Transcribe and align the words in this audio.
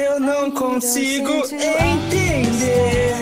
Eu 0.00 0.18
não 0.18 0.50
consigo 0.50 1.30
entender. 1.30 3.12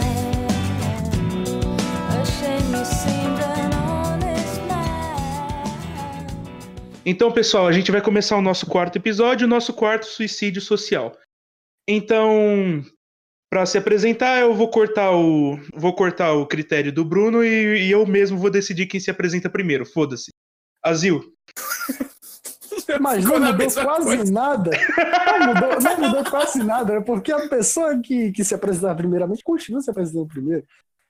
Então, 7.05 7.33
pessoal, 7.33 7.67
a 7.67 7.73
gente 7.73 7.91
vai 7.91 8.01
começar 8.01 8.37
o 8.37 8.43
nosso 8.43 8.65
quarto 8.65 8.97
episódio, 8.97 9.45
o 9.45 9.51
nosso 9.51 9.73
quarto 9.73 10.07
suicídio 10.07 10.63
social. 10.63 11.19
Então, 11.89 12.85
para 13.51 13.67
se 13.67 13.77
apresentar, 13.77 14.41
eu 14.41 14.55
vou 14.55 14.71
cortar 14.71 15.11
o 15.11 15.57
vou 15.75 15.95
cortar 15.97 16.35
o 16.35 16.47
critério 16.47 16.93
do 16.93 17.05
Bruno 17.05 17.43
e, 17.43 17.89
e 17.89 17.91
eu 17.91 18.07
mesmo 18.07 18.39
vou 18.39 18.51
decidir 18.51 18.87
quem 18.87 19.01
se 19.01 19.11
apresenta 19.11 19.51
primeiro. 19.51 19.85
Foda-se. 19.85 20.31
Azil. 20.85 21.35
Mas 23.01 23.25
não 23.25 23.39
mudou 23.39 23.71
quase 23.71 24.17
coisa. 24.17 24.33
nada. 24.33 24.71
Não 25.27 25.47
mudou, 25.47 25.81
não 25.81 26.01
mudou 26.01 26.25
quase 26.31 26.63
nada, 26.63 26.95
né? 26.95 27.01
porque 27.01 27.33
a 27.33 27.49
pessoa 27.49 27.99
que, 28.01 28.33
que 28.33 28.45
se 28.45 28.55
apresentar 28.55 28.95
primeiramente 28.95 29.45
continua 29.45 29.81
se 29.81 29.91
apresentando 29.91 30.27
primeiro. 30.27 30.65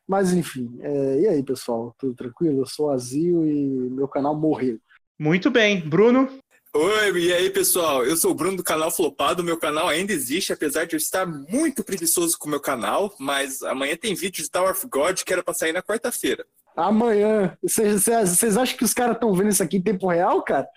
Mas 0.07 0.33
enfim, 0.33 0.79
é, 0.81 1.21
e 1.21 1.29
aí, 1.29 1.43
pessoal? 1.43 1.95
Tudo 1.99 2.15
tranquilo? 2.15 2.63
Eu 2.63 2.67
sou 2.67 2.91
Azil 2.91 3.47
e 3.47 3.91
meu 3.91 4.09
canal 4.09 4.35
morreu. 4.35 4.79
Muito 5.19 5.51
bem. 5.51 5.81
Bruno? 5.81 6.29
Oi, 6.75 7.19
e 7.19 7.33
aí, 7.33 7.51
pessoal? 7.51 8.05
Eu 8.05 8.17
sou 8.17 8.31
o 8.31 8.35
Bruno 8.35 8.57
do 8.57 8.65
canal 8.65 8.91
Flopado. 8.91 9.45
Meu 9.45 9.59
canal 9.59 9.89
ainda 9.89 10.13
existe, 10.13 10.53
apesar 10.53 10.87
de 10.87 10.95
eu 10.95 10.99
estar 10.99 11.27
muito 11.27 11.85
preguiçoso 11.85 12.39
com 12.39 12.47
o 12.47 12.51
meu 12.51 12.61
canal. 12.61 13.15
Mas 13.19 13.63
amanhã 13.63 13.97
tem 13.97 14.15
vídeo 14.15 14.43
de 14.43 14.51
Tower 14.51 14.71
of 14.71 14.87
God 14.87 15.23
que 15.23 15.33
era 15.33 15.43
pra 15.43 15.55
sair 15.55 15.73
na 15.73 15.83
quarta-feira. 15.83 16.47
Amanhã. 16.79 17.59
Vocês 17.61 18.57
acham 18.57 18.77
que 18.77 18.85
os 18.85 18.95
caras 18.95 19.17
estão 19.17 19.35
vendo 19.35 19.51
isso 19.51 19.63
aqui 19.63 19.79
em 19.79 19.83
tempo 19.83 20.07
real, 20.07 20.41
cara? 20.43 20.69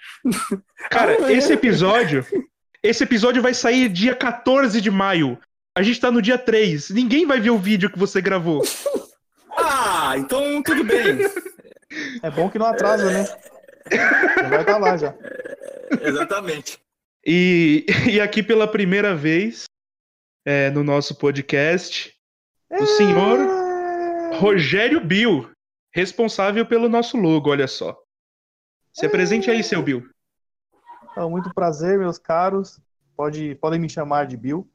Cara, 0.89 1.15
Amanhã. 1.15 1.37
esse 1.37 1.53
episódio. 1.53 2.25
Esse 2.81 3.03
episódio 3.03 3.39
vai 3.39 3.53
sair 3.53 3.87
dia 3.87 4.15
14 4.15 4.81
de 4.81 4.89
maio. 4.89 5.37
A 5.77 5.83
gente 5.83 5.99
tá 5.99 6.09
no 6.09 6.19
dia 6.19 6.39
3. 6.39 6.89
Ninguém 6.89 7.27
vai 7.27 7.39
ver 7.39 7.51
o 7.51 7.59
vídeo 7.59 7.89
que 7.89 7.99
você 7.99 8.19
gravou. 8.19 8.63
Ah, 9.63 10.17
então 10.17 10.63
tudo 10.63 10.83
bem. 10.83 11.19
É 12.23 12.31
bom 12.31 12.49
que 12.49 12.57
não 12.57 12.65
atrasa, 12.65 13.11
né? 13.11 13.25
vai 14.49 14.61
estar 14.61 14.65
tá 14.65 14.77
lá 14.77 14.97
já. 14.97 15.13
Exatamente. 16.01 16.79
E, 17.23 17.85
e 18.09 18.19
aqui 18.19 18.41
pela 18.41 18.67
primeira 18.67 19.13
vez 19.13 19.65
é, 20.45 20.71
no 20.71 20.83
nosso 20.83 21.15
podcast, 21.15 22.13
o 22.71 22.85
senhor 22.85 23.39
Rogério 24.39 24.99
Bill, 25.01 25.51
responsável 25.93 26.65
pelo 26.65 26.89
nosso 26.89 27.17
logo, 27.17 27.49
olha 27.49 27.67
só. 27.67 27.97
Se 28.93 29.05
apresente 29.05 29.49
aí, 29.49 29.63
seu 29.63 29.81
Bill. 29.81 30.03
Então, 31.11 31.29
muito 31.29 31.53
prazer, 31.53 31.97
meus 31.97 32.17
caros. 32.17 32.79
Pode, 33.15 33.55
podem 33.55 33.79
me 33.79 33.89
chamar 33.89 34.25
de 34.25 34.35
Bill. 34.35 34.69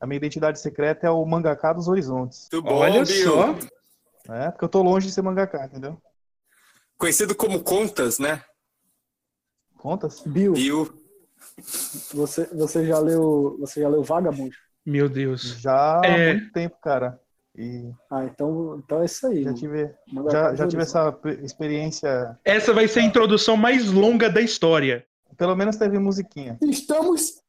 A 0.00 0.06
minha 0.06 0.16
identidade 0.16 0.60
secreta 0.60 1.06
é 1.06 1.10
o 1.10 1.24
Mangaká 1.24 1.72
dos 1.72 1.88
Horizontes. 1.88 2.48
Muito 2.52 2.64
bom, 2.66 2.76
olha 2.76 3.04
Bill. 3.04 3.32
só. 3.32 4.34
É, 4.34 4.50
porque 4.50 4.64
eu 4.64 4.68
tô 4.68 4.82
longe 4.82 5.06
de 5.06 5.12
ser 5.12 5.22
mangaká, 5.22 5.66
entendeu? 5.66 6.00
Conhecido 6.96 7.34
como 7.34 7.62
Contas, 7.62 8.18
né? 8.18 8.42
Contas? 9.76 10.22
Bill. 10.24 10.54
Bill. 10.54 11.04
Você, 12.14 12.46
você 12.54 12.86
já 12.86 12.98
leu, 12.98 13.56
você 13.60 13.82
já 13.82 13.88
leu 13.88 14.02
Vagabond? 14.02 14.56
Meu 14.84 15.08
Deus. 15.08 15.42
Já 15.60 16.00
há 16.00 16.06
é... 16.06 16.32
muito 16.34 16.52
tempo, 16.52 16.76
cara. 16.80 17.20
E... 17.56 17.90
Ah, 18.10 18.24
então, 18.24 18.82
então 18.84 19.02
é 19.02 19.04
isso 19.04 19.26
aí. 19.26 19.44
Já 19.44 19.54
tive, 19.54 19.90
já, 20.30 20.54
já 20.54 20.66
tive 20.66 20.82
essa 20.82 21.16
experiência. 21.42 22.36
Essa 22.44 22.72
vai 22.72 22.88
ser 22.88 23.00
a 23.00 23.04
introdução 23.04 23.56
mais 23.56 23.90
longa 23.90 24.28
da 24.28 24.40
história. 24.40 25.06
Pelo 25.36 25.54
menos 25.54 25.76
teve 25.76 25.98
musiquinha. 25.98 26.58
Estamos. 26.62 27.42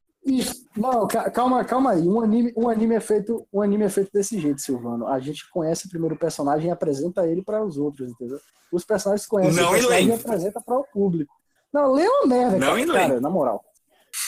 Não, 0.76 1.06
calma, 1.06 1.64
calma 1.64 1.92
aí. 1.92 2.02
Um 2.02 2.20
anime, 2.20 2.52
um 2.56 2.68
anime 2.68 2.96
é 2.96 3.00
feito, 3.00 3.46
um 3.52 3.62
anime 3.62 3.84
é 3.84 3.88
feito 3.88 4.10
desse 4.12 4.38
jeito, 4.40 4.60
Silvano. 4.60 5.06
A 5.06 5.20
gente 5.20 5.48
conhece 5.50 5.88
primeiro 5.88 6.16
o 6.16 6.18
personagem 6.18 6.68
e 6.68 6.72
apresenta 6.72 7.26
ele 7.26 7.42
para 7.42 7.64
os 7.64 7.78
outros, 7.78 8.10
entendeu? 8.10 8.40
Os 8.72 8.84
personagens 8.84 9.26
conhecem 9.26 9.62
não 9.62 9.68
o 9.68 9.72
personagem 9.72 10.08
e 10.08 10.12
apresenta 10.12 10.60
para 10.60 10.78
o 10.78 10.84
público. 10.84 11.32
Não, 11.72 11.92
lê 11.92 12.08
uma 12.08 12.26
merda, 12.26 12.58
não 12.58 12.86
cara, 12.86 13.08
cara 13.08 13.20
na 13.20 13.30
moral. 13.30 13.64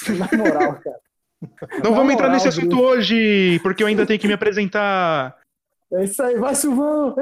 Na 0.08 0.38
moral, 0.38 0.74
cara. 0.80 1.00
Não 1.42 1.48
na 1.50 1.82
vamos 1.82 1.96
moral, 1.96 2.10
entrar 2.12 2.28
nesse 2.30 2.48
assunto 2.48 2.68
Bruno. 2.68 2.82
hoje, 2.84 3.58
porque 3.62 3.82
eu 3.82 3.88
ainda 3.88 4.06
tenho 4.06 4.20
que 4.20 4.28
me 4.28 4.34
apresentar. 4.34 5.36
É 5.92 6.04
isso 6.04 6.22
aí, 6.22 6.36
vai, 6.36 6.54
Silvano! 6.54 7.14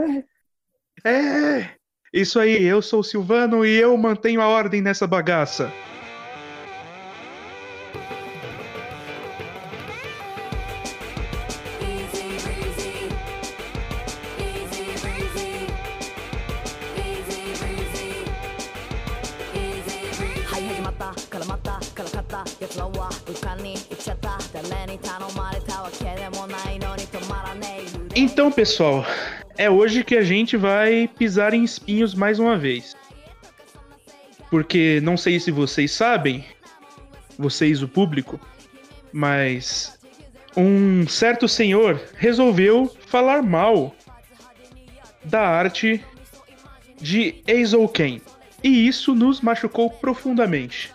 É. 1.04 1.10
é, 1.10 1.70
isso 2.12 2.40
aí, 2.40 2.62
eu 2.64 2.82
sou 2.82 3.00
o 3.00 3.04
Silvano 3.04 3.64
e 3.64 3.76
eu 3.76 3.96
mantenho 3.96 4.40
a 4.40 4.48
ordem 4.48 4.80
nessa 4.80 5.06
bagaça. 5.06 5.72
Então, 28.18 28.50
pessoal, 28.50 29.04
é 29.58 29.68
hoje 29.68 30.02
que 30.02 30.16
a 30.16 30.22
gente 30.22 30.56
vai 30.56 31.06
pisar 31.06 31.52
em 31.52 31.62
espinhos 31.62 32.14
mais 32.14 32.38
uma 32.38 32.56
vez. 32.56 32.96
Porque 34.50 35.02
não 35.02 35.18
sei 35.18 35.38
se 35.38 35.50
vocês 35.50 35.90
sabem, 35.90 36.42
vocês, 37.38 37.82
o 37.82 37.88
público, 37.88 38.40
mas 39.12 39.98
um 40.56 41.06
certo 41.06 41.46
senhor 41.46 42.00
resolveu 42.14 42.90
falar 43.06 43.42
mal 43.42 43.94
da 45.22 45.42
arte 45.46 46.02
de 46.98 47.42
Eizouken. 47.46 48.22
E 48.64 48.88
isso 48.88 49.14
nos 49.14 49.42
machucou 49.42 49.90
profundamente. 49.90 50.90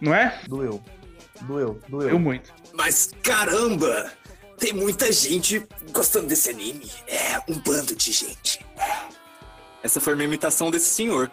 Não 0.00 0.14
é? 0.14 0.40
Doeu. 0.48 0.82
Doeu, 1.42 1.78
doeu. 1.86 2.08
Doeu 2.08 2.18
muito. 2.18 2.50
Mas 2.72 3.10
caramba! 3.22 4.10
Tem 4.58 4.72
muita 4.72 5.10
gente 5.12 5.66
gostando 5.92 6.26
desse 6.26 6.50
anime. 6.50 6.90
É, 7.06 7.38
um 7.50 7.58
bando 7.58 7.94
de 7.94 8.12
gente. 8.12 8.64
Essa 9.82 10.00
foi 10.00 10.12
a 10.12 10.16
minha 10.16 10.28
imitação 10.28 10.70
desse 10.70 10.88
senhor. 10.88 11.30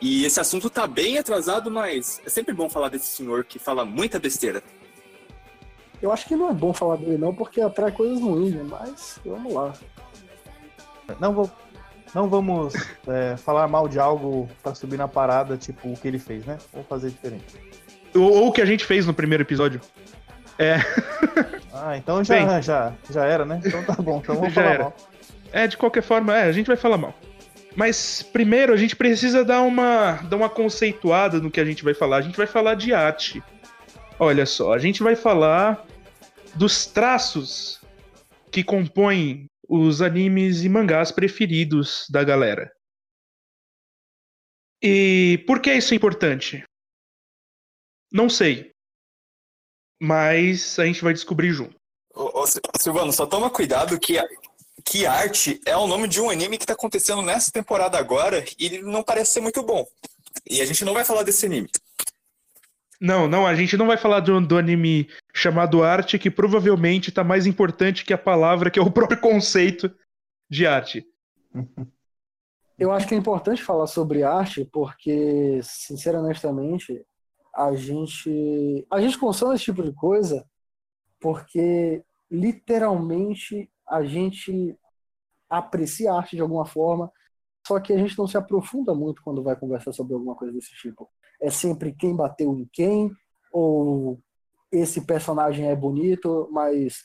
E 0.00 0.24
esse 0.24 0.38
assunto 0.38 0.70
tá 0.70 0.86
bem 0.86 1.18
atrasado, 1.18 1.70
mas 1.70 2.20
é 2.24 2.30
sempre 2.30 2.54
bom 2.54 2.70
falar 2.70 2.88
desse 2.88 3.08
senhor 3.08 3.44
que 3.44 3.58
fala 3.58 3.84
muita 3.84 4.20
besteira. 4.20 4.62
Eu 6.00 6.12
acho 6.12 6.26
que 6.26 6.36
não 6.36 6.48
é 6.48 6.52
bom 6.52 6.72
falar 6.72 6.96
dele 6.96 7.18
não, 7.18 7.34
porque 7.34 7.60
atrai 7.60 7.90
coisas 7.90 8.20
ruins, 8.20 8.54
né? 8.54 8.64
Mas 8.64 9.18
vamos 9.24 9.52
lá. 9.52 9.72
Não 11.18 11.34
vou, 11.34 11.50
não 12.14 12.28
vamos 12.28 12.74
é, 13.08 13.36
falar 13.36 13.66
mal 13.66 13.88
de 13.88 13.98
algo 13.98 14.48
para 14.62 14.74
subir 14.74 14.96
na 14.96 15.08
parada, 15.08 15.56
tipo 15.56 15.92
o 15.92 15.96
que 15.96 16.06
ele 16.06 16.18
fez, 16.18 16.44
né? 16.44 16.58
Vamos 16.72 16.86
fazer 16.86 17.10
diferente. 17.10 17.56
Ou, 18.14 18.30
ou 18.30 18.48
o 18.48 18.52
que 18.52 18.62
a 18.62 18.66
gente 18.66 18.84
fez 18.84 19.06
no 19.06 19.14
primeiro 19.14 19.42
episódio. 19.42 19.80
É. 20.58 20.76
Ah, 21.72 21.96
então 21.96 22.22
já, 22.24 22.34
Bem, 22.34 22.62
já, 22.62 22.92
já 23.08 23.24
era, 23.24 23.44
né? 23.44 23.60
Então 23.64 23.84
tá 23.84 23.94
bom, 23.94 24.18
então 24.18 24.34
vamos 24.34 24.52
falar 24.54 24.70
era. 24.70 24.82
mal. 24.84 24.96
É, 25.52 25.66
de 25.68 25.76
qualquer 25.76 26.02
forma, 26.02 26.36
é, 26.36 26.42
a 26.42 26.52
gente 26.52 26.66
vai 26.66 26.76
falar 26.76 26.98
mal. 26.98 27.14
Mas 27.76 28.22
primeiro 28.22 28.72
a 28.72 28.76
gente 28.76 28.96
precisa 28.96 29.44
dar 29.44 29.62
uma, 29.62 30.14
dar 30.28 30.36
uma 30.36 30.50
conceituada 30.50 31.38
no 31.38 31.50
que 31.50 31.60
a 31.60 31.64
gente 31.64 31.84
vai 31.84 31.94
falar. 31.94 32.16
A 32.16 32.22
gente 32.22 32.36
vai 32.36 32.46
falar 32.46 32.74
de 32.74 32.92
arte. 32.92 33.42
Olha 34.18 34.44
só, 34.44 34.74
a 34.74 34.78
gente 34.78 35.00
vai 35.02 35.14
falar 35.14 35.86
dos 36.56 36.86
traços 36.86 37.80
que 38.50 38.64
compõem 38.64 39.46
os 39.68 40.02
animes 40.02 40.64
e 40.64 40.68
mangás 40.68 41.12
preferidos 41.12 42.06
da 42.10 42.24
galera. 42.24 42.72
E 44.82 45.44
por 45.46 45.60
que 45.60 45.72
isso 45.72 45.94
é 45.94 45.96
importante? 45.96 46.64
Não 48.12 48.28
sei 48.28 48.72
mas 50.00 50.78
a 50.78 50.84
gente 50.86 51.02
vai 51.02 51.12
descobrir 51.12 51.52
junto. 51.52 51.76
Ô, 52.14 52.42
ô, 52.42 52.46
Silvano, 52.78 53.12
só 53.12 53.26
toma 53.26 53.50
cuidado 53.50 53.98
que, 53.98 54.14
que 54.84 55.06
arte 55.06 55.60
é 55.66 55.76
o 55.76 55.86
nome 55.86 56.08
de 56.08 56.20
um 56.20 56.30
anime 56.30 56.56
que 56.56 56.64
está 56.64 56.74
acontecendo 56.74 57.22
nessa 57.22 57.50
temporada 57.50 57.98
agora 57.98 58.44
e 58.58 58.66
ele 58.66 58.82
não 58.82 59.02
parece 59.02 59.32
ser 59.32 59.40
muito 59.40 59.62
bom. 59.62 59.86
E 60.48 60.60
a 60.60 60.64
gente 60.64 60.84
não 60.84 60.94
vai 60.94 61.04
falar 61.04 61.22
desse 61.22 61.46
anime. 61.46 61.68
Não, 63.00 63.28
não, 63.28 63.46
a 63.46 63.54
gente 63.54 63.76
não 63.76 63.86
vai 63.86 63.96
falar 63.96 64.20
do, 64.20 64.40
do 64.40 64.58
anime 64.58 65.08
chamado 65.32 65.84
arte, 65.84 66.18
que 66.18 66.30
provavelmente 66.30 67.10
está 67.10 67.22
mais 67.22 67.46
importante 67.46 68.04
que 68.04 68.12
a 68.12 68.18
palavra, 68.18 68.70
que 68.70 68.78
é 68.78 68.82
o 68.82 68.90
próprio 68.90 69.20
conceito 69.20 69.94
de 70.50 70.66
arte. 70.66 71.06
Eu 72.76 72.90
acho 72.92 73.06
que 73.06 73.14
é 73.14 73.18
importante 73.18 73.62
falar 73.62 73.86
sobre 73.86 74.22
arte, 74.22 74.64
porque, 74.72 75.60
sinceramente, 75.62 76.40
a 77.58 77.74
gente 77.74 78.86
a 78.88 79.00
gente 79.00 79.18
consome 79.18 79.56
esse 79.56 79.64
tipo 79.64 79.82
de 79.82 79.92
coisa 79.92 80.48
porque 81.20 82.04
literalmente 82.30 83.68
a 83.84 84.04
gente 84.04 84.78
aprecia 85.50 86.12
a 86.12 86.18
arte 86.18 86.36
de 86.36 86.42
alguma 86.42 86.64
forma, 86.64 87.10
só 87.66 87.80
que 87.80 87.92
a 87.92 87.98
gente 87.98 88.16
não 88.16 88.28
se 88.28 88.36
aprofunda 88.36 88.94
muito 88.94 89.22
quando 89.22 89.42
vai 89.42 89.56
conversar 89.56 89.92
sobre 89.92 90.14
alguma 90.14 90.36
coisa 90.36 90.54
desse 90.54 90.72
tipo. 90.74 91.10
É 91.40 91.50
sempre 91.50 91.92
quem 91.92 92.14
bateu 92.14 92.54
em 92.54 92.68
quem, 92.72 93.10
ou 93.52 94.20
esse 94.70 95.04
personagem 95.04 95.66
é 95.68 95.74
bonito, 95.74 96.48
mas 96.52 97.02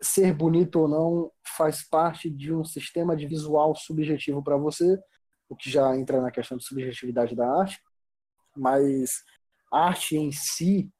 ser 0.00 0.32
bonito 0.32 0.80
ou 0.80 0.88
não 0.88 1.30
faz 1.56 1.86
parte 1.86 2.30
de 2.30 2.54
um 2.54 2.64
sistema 2.64 3.14
de 3.14 3.26
visual 3.26 3.74
subjetivo 3.76 4.42
para 4.42 4.56
você, 4.56 4.98
o 5.48 5.54
que 5.54 5.70
já 5.70 5.94
entra 5.94 6.22
na 6.22 6.30
questão 6.30 6.56
de 6.56 6.64
subjetividade 6.64 7.34
da 7.34 7.46
arte, 7.60 7.78
mas 8.56 9.24
arte 9.74 10.16
em 10.16 10.30
si 10.30 10.90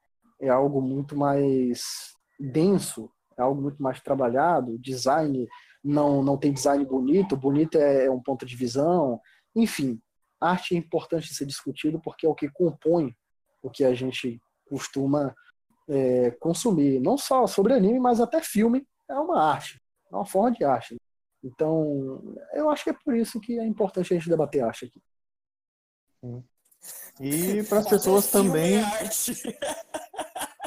é 0.41 0.49
algo 0.49 0.81
muito 0.81 1.17
mais 1.17 2.15
denso, 2.39 3.11
é 3.39 3.43
algo 3.43 3.61
muito 3.63 3.83
mais 3.83 4.01
trabalhado, 4.01 4.79
design 4.79 5.47
não, 5.83 6.23
não 6.23 6.37
tem 6.37 6.53
design 6.53 6.85
bonito, 6.85 7.37
bonito 7.37 7.77
é, 7.77 8.07
é 8.07 8.11
um 8.11 8.21
ponto 8.21 8.45
de 8.45 8.57
visão, 8.57 9.21
enfim, 9.55 10.01
arte 10.41 10.75
é 10.75 10.79
importante 10.79 11.33
ser 11.33 11.47
discutido 11.47 12.01
porque 12.01 12.27
é 12.27 12.29
o 12.29 12.35
que 12.35 12.49
compõe 12.49 13.15
o 13.63 13.71
que 13.71 13.85
a 13.85 13.95
gente 13.95 14.41
costuma 14.69 15.35
é, 15.89 16.31
consumir, 16.33 17.01
não 17.01 17.17
só 17.17 17.47
sobre 17.47 17.75
anime, 17.75 18.01
mas 18.01 18.21
até 18.21 18.43
filme 18.43 18.87
é 19.09 19.15
uma 19.15 19.43
arte, 19.43 19.81
é 20.11 20.17
uma 20.17 20.27
forma 20.27 20.53
de 20.53 20.65
arte. 20.65 20.97
Então, 21.43 22.35
eu 22.55 22.71
acho 22.71 22.85
que 22.85 22.91
é 22.91 22.95
por 23.05 23.15
isso 23.15 23.41
que 23.41 23.59
é 23.59 23.67
importante 23.67 24.13
a 24.13 24.17
gente 24.17 24.31
debater 24.31 24.63
arte 24.63 24.87
aqui. 24.87 25.03
E 27.21 27.63
para 27.65 27.79
as 27.79 27.89
pessoas 27.89 28.27
também. 28.29 28.79
É 28.79 29.05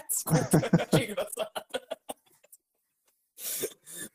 Desculpa, 0.08 0.60
que 0.90 1.04
engraçado. 1.04 1.52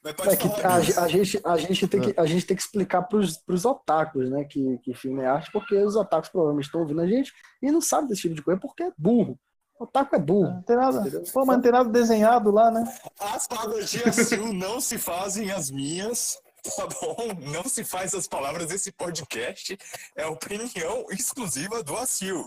É 0.05 0.37
que 0.37 0.67
a, 0.67 0.75
a, 0.75 1.09
gente, 1.09 1.41
a, 1.45 1.57
gente 1.57 1.87
tem 1.87 2.01
que, 2.01 2.15
a 2.19 2.27
gente 2.27 2.45
tem 2.45 2.57
que 2.57 2.63
explicar 2.63 3.03
para 3.03 3.19
os 3.19 3.65
otakus, 3.65 4.29
né, 4.29 4.45
que, 4.45 4.79
que 4.79 4.95
filme 4.95 5.23
é 5.23 5.27
arte, 5.27 5.51
porque 5.53 5.77
os 5.77 5.95
otakus 5.95 6.29
provavelmente 6.29 6.65
estão 6.65 6.81
ouvindo 6.81 7.01
a 7.01 7.07
gente 7.07 7.33
e 7.63 7.71
não 7.71 7.81
sabem 7.81 8.09
desse 8.09 8.23
tipo 8.23 8.35
de 8.35 8.43
coisa 8.43 8.61
porque 8.61 8.83
é 8.83 8.93
burro. 8.99 9.39
O 9.79 9.85
otaku 9.85 10.17
é 10.17 10.19
burro. 10.19 10.55
Não 10.55 10.63
tem 10.63 10.77
nada. 10.77 11.23
Pô, 11.33 11.47
mas 11.47 11.57
não 11.57 11.63
tem 11.63 11.73
nada 11.73 11.89
desenhado 11.89 12.51
lá, 12.51 12.71
né? 12.71 12.85
As 13.21 13.49
analogias 13.51 14.31
não 14.53 14.81
se 14.81 14.99
fazem 14.99 15.53
as 15.53 15.71
minhas. 15.71 16.37
Tá 16.63 16.87
bom? 16.87 17.17
Não 17.53 17.65
se 17.65 17.85
faz 17.85 18.15
as 18.15 18.29
palavras 18.29 18.69
desse 18.69 18.93
podcast. 18.93 19.77
É 20.15 20.27
opinião 20.27 21.07
exclusiva 21.11 21.83
do 21.83 21.97
Acil. 21.97 22.47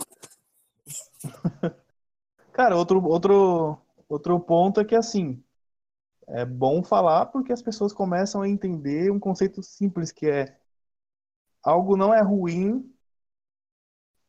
Cara, 2.53 2.77
outro, 2.77 3.03
outro, 3.03 3.77
outro 4.07 4.39
ponto 4.39 4.79
é 4.79 4.85
que 4.85 4.95
assim, 4.95 5.43
é 6.27 6.45
bom 6.45 6.83
falar 6.83 7.27
porque 7.27 7.51
as 7.51 7.61
pessoas 7.61 7.91
começam 7.93 8.41
a 8.41 8.49
entender 8.49 9.11
um 9.11 9.19
conceito 9.19 9.61
simples 9.61 10.11
que 10.11 10.27
é 10.27 10.57
algo 11.61 11.97
não 11.97 12.13
é 12.13 12.21
ruim 12.21 12.91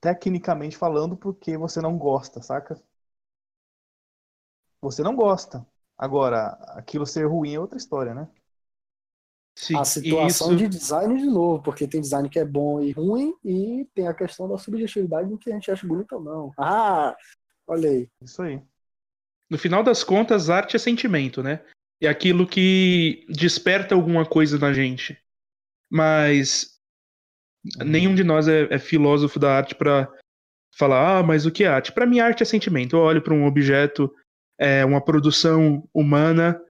tecnicamente 0.00 0.76
falando 0.76 1.16
porque 1.16 1.56
você 1.56 1.80
não 1.80 1.96
gosta, 1.98 2.42
saca? 2.42 2.80
Você 4.80 5.02
não 5.02 5.14
gosta. 5.16 5.66
Agora, 5.96 6.48
aquilo 6.76 7.06
ser 7.06 7.26
ruim 7.26 7.54
é 7.54 7.60
outra 7.60 7.78
história, 7.78 8.14
né? 8.14 8.28
Sim, 9.56 9.76
a 9.76 9.84
situação 9.84 10.48
isso... 10.48 10.56
de 10.56 10.68
design 10.68 11.18
de 11.18 11.26
novo, 11.26 11.62
porque 11.62 11.88
tem 11.88 12.00
design 12.00 12.28
que 12.28 12.38
é 12.38 12.44
bom 12.44 12.80
e 12.80 12.92
ruim 12.92 13.34
e 13.42 13.88
tem 13.94 14.06
a 14.06 14.14
questão 14.14 14.48
da 14.48 14.58
subjetividade 14.58 15.30
do 15.30 15.38
que 15.38 15.50
a 15.50 15.54
gente 15.54 15.70
acha 15.70 15.86
bonito 15.86 16.12
ou 16.16 16.22
não. 16.22 16.52
Ah, 16.58 17.16
olha 17.66 17.88
aí. 17.88 18.08
Isso 18.22 18.42
aí. 18.42 18.60
No 19.48 19.56
final 19.56 19.82
das 19.82 20.04
contas, 20.04 20.50
arte 20.50 20.76
é 20.76 20.78
sentimento, 20.78 21.42
né? 21.42 21.62
é 22.00 22.08
aquilo 22.08 22.46
que 22.46 23.24
desperta 23.28 23.94
alguma 23.94 24.26
coisa 24.26 24.58
na 24.58 24.72
gente. 24.72 25.18
Mas 25.90 26.78
nenhum 27.84 28.14
de 28.14 28.22
nós 28.22 28.48
é, 28.48 28.68
é 28.70 28.78
filósofo 28.78 29.38
da 29.38 29.56
arte 29.56 29.74
para 29.74 30.10
falar, 30.76 31.18
ah, 31.18 31.22
mas 31.22 31.46
o 31.46 31.50
que 31.50 31.64
é 31.64 31.68
arte? 31.68 31.92
Para 31.92 32.06
mim, 32.06 32.20
arte 32.20 32.42
é 32.42 32.46
sentimento. 32.46 32.96
Eu 32.96 33.00
olho 33.00 33.22
para 33.22 33.34
um 33.34 33.46
objeto, 33.46 34.12
é 34.58 34.84
uma 34.84 35.00
produção 35.00 35.88
humana, 35.94 36.60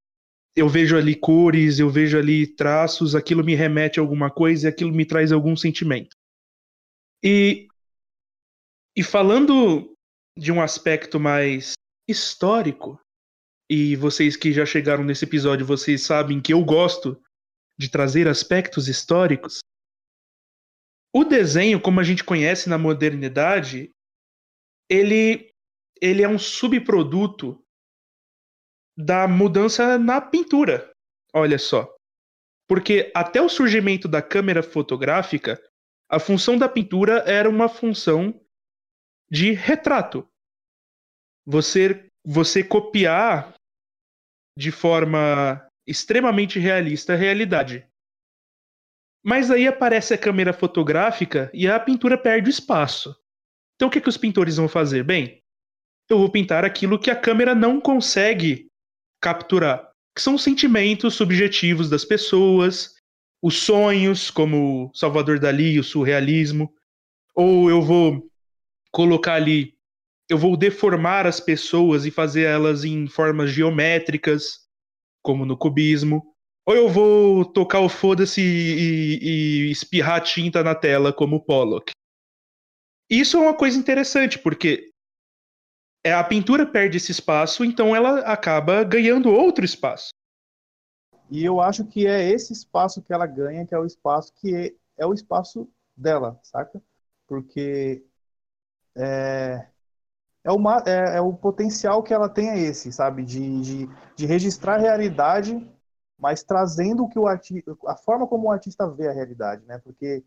eu 0.56 0.68
vejo 0.70 0.96
ali 0.96 1.14
cores, 1.14 1.78
eu 1.78 1.90
vejo 1.90 2.18
ali 2.18 2.46
traços, 2.46 3.14
aquilo 3.14 3.44
me 3.44 3.54
remete 3.54 4.00
a 4.00 4.02
alguma 4.02 4.30
coisa 4.30 4.66
e 4.66 4.70
aquilo 4.70 4.90
me 4.90 5.04
traz 5.04 5.30
algum 5.30 5.54
sentimento. 5.54 6.16
E, 7.22 7.68
e 8.96 9.02
falando 9.02 9.94
de 10.36 10.50
um 10.50 10.62
aspecto 10.62 11.20
mais 11.20 11.74
histórico, 12.08 12.98
e 13.70 13.96
vocês 13.96 14.34
que 14.34 14.52
já 14.52 14.64
chegaram 14.64 15.04
nesse 15.04 15.26
episódio, 15.26 15.66
vocês 15.66 16.02
sabem 16.02 16.40
que 16.40 16.54
eu 16.54 16.64
gosto 16.64 17.20
de 17.78 17.90
trazer 17.90 18.26
aspectos 18.26 18.88
históricos. 18.88 19.58
O 21.14 21.24
desenho, 21.24 21.80
como 21.80 22.00
a 22.00 22.02
gente 22.02 22.24
conhece 22.24 22.68
na 22.68 22.78
modernidade, 22.78 23.90
ele, 24.88 25.50
ele 26.00 26.22
é 26.22 26.28
um 26.28 26.38
subproduto 26.38 27.62
da 28.96 29.28
mudança 29.28 29.98
na 29.98 30.20
pintura. 30.20 30.90
Olha 31.32 31.58
só. 31.58 31.94
Porque 32.68 33.12
até 33.14 33.40
o 33.40 33.48
surgimento 33.48 34.08
da 34.08 34.22
câmera 34.22 34.62
fotográfica, 34.62 35.62
a 36.08 36.18
função 36.18 36.56
da 36.56 36.68
pintura 36.68 37.18
era 37.26 37.48
uma 37.48 37.68
função 37.68 38.40
de 39.30 39.52
retrato. 39.52 40.28
Você, 41.44 42.08
você 42.24 42.64
copiar 42.64 43.54
de 44.58 44.72
forma 44.72 45.68
extremamente 45.86 46.58
realista 46.58 47.12
a 47.12 47.16
realidade. 47.16 47.86
Mas 49.22 49.50
aí 49.50 49.66
aparece 49.66 50.14
a 50.14 50.18
câmera 50.18 50.52
fotográfica 50.52 51.50
e 51.52 51.68
a 51.68 51.78
pintura 51.78 52.16
perde 52.16 52.48
o 52.48 52.50
espaço. 52.50 53.14
Então 53.74 53.88
o 53.88 53.90
que, 53.90 54.00
que 54.00 54.08
os 54.08 54.16
pintores 54.16 54.56
vão 54.56 54.68
fazer? 54.68 55.04
Bem, 55.04 55.42
eu 56.08 56.18
vou 56.18 56.30
pintar 56.30 56.64
aquilo 56.64 56.98
que 56.98 57.10
a 57.10 57.20
câmera 57.20 57.54
não 57.54 57.80
consegue 57.80 58.65
capturar, 59.26 59.90
que 60.14 60.22
são 60.22 60.36
os 60.36 60.44
sentimentos 60.44 61.14
subjetivos 61.14 61.90
das 61.90 62.04
pessoas, 62.04 62.94
os 63.42 63.58
sonhos, 63.58 64.30
como 64.30 64.92
Salvador 64.94 65.40
Dali, 65.40 65.80
o 65.80 65.84
surrealismo, 65.84 66.72
ou 67.34 67.68
eu 67.68 67.82
vou 67.82 68.30
colocar 68.92 69.34
ali 69.34 69.74
eu 70.28 70.36
vou 70.36 70.56
deformar 70.56 71.24
as 71.24 71.38
pessoas 71.38 72.04
e 72.04 72.10
fazer 72.10 72.42
elas 72.42 72.84
em 72.84 73.06
formas 73.06 73.50
geométricas, 73.50 74.66
como 75.22 75.44
no 75.44 75.56
cubismo, 75.56 76.34
ou 76.66 76.74
eu 76.74 76.88
vou 76.88 77.44
tocar 77.44 77.78
o 77.78 77.88
foda-se 77.88 78.40
e, 78.40 79.18
e, 79.22 79.70
espirrar 79.70 80.20
tinta 80.20 80.64
na 80.64 80.74
tela, 80.74 81.12
como 81.12 81.44
Pollock. 81.44 81.92
Isso 83.08 83.36
é 83.36 83.40
uma 83.40 83.54
coisa 83.54 83.78
interessante, 83.78 84.36
porque 84.36 84.90
a 86.12 86.24
pintura 86.24 86.66
perde 86.66 86.96
esse 86.96 87.10
espaço, 87.12 87.64
então 87.64 87.94
ela 87.94 88.20
acaba 88.20 88.84
ganhando 88.84 89.30
outro 89.30 89.64
espaço. 89.64 90.10
E 91.30 91.44
eu 91.44 91.60
acho 91.60 91.84
que 91.84 92.06
é 92.06 92.30
esse 92.30 92.52
espaço 92.52 93.02
que 93.02 93.12
ela 93.12 93.26
ganha, 93.26 93.66
que 93.66 93.74
é 93.74 93.78
o 93.78 93.86
espaço 93.86 94.32
que 94.34 94.54
é, 94.54 94.74
é 94.96 95.06
o 95.06 95.12
espaço 95.12 95.68
dela, 95.96 96.38
saca? 96.42 96.80
Porque 97.26 98.04
é, 98.94 99.66
é, 100.44 100.52
uma, 100.52 100.82
é, 100.86 101.16
é, 101.16 101.20
o 101.20 101.32
potencial 101.32 102.02
que 102.02 102.14
ela 102.14 102.28
tem 102.28 102.50
é 102.50 102.58
esse, 102.58 102.92
sabe? 102.92 103.24
De, 103.24 103.60
de, 103.60 103.90
de 104.14 104.26
registrar 104.26 104.76
a 104.76 104.78
realidade, 104.78 105.68
mas 106.18 106.42
trazendo 106.42 107.04
o 107.04 107.08
que 107.08 107.18
o 107.18 107.26
artista, 107.26 107.76
a 107.86 107.96
forma 107.96 108.26
como 108.26 108.48
o 108.48 108.52
artista 108.52 108.88
vê 108.88 109.08
a 109.08 109.12
realidade, 109.12 109.64
né? 109.66 109.78
Porque 109.78 110.24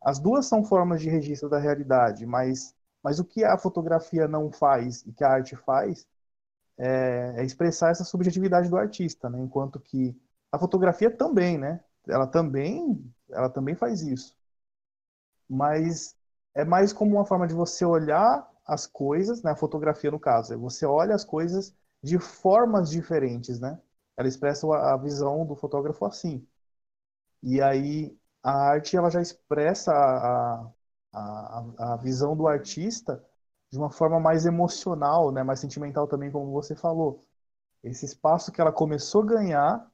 as 0.00 0.18
duas 0.18 0.46
são 0.46 0.64
formas 0.64 1.00
de 1.00 1.10
registro 1.10 1.48
da 1.48 1.58
realidade, 1.58 2.24
mas, 2.24 2.74
mas 3.02 3.18
o 3.20 3.24
que 3.24 3.44
a 3.44 3.58
fotografia 3.58 4.28
não 4.28 4.50
faz 4.52 5.02
e 5.06 5.12
que 5.12 5.24
a 5.24 5.30
arte 5.30 5.56
faz 5.56 6.06
é, 6.78 7.34
é 7.38 7.44
expressar 7.44 7.90
essa 7.90 8.04
subjetividade 8.04 8.68
do 8.68 8.76
artista, 8.76 9.28
né? 9.30 9.40
Enquanto 9.40 9.80
que 9.80 10.16
a 10.52 10.58
fotografia 10.58 11.10
também, 11.10 11.58
né? 11.58 11.80
Ela 12.08 12.26
também, 12.26 13.04
ela 13.30 13.50
também 13.50 13.74
faz 13.74 14.02
isso. 14.02 14.36
Mas 15.48 16.16
é 16.54 16.64
mais 16.64 16.92
como 16.92 17.16
uma 17.16 17.26
forma 17.26 17.46
de 17.46 17.54
você 17.54 17.84
olhar 17.84 18.48
as 18.66 18.86
coisas, 18.86 19.42
né, 19.42 19.52
a 19.52 19.56
fotografia 19.56 20.10
no 20.10 20.20
caso, 20.20 20.58
você 20.58 20.84
olha 20.86 21.14
as 21.14 21.24
coisas 21.24 21.74
de 22.02 22.18
formas 22.18 22.90
diferentes, 22.90 23.58
né? 23.58 23.80
Ela 24.16 24.28
expressa 24.28 24.66
a 24.76 24.96
visão 24.96 25.46
do 25.46 25.56
fotógrafo 25.56 26.04
assim. 26.04 26.46
E 27.42 27.60
aí 27.60 28.16
a 28.42 28.52
arte 28.52 28.96
ela 28.96 29.10
já 29.10 29.20
expressa 29.22 29.92
a, 29.92 30.70
a 31.12 31.98
visão 32.02 32.36
do 32.36 32.46
artista 32.46 33.24
de 33.70 33.78
uma 33.78 33.90
forma 33.90 34.18
mais 34.18 34.46
emocional, 34.46 35.30
né, 35.30 35.42
mais 35.42 35.60
sentimental 35.60 36.06
também, 36.06 36.30
como 36.30 36.52
você 36.52 36.74
falou. 36.74 37.24
Esse 37.82 38.04
espaço 38.04 38.50
que 38.50 38.60
ela 38.60 38.72
começou 38.72 39.22
a 39.22 39.26
ganhar 39.26 39.92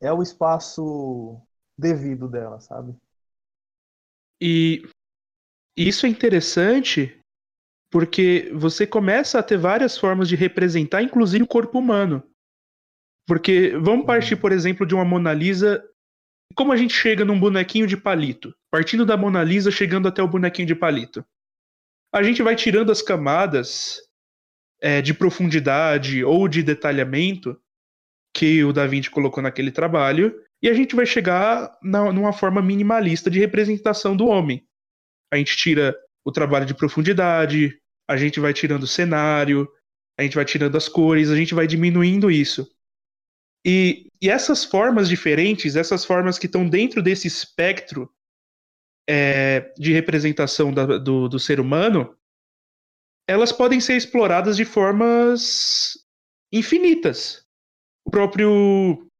é 0.00 0.12
o 0.12 0.22
espaço 0.22 1.40
devido 1.76 2.28
dela, 2.28 2.60
sabe? 2.60 2.94
E 4.40 4.82
isso 5.76 6.06
é 6.06 6.08
interessante 6.08 7.20
porque 7.90 8.50
você 8.54 8.86
começa 8.86 9.38
a 9.38 9.42
ter 9.42 9.56
várias 9.56 9.96
formas 9.96 10.28
de 10.28 10.36
representar, 10.36 11.02
inclusive 11.02 11.44
o 11.44 11.48
corpo 11.48 11.78
humano. 11.78 12.22
Porque 13.26 13.70
vamos 13.72 14.00
uhum. 14.00 14.06
partir, 14.06 14.36
por 14.36 14.52
exemplo, 14.52 14.86
de 14.86 14.94
uma 14.94 15.04
Mona 15.04 15.32
Lisa. 15.32 15.82
Como 16.54 16.72
a 16.72 16.76
gente 16.76 16.94
chega 16.94 17.24
num 17.24 17.38
bonequinho 17.38 17.86
de 17.86 17.96
palito? 17.96 18.54
Partindo 18.70 19.04
da 19.04 19.16
Mona 19.16 19.42
Lisa, 19.42 19.70
chegando 19.70 20.08
até 20.08 20.22
o 20.22 20.28
bonequinho 20.28 20.68
de 20.68 20.74
palito. 20.74 21.24
A 22.12 22.22
gente 22.22 22.42
vai 22.42 22.56
tirando 22.56 22.90
as 22.90 23.02
camadas 23.02 24.00
é, 24.80 25.02
de 25.02 25.12
profundidade 25.12 26.24
ou 26.24 26.48
de 26.48 26.62
detalhamento 26.62 27.60
que 28.34 28.62
o 28.62 28.72
Da 28.72 28.86
Vinci 28.86 29.10
colocou 29.10 29.42
naquele 29.42 29.70
trabalho, 29.70 30.38
e 30.62 30.68
a 30.68 30.74
gente 30.74 30.94
vai 30.94 31.06
chegar 31.06 31.74
na, 31.82 32.12
numa 32.12 32.32
forma 32.32 32.60
minimalista 32.60 33.30
de 33.30 33.38
representação 33.38 34.16
do 34.16 34.26
homem. 34.26 34.66
A 35.32 35.36
gente 35.36 35.56
tira 35.56 35.96
o 36.24 36.30
trabalho 36.30 36.66
de 36.66 36.74
profundidade, 36.74 37.78
a 38.08 38.16
gente 38.16 38.38
vai 38.38 38.52
tirando 38.52 38.82
o 38.82 38.86
cenário, 38.86 39.66
a 40.18 40.22
gente 40.22 40.34
vai 40.34 40.44
tirando 40.44 40.76
as 40.76 40.88
cores, 40.88 41.30
a 41.30 41.36
gente 41.36 41.54
vai 41.54 41.66
diminuindo 41.66 42.30
isso. 42.30 42.70
E, 43.64 44.05
e 44.20 44.30
essas 44.30 44.64
formas 44.64 45.08
diferentes, 45.08 45.76
essas 45.76 46.04
formas 46.04 46.38
que 46.38 46.46
estão 46.46 46.68
dentro 46.68 47.02
desse 47.02 47.26
espectro 47.26 48.12
é, 49.08 49.72
de 49.78 49.92
representação 49.92 50.72
da, 50.72 50.98
do, 50.98 51.28
do 51.28 51.38
ser 51.38 51.60
humano, 51.60 52.16
elas 53.28 53.52
podem 53.52 53.80
ser 53.80 53.96
exploradas 53.96 54.56
de 54.56 54.64
formas 54.64 55.94
infinitas. 56.52 57.46
O 58.04 58.10
próprio, 58.10 59.10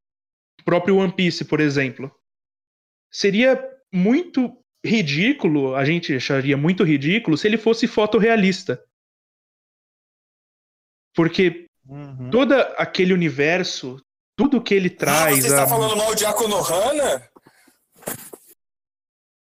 próprio 0.65 0.97
One 0.97 1.13
Piece, 1.13 1.45
por 1.45 1.61
exemplo. 1.61 2.11
Seria 3.13 3.61
muito 3.93 4.63
ridículo, 4.85 5.75
a 5.75 5.85
gente 5.85 6.15
acharia 6.15 6.57
muito 6.57 6.85
ridículo, 6.85 7.37
se 7.37 7.49
ele 7.49 7.59
fosse 7.59 7.87
fotorrealista. 7.87 8.83
Porque 11.15 11.69
uhum. 11.85 12.31
todo 12.31 12.53
aquele 12.53 13.13
universo, 13.13 14.01
tudo 14.37 14.63
que 14.63 14.75
ele 14.75 14.91
traz. 14.91 15.41
Você 15.41 15.49
está 15.49 15.65
a... 15.65 15.67
falando 15.67 15.97
mal 15.97 16.15
de 16.15 16.25
Akonohana? 16.25 17.29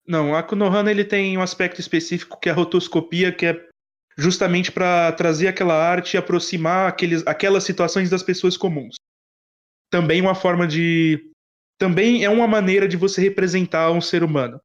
Não, 0.07 0.35
a 0.35 0.45
ele 0.91 1.05
tem 1.05 1.39
um 1.39 1.43
aspecto 1.43 1.81
específico 1.81 2.39
que 2.41 2.49
é 2.49 2.53
a 2.53 2.55
rotoscopia, 2.55 3.31
que 3.31 3.47
é 3.47 3.69
justamente 4.19 4.73
para 4.73 5.13
trazer 5.13 5.47
aquela 5.47 5.75
arte 5.75 6.15
e 6.15 6.19
aproximar 6.19 6.89
aqueles, 6.89 7.25
aquelas 7.27 7.63
situações 7.63 8.11
das 8.11 8.23
pessoas 8.23 8.57
comuns. 8.57 8.97
Também 9.89 10.21
uma 10.21 10.35
forma 10.35 10.67
de. 10.67 11.31
Também 11.79 12.25
é 12.25 12.29
uma 12.29 12.49
maneira 12.49 12.89
de 12.89 12.97
você 12.97 13.21
representar 13.21 13.91
um 13.93 14.01
ser 14.01 14.25
humano. 14.25 14.61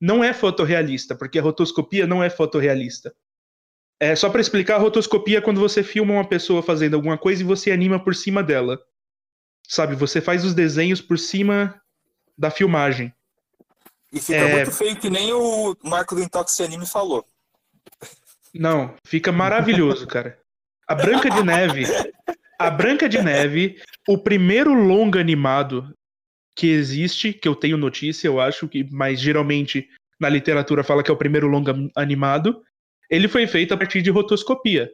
Não 0.00 0.22
é 0.22 0.32
fotorrealista, 0.32 1.16
porque 1.16 1.38
a 1.38 1.42
rotoscopia 1.42 2.06
não 2.06 2.22
é 2.22 2.28
fotorrealista. 2.28 3.14
É 4.00 4.14
só 4.14 4.28
para 4.30 4.40
explicar, 4.40 4.76
a 4.76 4.78
rotoscopia 4.78 5.38
é 5.38 5.40
quando 5.40 5.60
você 5.60 5.82
filma 5.82 6.14
uma 6.14 6.28
pessoa 6.28 6.62
fazendo 6.62 6.94
alguma 6.94 7.18
coisa 7.18 7.42
e 7.42 7.46
você 7.46 7.70
anima 7.70 8.02
por 8.02 8.14
cima 8.14 8.42
dela. 8.42 8.78
Sabe, 9.66 9.94
você 9.94 10.20
faz 10.20 10.44
os 10.44 10.54
desenhos 10.54 11.00
por 11.00 11.18
cima 11.18 11.80
da 12.36 12.50
filmagem. 12.50 13.12
E 14.12 14.20
fica 14.20 14.38
é... 14.38 14.54
muito 14.54 14.72
feio, 14.72 14.96
que 14.96 15.10
nem 15.10 15.32
o 15.32 15.76
Marco 15.82 16.14
do 16.14 16.22
Intox 16.22 16.60
Anime 16.60 16.86
falou. 16.86 17.26
Não, 18.54 18.94
fica 19.04 19.30
maravilhoso, 19.30 20.06
cara. 20.08 20.38
A 20.86 20.94
Branca 20.94 21.28
de 21.28 21.42
Neve. 21.42 21.84
A 22.58 22.70
Branca 22.70 23.08
de 23.08 23.22
Neve, 23.22 23.80
o 24.08 24.16
primeiro 24.16 24.72
longa 24.72 25.20
animado 25.20 25.94
que 26.56 26.68
existe, 26.68 27.32
que 27.32 27.46
eu 27.46 27.54
tenho 27.54 27.76
notícia, 27.76 28.26
eu 28.26 28.40
acho, 28.40 28.66
que, 28.66 28.84
mas 28.90 29.20
geralmente 29.20 29.88
na 30.18 30.28
literatura 30.28 30.82
fala 30.82 31.02
que 31.02 31.10
é 31.10 31.14
o 31.14 31.18
primeiro 31.18 31.46
longa 31.46 31.74
animado, 31.94 32.62
ele 33.08 33.28
foi 33.28 33.46
feito 33.46 33.72
a 33.72 33.76
partir 33.76 34.02
de 34.02 34.10
rotoscopia. 34.10 34.90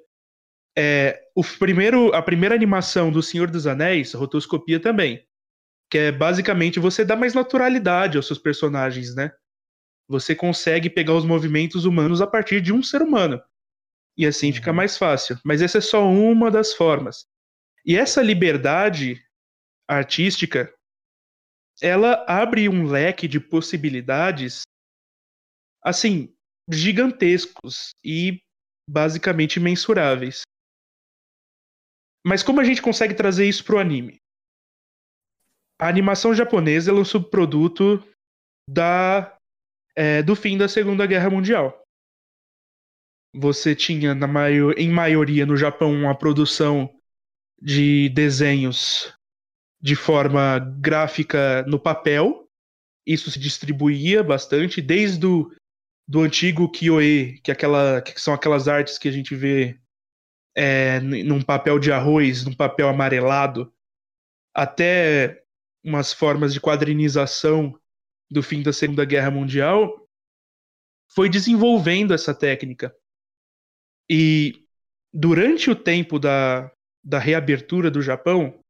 É, 0.77 1.29
o 1.35 1.43
primeiro, 1.43 2.13
a 2.15 2.23
primeira 2.23 2.55
animação 2.55 3.11
do 3.11 3.23
Senhor 3.23 3.51
dos 3.51 3.67
Anéis, 3.67 4.13
rotoscopia 4.13 4.81
também 4.81 5.25
que 5.95 5.99
é 5.99 6.11
basicamente 6.11 6.81
você 6.81 7.05
dar 7.05 7.15
mais 7.15 7.35
naturalidade 7.35 8.17
aos 8.17 8.27
seus 8.27 8.39
personagens, 8.39 9.15
né? 9.15 9.33
Você 10.09 10.35
consegue 10.35 10.91
pegar 10.91 11.15
os 11.15 11.25
movimentos 11.25 11.85
humanos 11.85 12.21
a 12.21 12.27
partir 12.27 12.61
de 12.61 12.73
um 12.73 12.83
ser 12.83 13.01
humano. 13.01 13.41
E 14.17 14.27
assim 14.27 14.53
fica 14.53 14.71
uhum. 14.71 14.77
mais 14.77 14.99
fácil. 14.99 15.39
Mas 15.45 15.63
essa 15.63 15.79
é 15.79 15.81
só 15.81 16.05
uma 16.05 16.51
das 16.51 16.75
formas. 16.75 17.27
E 17.87 17.97
essa 17.97 18.23
liberdade 18.23 19.25
artística, 19.89 20.75
ela 21.81 22.25
abre 22.27 22.69
um 22.69 22.87
leque 22.87 23.29
de 23.29 23.39
possibilidades, 23.39 24.63
assim, 25.81 26.35
gigantescos 26.69 27.91
e 28.05 28.41
basicamente 28.91 29.61
mensuráveis. 29.61 30.43
Mas 32.27 32.43
como 32.43 32.61
a 32.61 32.65
gente 32.65 32.81
consegue 32.81 33.15
trazer 33.15 33.49
isso 33.49 33.65
pro 33.65 33.79
anime? 33.79 34.19
a 35.79 35.89
animação 35.89 36.35
japonesa 36.35 36.91
é 36.91 36.95
um 36.95 37.05
subproduto 37.05 38.03
da, 38.69 39.37
é, 39.97 40.23
do 40.23 40.35
fim 40.35 40.57
da 40.57 40.69
Segunda 40.69 41.07
Guerra 41.07 41.31
Mundial. 41.31 41.83
Você 43.35 43.75
tinha, 43.75 44.15
na 44.15 44.27
maior, 44.27 44.79
em 44.79 44.89
maioria 44.89 45.45
no 45.45 45.57
Japão, 45.57 45.93
uma 45.93 46.17
produção 46.17 46.89
de 47.61 48.09
desenhos 48.11 49.13
de 49.81 49.97
forma 49.97 50.59
gráfica 50.81 51.65
no 51.67 51.79
papel. 51.79 52.49
Isso 53.07 53.31
se 53.31 53.39
distribuía 53.39 54.23
bastante, 54.23 54.81
desde 54.81 55.27
o 55.27 55.51
do 56.07 56.21
antigo 56.21 56.71
Kyoe, 56.71 57.41
que, 57.43 57.51
é 57.51 57.55
aquela, 57.55 58.01
que 58.01 58.19
são 58.21 58.33
aquelas 58.33 58.69
artes 58.69 58.99
que 58.99 59.09
a 59.09 59.13
gente 59.13 59.35
vê 59.35 59.79
é, 60.55 61.01
num 61.01 61.43
papel 61.43 61.79
de 61.79 61.91
arroz, 61.91 62.45
num 62.45 62.55
papel 62.55 62.89
amarelado, 62.89 63.73
até 64.55 65.45
umas 65.83 66.13
formas 66.13 66.55
de 66.55 66.61
quadrinização 66.61 67.79
do 68.31 68.43
fim 68.43 68.63
da 68.63 68.73
Segunda 68.73 69.05
Guerra 69.05 69.31
Mundial, 69.31 70.09
foi 71.15 71.29
desenvolvendo 71.29 72.15
essa 72.15 72.35
técnica. 72.35 72.95
E 74.09 74.67
durante 75.13 75.71
o 75.71 75.77
tempo 75.77 76.19
da, 76.19 76.71
da 77.03 77.19
reabertura 77.19 77.91
do 77.91 78.03
Japão, 78.03 78.61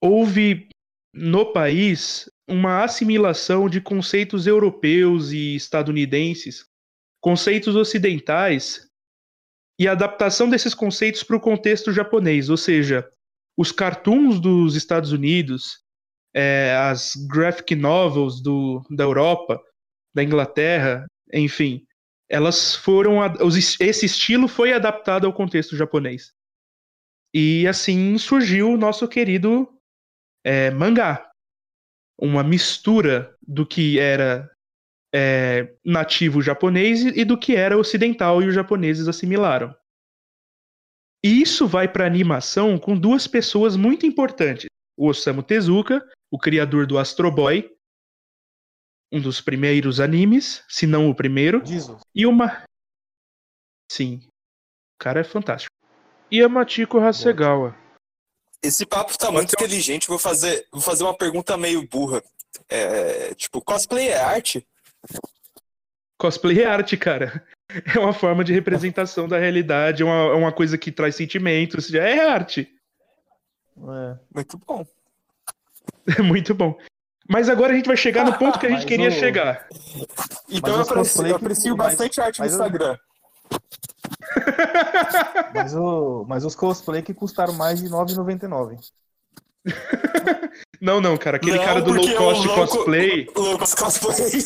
houve 0.00 0.68
no 1.14 1.52
país 1.52 2.30
uma 2.48 2.84
assimilação 2.84 3.68
de 3.68 3.80
conceitos 3.80 4.46
europeus 4.46 5.32
e 5.32 5.56
estadunidenses, 5.56 6.68
conceitos 7.20 7.74
ocidentais, 7.74 8.85
e 9.78 9.86
a 9.86 9.92
adaptação 9.92 10.48
desses 10.48 10.74
conceitos 10.74 11.22
para 11.22 11.36
o 11.36 11.40
contexto 11.40 11.92
japonês, 11.92 12.48
ou 12.48 12.56
seja, 12.56 13.08
os 13.56 13.72
cartoons 13.72 14.40
dos 14.40 14.74
Estados 14.74 15.12
Unidos, 15.12 15.82
é, 16.34 16.74
as 16.76 17.14
graphic 17.28 17.74
novels 17.74 18.42
do, 18.42 18.82
da 18.90 19.04
Europa, 19.04 19.62
da 20.14 20.22
Inglaterra, 20.22 21.06
enfim, 21.32 21.86
elas 22.28 22.74
foram. 22.74 23.18
Esse 23.80 24.06
estilo 24.06 24.48
foi 24.48 24.72
adaptado 24.72 25.26
ao 25.26 25.32
contexto 25.32 25.76
japonês. 25.76 26.32
E 27.34 27.66
assim 27.66 28.16
surgiu 28.18 28.70
o 28.70 28.76
nosso 28.76 29.06
querido 29.06 29.68
é, 30.44 30.70
mangá. 30.70 31.30
Uma 32.18 32.42
mistura 32.42 33.36
do 33.46 33.66
que 33.66 33.98
era 33.98 34.50
é, 35.18 35.74
nativo 35.82 36.42
japonês 36.42 37.00
e 37.00 37.24
do 37.24 37.38
que 37.38 37.56
era 37.56 37.78
ocidental 37.78 38.42
e 38.42 38.48
os 38.48 38.54
japoneses 38.54 39.08
assimilaram. 39.08 39.74
E 41.24 41.40
isso 41.40 41.66
vai 41.66 41.90
para 41.90 42.04
animação 42.04 42.78
com 42.78 42.94
duas 42.98 43.26
pessoas 43.26 43.76
muito 43.76 44.04
importantes. 44.04 44.66
O 44.94 45.08
Osamu 45.08 45.42
Tezuka, 45.42 46.06
o 46.30 46.38
criador 46.38 46.86
do 46.86 46.98
Astro 46.98 47.30
Boy, 47.30 47.74
um 49.10 49.18
dos 49.18 49.40
primeiros 49.40 50.00
animes, 50.00 50.62
se 50.68 50.86
não 50.86 51.08
o 51.08 51.14
primeiro. 51.14 51.64
Jesus. 51.64 52.02
E 52.14 52.26
uma. 52.26 52.64
Sim. 53.90 54.20
O 54.96 54.98
cara 54.98 55.20
é 55.20 55.24
fantástico. 55.24 55.72
E 56.30 56.42
a 56.42 56.48
Machiko 56.48 56.98
Hasegawa. 56.98 57.74
Esse 58.62 58.84
papo 58.84 59.16
tá 59.16 59.30
muito 59.30 59.54
inteligente. 59.54 60.08
Vou 60.08 60.18
fazer, 60.18 60.66
vou 60.70 60.82
fazer 60.82 61.04
uma 61.04 61.16
pergunta 61.16 61.56
meio 61.56 61.88
burra. 61.88 62.22
É, 62.68 63.34
tipo, 63.34 63.62
cosplay 63.62 64.08
é 64.08 64.20
arte? 64.20 64.66
Cosplay 66.18 66.62
é 66.62 66.66
arte, 66.66 66.96
cara. 66.96 67.44
É 67.94 67.98
uma 67.98 68.12
forma 68.12 68.44
de 68.44 68.52
representação 68.52 69.26
da 69.26 69.40
realidade, 69.40 70.00
é 70.00 70.06
uma, 70.06 70.32
é 70.32 70.34
uma 70.34 70.52
coisa 70.52 70.78
que 70.78 70.92
traz 70.92 71.16
sentimentos, 71.16 71.92
é 71.92 72.24
arte. 72.24 72.72
É. 73.76 74.16
Muito 74.32 74.56
bom. 74.64 74.86
É 76.16 76.22
muito 76.22 76.54
bom. 76.54 76.78
Mas 77.28 77.48
agora 77.48 77.72
a 77.72 77.76
gente 77.76 77.88
vai 77.88 77.96
chegar 77.96 78.24
no 78.24 78.38
ponto 78.38 78.58
que 78.58 78.66
a 78.66 78.70
gente 78.70 78.86
queria 78.86 79.08
o... 79.08 79.12
chegar. 79.12 79.66
Então 80.48 80.76
eu 80.76 80.82
aprecio, 80.82 81.26
eu 81.26 81.36
aprecio 81.36 81.76
bastante 81.76 82.20
arte 82.20 82.38
no 82.38 82.46
Instagram. 82.46 82.96
mas, 85.52 85.74
o... 85.74 86.24
mas 86.28 86.44
os 86.44 86.54
cosplay 86.54 87.02
que 87.02 87.12
custaram 87.12 87.52
mais 87.54 87.80
de 87.80 87.86
R$ 87.86 87.92
9,99. 87.92 88.78
Não, 90.80 91.00
não, 91.00 91.16
cara. 91.16 91.36
Aquele 91.36 91.56
não, 91.56 91.64
cara 91.64 91.80
do 91.80 91.92
low 91.92 92.14
cost 92.16 92.48
cosplay. 92.48 93.26
Low 93.34 93.58
cost 93.58 93.76
cosplay. 93.76 94.42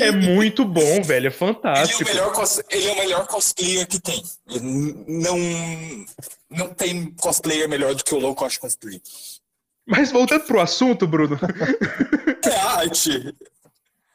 é 0.00 0.10
muito 0.10 0.64
bom, 0.64 1.02
velho. 1.02 1.28
É 1.28 1.30
fantástico. 1.30 2.02
Ele 2.02 2.10
é, 2.10 2.12
o 2.12 2.16
melhor 2.16 2.34
cos... 2.34 2.62
ele 2.70 2.88
é 2.88 2.92
o 2.92 2.96
melhor 2.96 3.26
cosplayer 3.26 3.86
que 3.86 4.00
tem. 4.00 4.22
Não, 5.06 5.36
não 6.50 6.74
tem 6.74 7.12
cosplayer 7.12 7.68
melhor 7.68 7.94
do 7.94 8.04
que 8.04 8.14
o 8.14 8.18
low 8.18 8.34
cost 8.34 8.58
cosplay. 8.58 9.00
Mas 9.86 10.12
voltando 10.12 10.44
pro 10.44 10.60
assunto, 10.60 11.06
Bruno. 11.06 11.38
É 12.42 12.56
arte. 12.56 13.34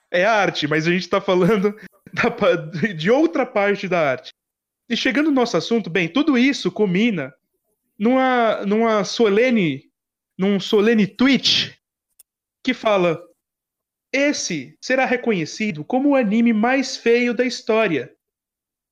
É 0.10 0.26
arte, 0.26 0.68
mas 0.68 0.88
a 0.88 0.92
gente 0.92 1.08
tá 1.08 1.22
falando 1.22 1.76
da... 2.12 2.30
de 2.94 3.12
outra 3.12 3.46
parte 3.46 3.88
da 3.88 4.00
arte. 4.00 4.34
E 4.90 4.98
chegando 4.98 5.28
no 5.28 5.36
nosso 5.36 5.58
assunto, 5.58 5.92
bem, 5.92 6.08
tudo 6.08 6.38
isso 6.38 6.72
culmina 6.72 7.34
numa, 7.98 8.66
numa 8.66 9.04
solene, 9.04 9.90
num 10.38 10.60
solene 10.60 11.08
tweet 11.08 11.80
que 12.64 12.74
fala: 12.74 13.22
esse 14.12 14.78
será 14.82 15.06
reconhecido 15.06 15.84
como 15.84 16.10
o 16.10 16.16
anime 16.16 16.54
mais 16.54 16.96
feio 16.96 17.34
da 17.34 17.46
história. 17.46 18.16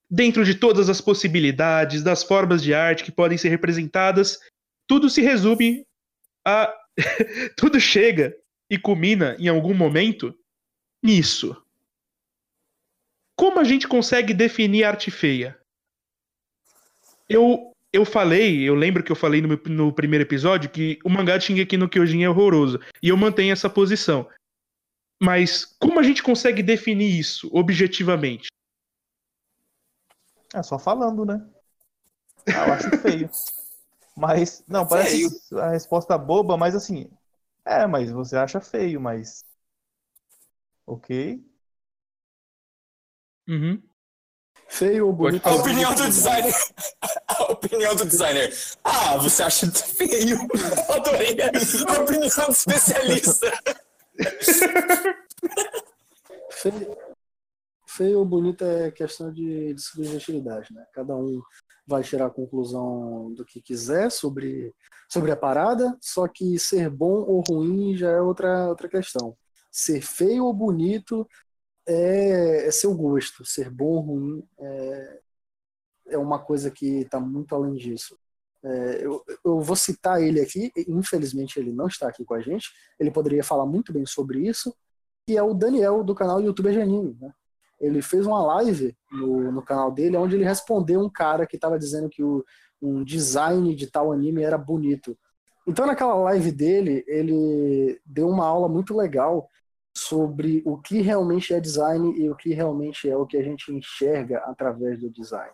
Dentro 0.10 0.44
de 0.46 0.54
todas 0.54 0.90
as 0.90 1.02
possibilidades, 1.02 2.04
das 2.04 2.24
formas 2.24 2.62
de 2.62 2.74
arte 2.74 3.04
que 3.04 3.12
podem 3.12 3.38
ser 3.38 3.50
representadas, 3.50 4.38
tudo 4.88 5.10
se 5.10 5.22
resume 5.22 5.88
a. 6.46 6.74
tudo 7.58 7.80
chega 7.80 8.36
e 8.70 8.78
culmina 8.78 9.36
em 9.40 9.48
algum 9.48 9.74
momento 9.74 10.38
nisso. 11.02 11.60
Como 13.36 13.60
a 13.60 13.64
gente 13.64 13.88
consegue 13.88 14.34
definir 14.34 14.84
arte 14.84 15.10
feia? 15.10 15.60
Eu, 17.28 17.73
eu 17.94 18.04
falei, 18.04 18.68
eu 18.68 18.74
lembro 18.74 19.04
que 19.04 19.12
eu 19.12 19.16
falei 19.16 19.40
no, 19.40 19.48
meu, 19.48 19.62
no 19.68 19.94
primeiro 19.94 20.24
episódio 20.24 20.72
que 20.72 20.98
o 21.06 21.10
mangá 21.10 21.38
de 21.38 21.46
Shingeki 21.46 21.78
no 21.78 21.88
Kyojin 21.88 22.24
é 22.24 22.30
horroroso. 22.30 22.80
E 23.04 23.10
eu 23.10 23.16
mantenho 23.16 23.54
essa 23.54 23.70
posição. 23.70 24.28
Mas 25.22 25.64
como 25.64 26.00
a 26.00 26.04
gente 26.04 26.24
consegue 26.24 26.64
definir 26.64 27.20
isso 27.20 27.50
objetivamente? 27.54 28.48
É 30.54 30.64
só 30.64 30.80
falando, 30.80 31.24
né? 31.24 31.48
Ah, 32.48 32.68
eu 32.68 32.74
acho 32.74 32.98
feio. 32.98 33.30
Mas, 34.16 34.64
não, 34.68 34.88
parece 34.88 35.28
feio. 35.50 35.62
a 35.62 35.72
resposta 35.72 36.16
boba, 36.20 36.56
mas 36.56 36.76
assim. 36.76 37.10
É, 37.66 37.88
mas 37.88 38.12
você 38.12 38.38
acha 38.38 38.62
feio, 38.62 39.02
mas. 39.02 39.44
Ok. 40.86 41.44
Uhum. 43.48 43.82
Feio 44.68 45.08
ou 45.08 45.14
bonito? 45.14 45.48
A 45.48 45.56
opinião 45.56 45.96
do 45.96 46.04
designer. 46.04 46.54
A 47.28 47.43
opinião 47.66 47.96
do 47.96 48.06
designer. 48.06 48.54
Ah, 48.84 49.18
você 49.18 49.44
acha 49.44 49.72
feio? 49.72 50.38
Adorei 50.90 51.38
a 51.42 52.02
opinião 52.02 52.46
do 52.48 52.52
especialista. 52.52 53.52
feio, 56.52 56.98
feio 57.88 58.20
ou 58.20 58.26
bonito 58.26 58.64
é 58.64 58.92
questão 58.92 59.32
de, 59.32 59.74
de 59.74 59.82
subjetividade, 59.82 60.74
né? 60.74 60.86
Cada 60.94 61.16
um 61.16 61.42
vai 61.86 62.04
tirar 62.04 62.28
a 62.28 62.32
conclusão 62.32 63.34
do 63.34 63.46
que 63.46 63.62
quiser 63.62 64.10
sobre, 64.10 64.74
sobre 65.10 65.32
a 65.32 65.38
parada, 65.38 65.98
só 66.02 66.28
que 66.28 66.58
ser 66.58 66.90
bom 66.90 67.24
ou 67.28 67.44
ruim 67.48 67.96
já 67.96 68.10
é 68.10 68.22
outra, 68.22 68.70
outra 68.70 68.88
questão. 68.88 69.36
Ser 69.72 70.02
feio 70.02 70.46
ou 70.46 70.54
bonito 70.54 71.28
é, 71.86 72.68
é 72.68 72.72
seu 72.72 72.94
gosto. 72.94 73.46
Ser 73.46 73.70
bom 73.70 73.86
ou 73.86 74.00
ruim 74.02 74.48
é, 74.60 75.20
é 76.14 76.18
uma 76.18 76.40
coisa 76.40 76.72
que 76.72 77.02
está 77.02 77.20
muito 77.20 77.56
além 77.56 77.76
disso. 77.76 78.18
É, 78.64 79.06
eu, 79.06 79.22
eu, 79.44 79.60
vou 79.60 79.76
citar 79.76 80.22
ele 80.22 80.40
aqui, 80.40 80.72
infelizmente 80.88 81.60
ele 81.60 81.74
não 81.74 81.88
está 81.88 82.08
aqui 82.08 82.24
com 82.24 82.34
a 82.34 82.40
gente, 82.40 82.72
ele 82.98 83.12
poderia 83.12 83.44
falar 83.44 83.66
muito 83.66 83.92
bem 83.92 84.06
sobre 84.06 84.48
isso, 84.48 84.74
que 85.28 85.36
é 85.38 85.44
o 85.44 85.54
Daniel 85.54 86.04
do 86.04 86.16
canal 86.16 86.42
YouTube 86.42 86.72
Janine. 86.72 87.18
Né? 87.20 87.32
Ele 87.80 88.02
fez 88.02 88.26
uma 88.26 88.42
live 88.42 88.96
no, 89.12 89.52
no 89.52 89.62
canal 89.62 89.92
dele 89.92 90.16
onde 90.16 90.36
ele 90.36 90.46
respondeu 90.46 91.02
um 91.02 91.10
cara 91.10 91.46
que 91.46 91.58
estava 91.58 91.78
dizendo 91.78 92.10
que 92.10 92.24
o, 92.24 92.44
um 92.82 93.04
design 93.04 93.76
de 93.76 93.88
tal 93.88 94.14
anime 94.14 94.44
era 94.44 94.58
bonito. 94.58 95.18
Então 95.68 95.86
naquela 95.86 96.16
live 96.16 96.52
dele, 96.52 97.04
ele 97.06 98.00
deu 98.06 98.30
uma 98.30 98.46
aula 98.46 98.70
muito 98.70 98.96
legal 98.96 99.50
sobre 99.96 100.64
o 100.66 100.78
que 100.78 101.02
realmente 101.02 101.54
é 101.54 101.60
design 101.60 102.18
e 102.18 102.30
o 102.30 102.36
que 102.36 102.54
realmente 102.54 103.10
é 103.10 103.16
o 103.16 103.26
que 103.26 103.38
a 103.38 103.44
gente 103.44 103.72
enxerga 103.72 104.40
através 104.40 105.00
do 105.00 105.10
design. 105.10 105.54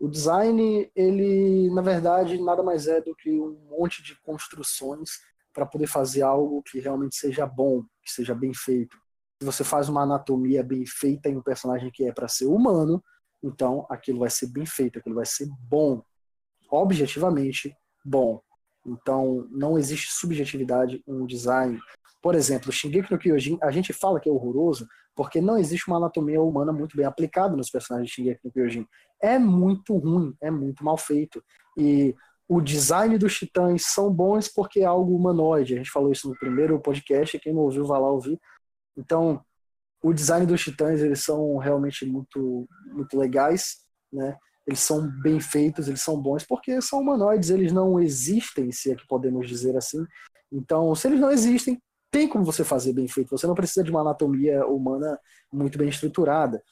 O 0.00 0.08
design, 0.08 0.90
ele, 0.96 1.68
na 1.70 1.82
verdade, 1.82 2.40
nada 2.42 2.62
mais 2.62 2.86
é 2.86 3.02
do 3.02 3.14
que 3.14 3.30
um 3.38 3.54
monte 3.68 4.02
de 4.02 4.18
construções 4.22 5.20
para 5.52 5.66
poder 5.66 5.86
fazer 5.86 6.22
algo 6.22 6.62
que 6.62 6.80
realmente 6.80 7.16
seja 7.16 7.44
bom, 7.44 7.82
que 8.02 8.10
seja 8.10 8.34
bem 8.34 8.54
feito. 8.54 8.96
Se 9.38 9.44
você 9.44 9.62
faz 9.62 9.90
uma 9.90 10.02
anatomia 10.02 10.62
bem 10.62 10.86
feita 10.86 11.28
em 11.28 11.36
um 11.36 11.42
personagem 11.42 11.90
que 11.90 12.04
é 12.04 12.12
para 12.12 12.28
ser 12.28 12.46
humano, 12.46 13.04
então 13.42 13.86
aquilo 13.90 14.20
vai 14.20 14.30
ser 14.30 14.46
bem 14.46 14.64
feito, 14.64 14.98
aquilo 14.98 15.16
vai 15.16 15.26
ser 15.26 15.46
bom, 15.68 16.02
objetivamente 16.70 17.76
bom. 18.02 18.40
Então 18.86 19.46
não 19.50 19.78
existe 19.78 20.12
subjetividade 20.12 21.02
em 21.06 21.12
um 21.12 21.26
design. 21.26 21.78
Por 22.22 22.34
exemplo, 22.34 22.72
Shingeki 22.72 23.12
no 23.12 23.18
Kyojin, 23.18 23.58
a 23.62 23.70
gente 23.70 23.92
fala 23.92 24.18
que 24.18 24.30
é 24.30 24.32
horroroso 24.32 24.88
porque 25.20 25.38
não 25.38 25.58
existe 25.58 25.86
uma 25.86 25.98
anatomia 25.98 26.40
humana 26.40 26.72
muito 26.72 26.96
bem 26.96 27.04
aplicada 27.04 27.54
nos 27.54 27.68
personagens 27.68 28.08
de 28.08 28.14
Shingeki 28.14 28.40
no 28.42 28.50
Kyojin 28.50 28.86
é 29.20 29.38
muito 29.38 29.94
ruim, 29.98 30.34
é 30.40 30.50
muito 30.50 30.82
mal 30.82 30.96
feito. 30.96 31.44
E 31.76 32.16
o 32.48 32.58
design 32.58 33.18
dos 33.18 33.36
titãs 33.36 33.82
são 33.84 34.10
bons 34.10 34.48
porque 34.48 34.80
é 34.80 34.86
algo 34.86 35.14
humanoide. 35.14 35.74
A 35.74 35.76
gente 35.76 35.90
falou 35.90 36.10
isso 36.10 36.26
no 36.26 36.38
primeiro 36.38 36.80
podcast, 36.80 37.38
quem 37.38 37.52
não 37.52 37.60
ouviu 37.60 37.84
vai 37.84 38.00
lá 38.00 38.10
ouvir. 38.10 38.40
Então, 38.96 39.44
o 40.02 40.14
design 40.14 40.46
dos 40.46 40.62
titãs, 40.62 41.02
eles 41.02 41.22
são 41.22 41.58
realmente 41.58 42.06
muito 42.06 42.66
muito 42.86 43.18
legais, 43.18 43.76
né? 44.10 44.38
Eles 44.66 44.80
são 44.80 45.06
bem 45.20 45.38
feitos, 45.38 45.86
eles 45.86 46.00
são 46.00 46.16
bons 46.18 46.46
porque 46.46 46.80
são 46.80 47.00
humanoides, 47.00 47.50
eles 47.50 47.72
não 47.72 48.00
existem, 48.00 48.72
se 48.72 48.90
é 48.90 48.94
que 48.94 49.06
podemos 49.06 49.46
dizer 49.46 49.76
assim. 49.76 50.02
Então, 50.50 50.94
se 50.94 51.08
eles 51.08 51.20
não 51.20 51.30
existem, 51.30 51.78
tem 52.10 52.28
como 52.28 52.44
você 52.44 52.64
fazer 52.64 52.92
bem 52.92 53.08
feito. 53.08 53.30
Você 53.30 53.46
não 53.46 53.54
precisa 53.54 53.84
de 53.84 53.90
uma 53.90 54.00
anatomia 54.00 54.66
humana 54.66 55.18
muito 55.52 55.78
bem 55.78 55.88
estruturada. 55.88 56.62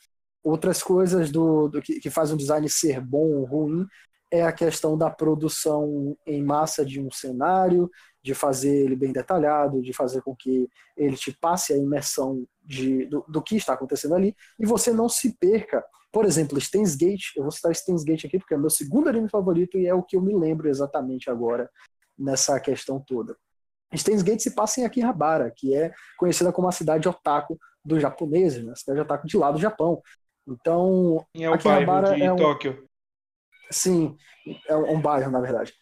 Outras 0.42 0.82
coisas 0.82 1.30
do, 1.30 1.68
do 1.68 1.82
que, 1.82 2.00
que 2.00 2.10
faz 2.10 2.30
um 2.32 2.36
design 2.36 2.68
ser 2.68 3.00
bom 3.00 3.32
ou 3.36 3.44
ruim 3.44 3.86
é 4.30 4.42
a 4.42 4.52
questão 4.52 4.96
da 4.96 5.10
produção 5.10 6.16
em 6.26 6.42
massa 6.42 6.84
de 6.84 7.00
um 7.00 7.10
cenário, 7.10 7.90
de 8.22 8.34
fazer 8.34 8.84
ele 8.84 8.96
bem 8.96 9.12
detalhado, 9.12 9.80
de 9.80 9.92
fazer 9.92 10.22
com 10.22 10.36
que 10.36 10.68
ele 10.96 11.16
te 11.16 11.32
passe 11.32 11.72
a 11.72 11.76
imersão 11.76 12.46
de, 12.62 13.06
do, 13.06 13.24
do 13.28 13.42
que 13.42 13.56
está 13.56 13.72
acontecendo 13.72 14.14
ali 14.14 14.36
e 14.58 14.66
você 14.66 14.92
não 14.92 15.08
se 15.08 15.34
perca. 15.38 15.82
Por 16.12 16.24
exemplo, 16.24 16.60
Steins 16.60 16.94
Gate, 16.94 17.36
eu 17.36 17.42
vou 17.42 17.52
citar 17.52 17.74
Steins 17.74 18.04
Gate 18.04 18.24
aqui 18.26 18.38
porque 18.38 18.54
é 18.54 18.58
meu 18.58 18.70
segundo 18.70 19.08
anime 19.08 19.28
favorito 19.30 19.78
e 19.78 19.86
é 19.86 19.94
o 19.94 20.02
que 20.02 20.16
eu 20.16 20.22
me 20.22 20.34
lembro 20.34 20.68
exatamente 20.68 21.30
agora 21.30 21.70
nessa 22.18 22.58
questão 22.60 23.00
toda. 23.00 23.36
Steins 23.96 24.22
Gate 24.22 24.40
se 24.40 24.54
passa 24.54 24.80
em 24.80 24.84
Akihabara, 24.84 25.52
que 25.54 25.74
é 25.74 25.92
conhecida 26.18 26.52
como 26.52 26.68
a 26.68 26.72
cidade 26.72 27.08
otaku 27.08 27.58
dos 27.84 28.02
japoneses, 28.02 28.64
né? 28.64 28.72
a 28.72 28.76
cidade 28.76 29.00
otaku 29.00 29.26
de 29.26 29.36
lá 29.36 29.50
do 29.50 29.58
Japão. 29.58 30.02
Então, 30.46 31.24
é 31.34 31.48
o 31.48 31.58
bairro 31.58 32.14
de 32.14 32.22
é 32.22 32.32
um... 32.32 32.36
Tóquio. 32.36 32.86
Sim, 33.70 34.16
é 34.66 34.76
um 34.76 35.00
bairro, 35.00 35.30
na 35.30 35.40
verdade. 35.40 35.72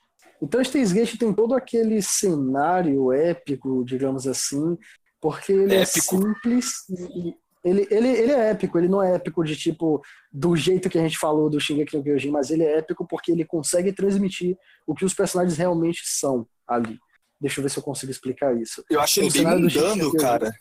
Então, 0.42 0.62
Steins 0.62 0.92
Gate 0.92 1.16
tem 1.16 1.32
todo 1.32 1.54
aquele 1.54 2.02
cenário 2.02 3.12
épico, 3.12 3.84
digamos 3.84 4.26
assim, 4.26 4.76
porque 5.20 5.52
ele 5.52 5.74
é 5.74 5.80
é 5.80 5.84
simples 5.84 6.88
e 6.90 7.34
ele, 7.64 7.86
ele, 7.90 8.08
ele 8.08 8.32
é 8.32 8.50
épico, 8.50 8.78
ele 8.78 8.88
não 8.88 9.02
é 9.02 9.16
épico 9.16 9.42
de 9.42 9.56
tipo 9.56 10.00
do 10.32 10.54
jeito 10.54 10.88
que 10.88 10.98
a 10.98 11.02
gente 11.02 11.18
falou 11.18 11.50
do 11.50 11.58
Shingeki 11.58 11.96
no 11.96 12.02
Kyojin, 12.02 12.30
mas 12.30 12.50
ele 12.50 12.62
é 12.62 12.78
épico 12.78 13.04
porque 13.04 13.32
ele 13.32 13.44
consegue 13.44 13.92
transmitir 13.92 14.56
o 14.86 14.94
que 14.94 15.04
os 15.04 15.12
personagens 15.12 15.58
realmente 15.58 16.02
são 16.04 16.46
ali. 16.64 16.96
Deixa 17.40 17.60
eu 17.60 17.62
ver 17.62 17.70
se 17.70 17.78
eu 17.78 17.82
consigo 17.82 18.10
explicar 18.10 18.56
isso. 18.56 18.84
Eu 18.88 19.00
acho 19.00 19.20
ele 19.20 19.30
bem 19.30 19.46
mundano, 19.46 20.12
cara. 20.14 20.52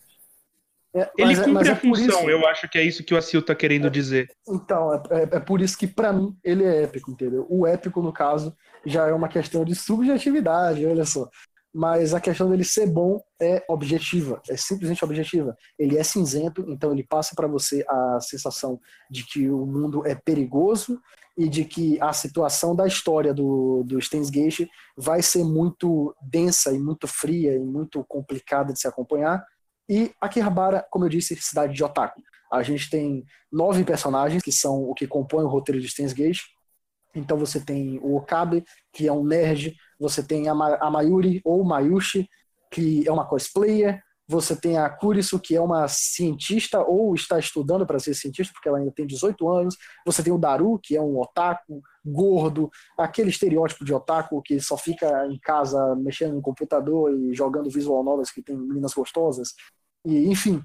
É, 0.96 1.12
ele 1.18 1.34
é, 1.34 1.44
cumpre 1.44 1.68
é, 1.68 1.72
a 1.74 1.76
função, 1.76 2.22
isso, 2.22 2.30
eu 2.30 2.48
acho 2.48 2.70
que 2.70 2.78
é 2.78 2.84
isso 2.84 3.04
que 3.04 3.14
o 3.14 3.18
Acil 3.18 3.42
tá 3.42 3.54
querendo 3.54 3.88
é, 3.88 3.90
dizer. 3.90 4.30
Então, 4.48 4.94
é, 4.94 5.02
é, 5.12 5.22
é 5.24 5.40
por 5.42 5.60
isso 5.60 5.78
que 5.78 5.88
para 5.88 6.14
mim 6.14 6.34
ele 6.42 6.64
é 6.64 6.84
épico, 6.84 7.12
entendeu? 7.12 7.46
O 7.50 7.68
épico, 7.68 8.02
no 8.02 8.14
caso, 8.14 8.56
já 8.86 9.06
é 9.06 9.14
uma 9.14 9.28
questão 9.28 9.66
de 9.66 9.76
subjetividade, 9.76 10.86
olha 10.86 11.06
só. 11.06 11.30
Mas 11.74 12.14
a 12.14 12.22
questão 12.22 12.50
dele 12.50 12.64
ser 12.64 12.88
bom 12.88 13.22
é 13.42 13.62
objetiva, 13.68 14.42
é 14.50 14.56
simplesmente 14.56 15.04
objetiva. 15.04 15.54
Ele 15.78 15.98
é 15.98 16.04
cinzento, 16.04 16.64
então 16.70 16.94
ele 16.94 17.04
passa 17.04 17.36
para 17.36 17.48
você 17.48 17.84
a 17.90 18.20
sensação 18.22 18.80
de 19.12 19.26
que 19.26 19.50
o 19.50 19.66
mundo 19.66 20.08
é 20.08 20.16
perigoso 20.16 21.02
e 21.38 21.50
de 21.50 21.66
que 21.66 22.00
a 22.02 22.14
situação 22.14 22.76
da 22.76 22.88
história 22.88 23.34
do, 23.34 23.84
do 23.86 24.02
Steins 24.02 24.30
Gate 24.30 24.68
vai 24.96 25.22
ser 25.22 25.44
muito 25.44 26.16
densa 26.22 26.72
e 26.72 26.80
muito 26.80 27.08
fria 27.08 27.54
e 27.56 27.60
muito 27.60 28.04
complicada 28.06 28.72
de 28.72 28.80
se 28.80 28.88
acompanhar, 28.88 29.46
e 29.88 30.12
Akihabara, 30.20 30.86
como 30.90 31.06
eu 31.06 31.10
disse, 31.10 31.36
cidade 31.36 31.74
de 31.74 31.84
otaku. 31.84 32.22
A 32.52 32.64
gente 32.64 32.90
tem 32.90 33.24
nove 33.52 33.84
personagens 33.84 34.42
que 34.42 34.52
são 34.52 34.84
o 34.84 34.94
que 34.94 35.08
compõem 35.08 35.46
o 35.46 35.50
roteiro 35.50 35.80
de 35.80 35.90
Steins 35.90 36.14
Gate. 36.14 36.42
Então 37.14 37.38
você 37.38 37.60
tem 37.60 38.00
o 38.00 38.16
Okabe, 38.16 38.64
que 38.92 39.08
é 39.08 39.12
um 39.12 39.24
nerd, 39.24 39.76
você 40.00 40.24
tem 40.24 40.48
a, 40.48 40.56
Ma 40.56 40.76
a 40.76 40.90
Mayuri 40.90 41.42
ou 41.44 41.64
Mayushi, 41.64 42.28
que 42.72 43.08
é 43.08 43.12
uma 43.12 43.26
cosplayer, 43.26 44.02
você 44.28 44.56
tem 44.56 44.78
a 44.78 44.90
Kurisu, 44.90 45.40
que 45.40 45.56
é 45.56 45.62
uma 45.62 45.88
cientista 45.88 46.82
ou 46.82 47.14
está 47.14 47.38
estudando 47.38 47.86
para 47.86 48.00
ser 48.00 48.16
cientista, 48.16 48.52
porque 48.54 48.68
ela 48.68 48.80
ainda 48.80 48.92
tem 48.92 49.06
18 49.06 49.48
anos. 49.50 49.78
Você 50.06 50.24
tem 50.24 50.34
o 50.34 50.38
Daru, 50.38 50.80
que 50.82 50.96
é 50.96 51.02
um 51.02 51.20
otaku 51.20 51.82
gordo, 52.04 52.70
aquele 52.98 53.30
estereótipo 53.30 53.86
de 53.86 53.94
otaku 53.94 54.42
que 54.42 54.60
só 54.60 54.78
fica 54.78 55.28
em 55.28 55.40
casa 55.40 55.96
mexendo 55.96 56.34
no 56.36 56.42
computador 56.42 57.14
e 57.14 57.34
jogando 57.34 57.70
visual 57.70 58.04
novels 58.04 58.32
que 58.32 58.42
tem 58.42 58.58
meninas 58.58 58.94
gostosas. 58.94 59.54
E, 60.04 60.28
enfim, 60.28 60.62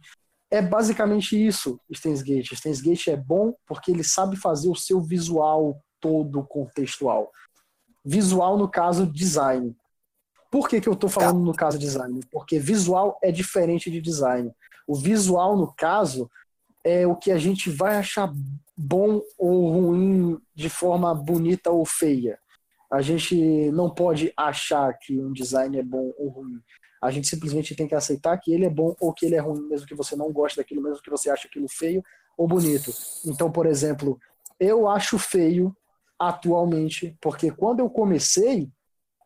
é 0.51 0.61
basicamente 0.61 1.37
isso, 1.37 1.79
Steins 1.94 2.23
Gate. 2.23 2.55
Steins 2.55 2.81
Gate 2.81 3.09
é 3.09 3.16
bom 3.16 3.55
porque 3.66 3.90
ele 3.90 4.03
sabe 4.03 4.37
fazer 4.37 4.68
o 4.68 4.75
seu 4.75 5.01
visual 5.01 5.81
todo 6.01 6.42
contextual. 6.44 7.31
Visual, 8.05 8.59
no 8.59 8.68
caso, 8.68 9.07
design. 9.07 9.77
Por 10.50 10.68
que, 10.68 10.80
que 10.80 10.88
eu 10.88 10.94
estou 10.94 11.08
falando 11.08 11.40
no 11.40 11.54
caso 11.54 11.78
design? 11.78 12.20
Porque 12.30 12.58
visual 12.58 13.18
é 13.22 13.30
diferente 13.30 13.90
de 13.90 14.00
design. 14.00 14.52
O 14.86 14.96
visual, 14.96 15.56
no 15.56 15.72
caso, 15.72 16.28
é 16.82 17.06
o 17.06 17.14
que 17.14 17.30
a 17.30 17.38
gente 17.38 17.70
vai 17.70 17.96
achar 17.96 18.32
bom 18.76 19.20
ou 19.38 19.70
ruim 19.70 20.40
de 20.54 20.68
forma 20.68 21.14
bonita 21.14 21.70
ou 21.70 21.84
feia. 21.84 22.38
A 22.90 23.00
gente 23.00 23.70
não 23.70 23.88
pode 23.88 24.32
achar 24.36 24.92
que 24.98 25.16
um 25.20 25.32
design 25.32 25.78
é 25.78 25.82
bom 25.82 26.12
ou 26.18 26.28
ruim. 26.28 26.60
A 27.00 27.10
gente 27.10 27.28
simplesmente 27.28 27.76
tem 27.76 27.86
que 27.86 27.94
aceitar 27.94 28.36
que 28.38 28.52
ele 28.52 28.66
é 28.66 28.70
bom 28.70 28.96
ou 29.00 29.12
que 29.12 29.26
ele 29.26 29.36
é 29.36 29.40
ruim, 29.40 29.68
mesmo 29.68 29.86
que 29.86 29.94
você 29.94 30.16
não 30.16 30.32
goste 30.32 30.58
daquilo, 30.58 30.82
mesmo 30.82 31.00
que 31.00 31.10
você 31.10 31.30
ache 31.30 31.46
aquilo 31.46 31.68
feio 31.68 32.02
ou 32.36 32.48
bonito. 32.48 32.92
Então, 33.24 33.50
por 33.50 33.66
exemplo, 33.66 34.18
eu 34.58 34.88
acho 34.88 35.18
feio 35.18 35.74
atualmente, 36.18 37.16
porque 37.20 37.50
quando 37.50 37.80
eu 37.80 37.88
comecei 37.88 38.68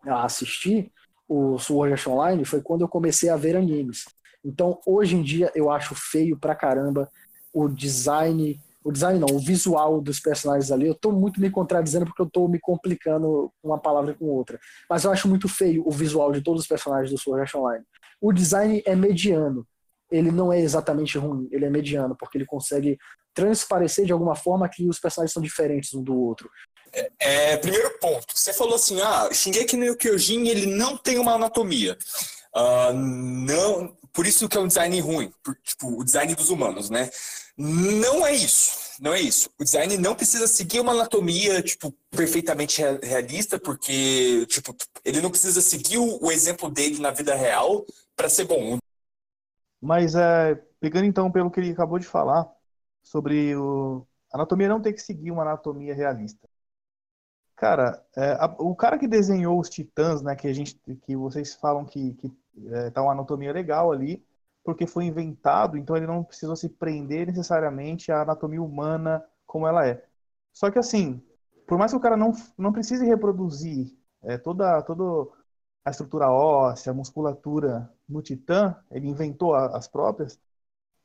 a 0.06 0.24
assistir 0.24 0.92
o 1.28 1.58
Sword 1.58 1.92
Art 1.92 2.06
Online 2.06 2.44
foi 2.44 2.60
quando 2.60 2.82
eu 2.82 2.88
comecei 2.88 3.28
a 3.28 3.36
ver 3.36 3.56
animes. 3.56 4.04
Então, 4.44 4.78
hoje 4.86 5.16
em 5.16 5.22
dia, 5.22 5.50
eu 5.54 5.70
acho 5.70 5.94
feio 5.94 6.38
pra 6.38 6.54
caramba 6.54 7.08
o 7.52 7.68
design 7.68 8.60
o 8.84 8.92
design 8.92 9.18
não, 9.18 9.34
o 9.34 9.38
visual 9.38 9.98
dos 9.98 10.20
personagens 10.20 10.70
ali. 10.70 10.86
Eu 10.86 10.92
estou 10.92 11.10
muito 11.10 11.40
me 11.40 11.50
contradizendo 11.50 12.04
porque 12.04 12.20
eu 12.20 12.26
estou 12.26 12.46
me 12.46 12.60
complicando 12.60 13.50
uma 13.62 13.78
palavra 13.78 14.12
com 14.12 14.26
outra. 14.26 14.60
Mas 14.90 15.04
eu 15.04 15.10
acho 15.10 15.26
muito 15.26 15.48
feio 15.48 15.82
o 15.86 15.90
visual 15.90 16.30
de 16.30 16.42
todos 16.42 16.60
os 16.60 16.68
personagens 16.68 17.10
do 17.10 17.18
Sword 17.18 17.40
Art 17.40 17.54
Online. 17.54 17.82
O 18.20 18.30
design 18.30 18.82
é 18.84 18.94
mediano. 18.94 19.66
Ele 20.10 20.30
não 20.30 20.52
é 20.52 20.60
exatamente 20.60 21.16
ruim, 21.16 21.48
ele 21.50 21.64
é 21.64 21.70
mediano, 21.70 22.14
porque 22.14 22.36
ele 22.36 22.44
consegue 22.44 22.98
transparecer 23.32 24.04
de 24.04 24.12
alguma 24.12 24.36
forma 24.36 24.68
que 24.68 24.86
os 24.86 25.00
personagens 25.00 25.32
são 25.32 25.42
diferentes 25.42 25.94
um 25.94 26.02
do 26.02 26.14
outro. 26.14 26.50
É, 26.94 27.10
é, 27.18 27.56
primeiro 27.56 27.98
ponto, 27.98 28.26
você 28.34 28.52
falou 28.52 28.76
assim, 28.76 29.00
ah, 29.00 29.28
Shingeki 29.32 29.76
no 29.76 29.96
Kyojin 29.96 30.46
ele 30.46 30.66
não 30.66 30.96
tem 30.96 31.18
uma 31.18 31.34
anatomia. 31.34 31.98
Uh, 32.54 32.92
não, 32.92 33.96
por 34.12 34.26
isso 34.26 34.48
que 34.48 34.56
é 34.56 34.60
um 34.60 34.68
design 34.68 34.98
ruim, 35.00 35.32
por, 35.42 35.56
tipo, 35.56 36.00
o 36.00 36.04
design 36.04 36.34
dos 36.34 36.50
humanos, 36.50 36.88
né? 36.88 37.10
Não 37.56 38.26
é 38.26 38.32
isso. 38.32 38.84
Não 39.00 39.12
é 39.12 39.20
isso. 39.20 39.50
O 39.58 39.64
design 39.64 39.96
não 39.98 40.14
precisa 40.14 40.46
seguir 40.46 40.80
uma 40.80 40.92
anatomia, 40.92 41.60
tipo, 41.62 41.92
perfeitamente 42.10 42.80
realista, 43.02 43.58
porque, 43.58 44.46
tipo, 44.46 44.74
ele 45.04 45.20
não 45.20 45.30
precisa 45.30 45.60
seguir 45.60 45.98
o, 45.98 46.24
o 46.24 46.30
exemplo 46.30 46.70
dele 46.70 47.00
na 47.00 47.10
vida 47.10 47.34
real 47.34 47.84
para 48.14 48.28
ser 48.28 48.44
bom. 48.44 48.78
Mas, 49.80 50.14
é, 50.14 50.54
pegando 50.78 51.06
então 51.06 51.30
pelo 51.30 51.50
que 51.50 51.58
ele 51.58 51.72
acabou 51.72 51.98
de 51.98 52.06
falar, 52.06 52.48
sobre 53.02 53.54
o... 53.56 54.06
A 54.32 54.36
anatomia 54.36 54.68
não 54.68 54.80
ter 54.80 54.92
que 54.92 55.02
seguir 55.02 55.30
uma 55.30 55.42
anatomia 55.42 55.94
realista. 55.94 56.48
Cara, 57.64 58.04
é, 58.14 58.32
a, 58.32 58.44
o 58.58 58.76
cara 58.76 58.98
que 58.98 59.08
desenhou 59.08 59.58
os 59.58 59.70
titãs, 59.70 60.20
né, 60.20 60.36
que 60.36 60.46
a 60.46 60.52
gente, 60.52 60.74
que 61.06 61.16
vocês 61.16 61.54
falam 61.54 61.82
que, 61.86 62.12
que 62.12 62.30
é, 62.66 62.90
tá 62.90 63.00
uma 63.02 63.12
anatomia 63.12 63.54
legal 63.54 63.90
ali, 63.90 64.22
porque 64.62 64.86
foi 64.86 65.06
inventado, 65.06 65.78
então 65.78 65.96
ele 65.96 66.06
não 66.06 66.22
precisou 66.22 66.56
se 66.56 66.68
prender 66.68 67.26
necessariamente 67.26 68.12
à 68.12 68.20
anatomia 68.20 68.60
humana 68.62 69.24
como 69.46 69.66
ela 69.66 69.86
é. 69.88 70.04
Só 70.52 70.70
que 70.70 70.78
assim, 70.78 71.22
por 71.66 71.78
mais 71.78 71.90
que 71.90 71.96
o 71.96 72.00
cara 72.00 72.18
não, 72.18 72.32
não 72.58 72.70
precise 72.70 73.06
reproduzir 73.06 73.96
é, 74.22 74.36
toda, 74.36 74.82
toda 74.82 75.32
a 75.86 75.90
estrutura 75.90 76.30
óssea, 76.30 76.92
a 76.92 76.94
musculatura 76.94 77.90
no 78.06 78.20
Titã, 78.20 78.76
ele 78.90 79.08
inventou 79.08 79.54
a, 79.54 79.74
as 79.74 79.88
próprias, 79.88 80.38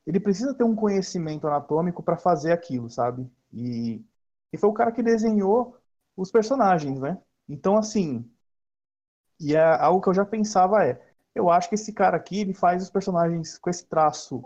ele 0.06 0.20
precisa 0.20 0.54
ter 0.54 0.66
um 0.66 0.76
conhecimento 0.76 1.48
anatômico 1.48 2.04
para 2.04 2.18
fazer 2.18 2.52
aquilo, 2.52 2.90
sabe? 2.90 3.32
E, 3.54 4.04
e 4.52 4.58
foi 4.58 4.70
o 4.70 4.74
cara 4.74 4.92
que 4.92 5.04
desenhou 5.04 5.79
os 6.22 6.32
personagens, 6.32 7.00
né? 7.00 7.18
Então, 7.48 7.78
assim, 7.78 8.30
e 9.40 9.56
é 9.56 9.64
algo 9.64 10.02
que 10.02 10.10
eu 10.10 10.14
já 10.14 10.26
pensava 10.26 10.84
é, 10.86 11.02
eu 11.34 11.50
acho 11.50 11.70
que 11.70 11.76
esse 11.76 11.94
cara 11.94 12.18
aqui, 12.18 12.40
ele 12.42 12.54
faz 12.54 12.84
os 12.84 12.90
personagens 12.90 13.58
com 13.58 13.70
esse 13.70 13.86
traço 13.86 14.44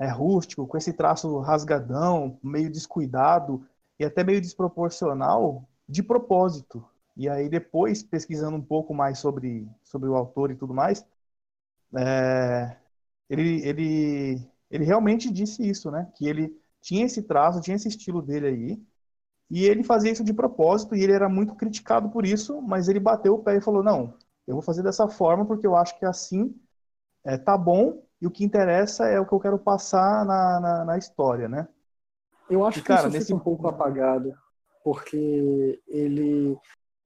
é, 0.00 0.08
rústico, 0.08 0.66
com 0.66 0.76
esse 0.76 0.92
traço 0.92 1.38
rasgadão, 1.40 2.38
meio 2.42 2.70
descuidado 2.70 3.66
e 3.98 4.04
até 4.04 4.22
meio 4.24 4.40
desproporcional, 4.40 5.68
de 5.88 6.02
propósito. 6.02 6.84
E 7.16 7.28
aí 7.28 7.48
depois, 7.48 8.02
pesquisando 8.02 8.56
um 8.56 8.62
pouco 8.62 8.92
mais 8.94 9.18
sobre, 9.18 9.68
sobre 9.82 10.08
o 10.08 10.16
autor 10.16 10.50
e 10.50 10.56
tudo 10.56 10.74
mais, 10.74 11.06
é, 11.96 12.76
ele, 13.28 13.66
ele, 13.66 14.50
ele 14.70 14.84
realmente 14.84 15.30
disse 15.32 15.68
isso, 15.68 15.90
né? 15.90 16.10
Que 16.16 16.26
ele 16.28 16.56
tinha 16.80 17.06
esse 17.06 17.22
traço, 17.22 17.60
tinha 17.60 17.76
esse 17.76 17.88
estilo 17.88 18.22
dele 18.22 18.46
aí, 18.48 18.86
e 19.50 19.64
ele 19.64 19.84
fazia 19.84 20.12
isso 20.12 20.24
de 20.24 20.32
propósito, 20.32 20.94
e 20.94 21.02
ele 21.02 21.12
era 21.12 21.28
muito 21.28 21.54
criticado 21.54 22.08
por 22.08 22.24
isso, 22.24 22.60
mas 22.62 22.88
ele 22.88 23.00
bateu 23.00 23.34
o 23.34 23.42
pé 23.42 23.56
e 23.56 23.60
falou, 23.60 23.82
não, 23.82 24.14
eu 24.46 24.54
vou 24.54 24.62
fazer 24.62 24.82
dessa 24.82 25.08
forma 25.08 25.44
porque 25.44 25.66
eu 25.66 25.76
acho 25.76 25.98
que 25.98 26.04
assim 26.04 26.54
é, 27.24 27.38
tá 27.38 27.56
bom 27.56 28.02
e 28.20 28.26
o 28.26 28.30
que 28.30 28.44
interessa 28.44 29.06
é 29.06 29.18
o 29.18 29.26
que 29.26 29.32
eu 29.32 29.40
quero 29.40 29.58
passar 29.58 30.24
na, 30.24 30.60
na, 30.60 30.84
na 30.84 30.98
história, 30.98 31.48
né? 31.48 31.68
Eu 32.48 32.64
acho 32.64 32.78
e, 32.78 32.82
que 32.82 32.88
cara, 32.88 33.08
isso 33.08 33.16
nesse... 33.16 33.34
um 33.34 33.38
pouco 33.38 33.66
apagado, 33.66 34.34
porque 34.82 35.80
ele, 35.88 36.56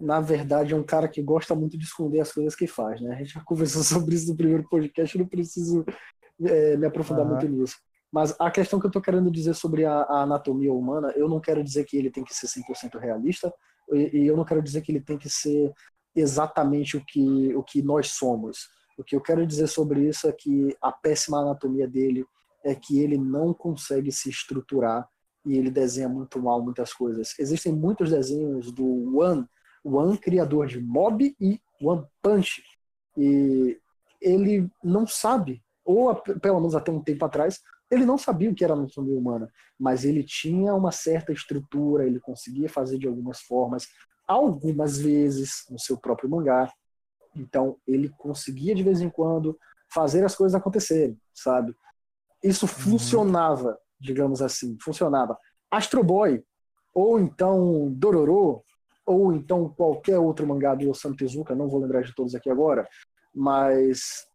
na 0.01 0.21
verdade, 0.21 0.75
é 0.75 0.77
um 0.77 0.83
cara 0.83 1.09
que 1.09 1.23
gosta 1.23 1.55
muito 1.55 1.79
de 1.79 1.85
esconder 1.85 2.21
as 2.21 2.33
coisas 2.33 2.55
que 2.55 2.67
faz, 2.67 3.01
né? 3.01 3.15
A 3.15 3.19
gente 3.19 3.35
já 3.35 3.43
conversou 3.45 3.83
sobre 3.83 4.15
isso 4.15 4.31
no 4.31 4.37
primeiro 4.37 4.69
podcast, 4.69 5.17
eu 5.17 5.23
não 5.23 5.29
preciso 5.29 5.85
é, 6.45 6.77
me 6.77 6.87
aprofundar 6.87 7.25
uhum. 7.25 7.33
muito 7.33 7.49
nisso. 7.49 7.77
Mas 8.13 8.35
a 8.41 8.51
questão 8.51 8.81
que 8.81 8.87
eu 8.87 8.89
estou 8.89 9.03
querendo 9.03 9.31
dizer 9.31 9.55
sobre 9.55 9.85
a, 9.85 10.03
a, 10.03 10.23
anatomia 10.23 10.73
humana, 10.73 11.13
eu 11.15 11.29
não 11.29 11.41
quero 11.41 11.63
dizer 11.63 11.85
que 11.85 11.97
ele 11.97 12.11
tem 12.11 12.25
que 12.25 12.35
ser 12.35 12.47
100% 12.47 12.99
realista, 12.99 13.53
e, 13.93 14.21
e 14.23 14.27
eu 14.27 14.37
não 14.37 14.45
quero 14.45 14.63
dizer 14.63 14.81
que 14.81 14.91
ele 14.91 15.01
tem 15.01 15.19
que 15.19 15.29
ser 15.29 15.73
exatamente 16.15 16.97
o 16.97 17.05
que, 17.05 17.55
o 17.55 17.63
que 17.63 17.83
nós 17.83 18.13
somos. 18.13 18.69
O 18.99 19.05
que 19.05 19.15
eu 19.15 19.21
quero 19.21 19.47
dizer 19.47 19.69
sobre 19.69 20.09
isso 20.09 20.27
é 20.29 20.33
que 20.33 20.77
a 20.81 20.91
péssima 20.91 21.41
anatomia 21.41 21.87
dele 21.87 22.25
é 22.65 22.75
que 22.75 22.99
ele 22.99 23.17
não 23.17 23.55
consegue 23.55 24.11
se 24.11 24.29
estruturar 24.29 25.09
e 25.47 25.57
ele 25.57 25.71
desenha 25.71 26.09
muito 26.09 26.41
mal 26.43 26.63
muitas 26.63 26.93
coisas. 26.93 27.35
Existem 27.39 27.73
muitos 27.73 28.11
desenhos 28.11 28.73
do 28.73 29.19
One, 29.19 29.47
One 29.85 30.19
criador 30.19 30.67
de 30.67 30.81
Mob 30.81 31.35
e 31.41 31.61
One 31.81 32.05
Punch, 32.21 32.63
e 33.17 33.79
ele 34.21 34.69
não 34.83 35.07
sabe, 35.07 35.63
ou 35.85 36.15
pelo 36.15 36.61
menos 36.61 36.75
até 36.75 36.91
um 36.91 37.01
tempo 37.01 37.25
atrás, 37.25 37.61
ele 37.91 38.05
não 38.05 38.19
sabia 38.19 38.51
o 38.51 38.55
que 38.55 38.65
era 38.65 38.75
anatomia 38.75 39.17
humana, 39.17 39.51
mas 39.79 40.05
ele 40.05 40.23
tinha 40.23 40.75
uma 40.75 40.93
certa 40.93 41.33
estrutura, 41.33 42.07
ele 42.07 42.21
conseguia 42.21 42.69
fazer 42.69 42.99
de 42.99 43.07
algumas 43.07 43.41
formas, 43.41 43.87
algumas 44.27 44.99
vezes 44.99 45.65
no 45.71 45.79
seu 45.79 45.97
próprio 45.97 46.29
mangá. 46.29 46.71
Então 47.35 47.77
ele 47.87 48.11
conseguia 48.11 48.75
de 48.75 48.83
vez 48.83 49.01
em 49.01 49.09
quando 49.09 49.59
fazer 49.91 50.25
as 50.25 50.35
coisas 50.35 50.55
acontecerem, 50.55 51.19
sabe? 51.33 51.75
Isso 52.43 52.67
uhum. 52.67 52.73
funcionava, 52.73 53.79
digamos 53.99 54.43
assim, 54.43 54.77
funcionava. 54.83 55.37
Astro 55.71 56.05
Boy, 56.05 56.45
ou 56.95 57.19
então 57.19 57.91
Dororo, 57.93 58.63
ou 59.07 59.33
então 59.33 59.71
qualquer 59.71 60.19
outro 60.19 60.47
mangá 60.47 60.75
do 60.75 60.91
Osamu 60.91 61.17
Tezuka, 61.17 61.55
não 61.55 61.69
vou 61.69 61.81
lembrar 61.81 62.03
de 62.03 62.15
todos 62.15 62.35
aqui 62.35 62.51
agora, 62.51 62.87
mas 63.35 64.27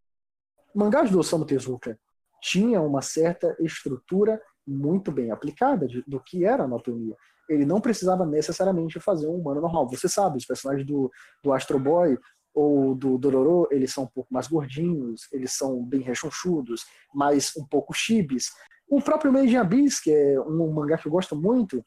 mangás 0.73 1.11
do 1.11 1.19
Osamu 1.19 1.45
Tezuka 1.45 1.99
tinha 2.43 2.81
uma 2.81 3.01
certa 3.01 3.55
estrutura 3.59 4.39
muito 4.67 5.11
bem 5.11 5.31
aplicada 5.31 5.87
de, 5.87 6.03
do 6.05 6.19
que 6.19 6.45
era 6.45 6.63
anatomia 6.63 7.15
ele 7.49 7.65
não 7.65 7.81
precisava 7.81 8.25
necessariamente 8.25 8.99
fazer 8.99 9.27
um 9.27 9.35
humano 9.35 9.61
normal. 9.61 9.87
Você 9.89 10.07
sabe, 10.07 10.37
os 10.37 10.45
personagens 10.45 10.85
do, 10.87 11.11
do 11.43 11.51
Astro 11.51 11.79
Boy 11.79 12.17
ou 12.53 12.93
do 12.93 13.17
Dororo, 13.17 13.67
eles 13.71 13.91
são 13.91 14.03
um 14.03 14.07
pouco 14.07 14.31
mais 14.33 14.47
gordinhos, 14.47 15.27
eles 15.31 15.53
são 15.53 15.83
bem 15.83 16.01
rechonchudos, 16.01 16.85
mas 17.13 17.51
um 17.57 17.65
pouco 17.65 17.93
chibis. 17.93 18.51
O 18.87 19.01
próprio 19.01 19.35
in 19.43 19.55
Abyss, 19.55 19.99
que 19.99 20.11
é 20.11 20.39
um 20.39 20.71
mangá 20.71 20.97
que 20.97 21.07
eu 21.07 21.11
gosto 21.11 21.35
muito, 21.35 21.83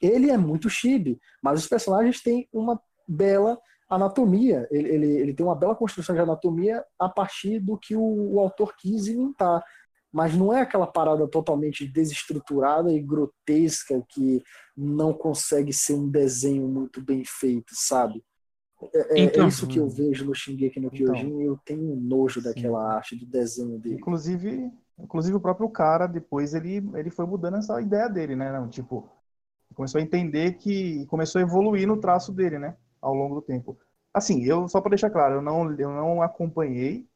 ele 0.00 0.30
é 0.30 0.36
muito 0.36 0.68
chibi, 0.68 1.20
mas 1.40 1.60
os 1.60 1.68
personagens 1.68 2.20
têm 2.20 2.48
uma 2.52 2.80
bela 3.06 3.58
anatomia, 3.88 4.66
ele, 4.70 4.88
ele, 4.88 5.06
ele 5.06 5.34
tem 5.34 5.44
uma 5.44 5.54
bela 5.54 5.76
construção 5.76 6.14
de 6.14 6.20
anatomia 6.20 6.82
a 6.98 7.08
partir 7.08 7.60
do 7.60 7.78
que 7.78 7.94
o, 7.94 8.34
o 8.34 8.40
autor 8.40 8.74
quis 8.76 9.06
inventar 9.06 9.62
mas 10.12 10.36
não 10.36 10.52
é 10.52 10.60
aquela 10.60 10.86
parada 10.86 11.26
totalmente 11.26 11.86
desestruturada 11.86 12.92
e 12.92 13.00
grotesca 13.00 14.04
que 14.08 14.42
não 14.76 15.12
consegue 15.14 15.72
ser 15.72 15.94
um 15.94 16.08
desenho 16.08 16.68
muito 16.68 17.00
bem 17.00 17.24
feito, 17.24 17.72
sabe? 17.74 18.22
É, 18.92 19.20
é 19.20 19.24
então, 19.24 19.44
é 19.44 19.48
isso 19.48 19.66
que 19.66 19.78
eu 19.78 19.88
vejo 19.88 20.24
no 20.26 20.34
Shingeki 20.34 20.80
no 20.80 20.88
então. 20.88 21.06
Kyojin 21.06 21.26
então, 21.26 21.40
e 21.40 21.44
eu 21.44 21.58
tenho 21.64 21.96
nojo 21.96 22.42
daquela 22.42 22.90
sim. 22.90 22.96
arte, 22.96 23.16
do 23.16 23.26
desenho 23.26 23.78
dele. 23.78 23.96
Inclusive, 23.96 24.70
inclusive 24.98 25.36
o 25.36 25.40
próprio 25.40 25.68
cara, 25.70 26.06
depois 26.06 26.52
ele, 26.52 26.84
ele 26.94 27.10
foi 27.10 27.24
mudando 27.24 27.56
essa 27.56 27.80
ideia 27.80 28.08
dele, 28.08 28.36
né? 28.36 28.52
Não, 28.52 28.68
tipo, 28.68 29.08
começou 29.74 29.98
a 29.98 30.02
entender 30.02 30.54
que 30.54 31.06
começou 31.06 31.38
a 31.38 31.42
evoluir 31.42 31.86
no 31.86 32.00
traço 32.00 32.32
dele, 32.32 32.58
né? 32.58 32.76
Ao 33.00 33.14
longo 33.14 33.36
do 33.36 33.42
tempo. 33.42 33.78
Assim, 34.12 34.44
eu 34.44 34.68
só 34.68 34.80
para 34.80 34.90
deixar 34.90 35.10
claro, 35.10 35.36
eu 35.36 35.42
não, 35.42 35.72
eu 35.72 35.90
não 35.90 36.20
acompanhei 36.20 37.08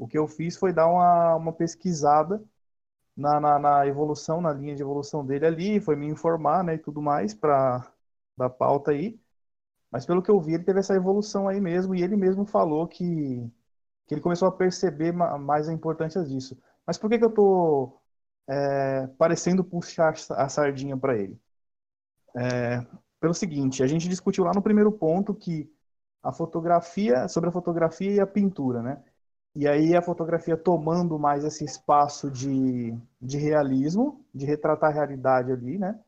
o 0.00 0.08
que 0.08 0.18
eu 0.18 0.26
fiz 0.26 0.56
foi 0.56 0.72
dar 0.72 0.88
uma, 0.88 1.36
uma 1.36 1.52
pesquisada 1.52 2.42
na, 3.16 3.40
na, 3.40 3.58
na, 3.58 3.86
evolução, 3.86 4.40
na 4.40 4.52
linha 4.52 4.74
de 4.76 4.82
evolução 4.82 5.26
dele 5.26 5.46
ali, 5.46 5.80
foi 5.80 5.96
me 5.96 6.06
informar, 6.08 6.64
né, 6.64 6.74
e 6.76 6.78
tudo 6.78 7.02
mais, 7.02 7.34
para 7.34 7.92
da 8.36 8.50
pauta 8.50 8.92
aí. 8.92 9.20
Mas 9.90 10.06
pelo 10.06 10.22
que 10.22 10.30
eu 10.30 10.40
vi, 10.40 10.54
ele 10.54 10.64
teve 10.64 10.80
essa 10.80 10.94
evolução 10.94 11.48
aí 11.48 11.60
mesmo, 11.60 11.94
e 11.94 12.02
ele 12.02 12.16
mesmo 12.16 12.46
falou 12.46 12.88
que, 12.88 13.50
que 14.06 14.14
ele 14.14 14.22
começou 14.22 14.48
a 14.48 14.52
perceber 14.52 15.12
mais 15.12 15.68
a 15.68 15.72
importância 15.72 16.24
disso. 16.24 16.58
Mas 16.86 16.98
por 16.98 17.10
que, 17.10 17.18
que 17.18 17.24
eu 17.24 17.32
tô 17.34 18.00
é, 18.48 19.06
parecendo 19.18 19.64
puxar 19.64 20.14
a 20.32 20.48
sardinha 20.48 20.96
para 20.96 21.16
ele? 21.18 21.40
É, 22.36 22.86
pelo 23.20 23.34
seguinte, 23.34 23.82
a 23.82 23.86
gente 23.86 24.08
discutiu 24.08 24.44
lá 24.44 24.52
no 24.54 24.62
primeiro 24.62 24.92
ponto 24.92 25.34
que 25.34 25.70
a 26.22 26.32
fotografia, 26.32 27.28
sobre 27.28 27.50
a 27.50 27.52
fotografia 27.52 28.12
e 28.12 28.20
a 28.20 28.26
pintura, 28.26 28.82
né? 28.82 29.02
E 29.54 29.66
aí 29.66 29.96
a 29.96 30.02
fotografia 30.02 30.56
tomando 30.56 31.18
mais 31.18 31.44
esse 31.44 31.64
espaço 31.64 32.30
de, 32.30 32.96
de 33.20 33.36
realismo, 33.36 34.24
de 34.34 34.46
retratar 34.46 34.90
a 34.90 34.94
realidade 34.94 35.50
ali, 35.50 35.78
né? 35.78 35.98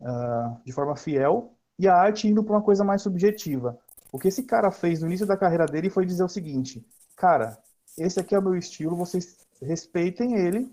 Uh, 0.00 0.60
de 0.64 0.72
forma 0.72 0.94
fiel, 0.94 1.52
e 1.76 1.88
a 1.88 1.94
arte 1.94 2.28
indo 2.28 2.44
para 2.44 2.54
uma 2.54 2.62
coisa 2.62 2.84
mais 2.84 3.02
subjetiva. 3.02 3.76
O 4.12 4.18
que 4.18 4.28
esse 4.28 4.44
cara 4.44 4.70
fez 4.70 5.00
no 5.00 5.08
início 5.08 5.26
da 5.26 5.36
carreira 5.36 5.66
dele 5.66 5.90
foi 5.90 6.06
dizer 6.06 6.22
o 6.22 6.28
seguinte: 6.28 6.86
cara, 7.16 7.58
esse 7.96 8.20
aqui 8.20 8.34
é 8.34 8.38
o 8.38 8.42
meu 8.42 8.56
estilo, 8.56 8.94
vocês 8.94 9.36
respeitem 9.60 10.36
ele 10.36 10.72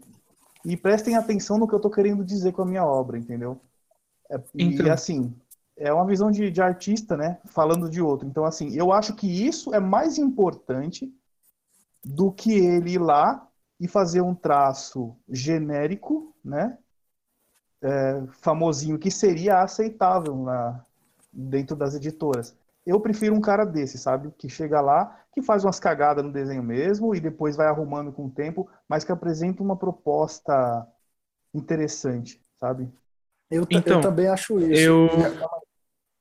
e 0.64 0.78
prestem 0.78 1.16
atenção 1.16 1.58
no 1.58 1.68
que 1.68 1.74
eu 1.74 1.78
estou 1.78 1.92
querendo 1.92 2.24
dizer 2.24 2.52
com 2.54 2.62
a 2.62 2.66
minha 2.66 2.86
obra, 2.86 3.18
entendeu? 3.18 3.60
É, 4.30 4.40
então... 4.54 4.86
E 4.86 4.90
assim, 4.90 5.36
é 5.78 5.92
uma 5.92 6.06
visão 6.06 6.32
de, 6.32 6.50
de 6.50 6.62
artista, 6.62 7.18
né? 7.18 7.40
Falando 7.46 7.90
de 7.90 8.02
outro. 8.02 8.28
Então, 8.28 8.46
assim, 8.46 8.76
eu 8.76 8.92
acho 8.92 9.16
que 9.16 9.28
isso 9.28 9.74
é 9.74 9.80
mais 9.80 10.18
importante 10.18 11.12
do 12.06 12.32
que 12.32 12.54
ele 12.54 12.92
ir 12.92 13.00
lá 13.00 13.48
e 13.80 13.88
fazer 13.88 14.22
um 14.22 14.36
traço 14.36 15.18
genérico, 15.28 16.36
né? 16.44 16.78
É, 17.82 18.24
famosinho, 18.42 19.00
que 19.00 19.10
seria 19.10 19.62
aceitável 19.62 20.36
na, 20.36 20.84
dentro 21.34 21.76
das 21.76 21.96
editoras. 21.96 22.56
Eu 22.86 23.00
prefiro 23.00 23.34
um 23.34 23.42
cara 23.42 23.66
desse, 23.66 23.98
sabe? 23.98 24.32
Que 24.38 24.48
chega 24.48 24.80
lá, 24.80 25.20
que 25.34 25.42
faz 25.42 25.66
umas 25.66 25.80
cagadas 25.80 26.24
no 26.24 26.32
desenho 26.32 26.62
mesmo 26.62 27.16
e 27.16 27.20
depois 27.20 27.56
vai 27.56 27.68
arrumando 27.68 28.12
com 28.12 28.28
o 28.28 28.32
tempo, 28.32 28.70
mas 28.88 29.04
que 29.04 29.12
apresenta 29.12 29.64
uma 29.64 29.76
proposta 29.76 30.88
interessante, 31.54 32.40
sabe? 32.60 32.88
Eu, 33.50 33.66
então, 33.70 33.96
eu 33.96 34.02
também 34.02 34.28
acho 34.28 34.60
isso. 34.60 34.82
Eu... 34.82 35.10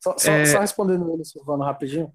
Só, 0.03 0.17
só, 0.17 0.31
é... 0.33 0.47
só 0.47 0.61
respondendo 0.61 1.13
ele, 1.13 1.25
Silvano, 1.25 1.63
rapidinho. 1.63 2.11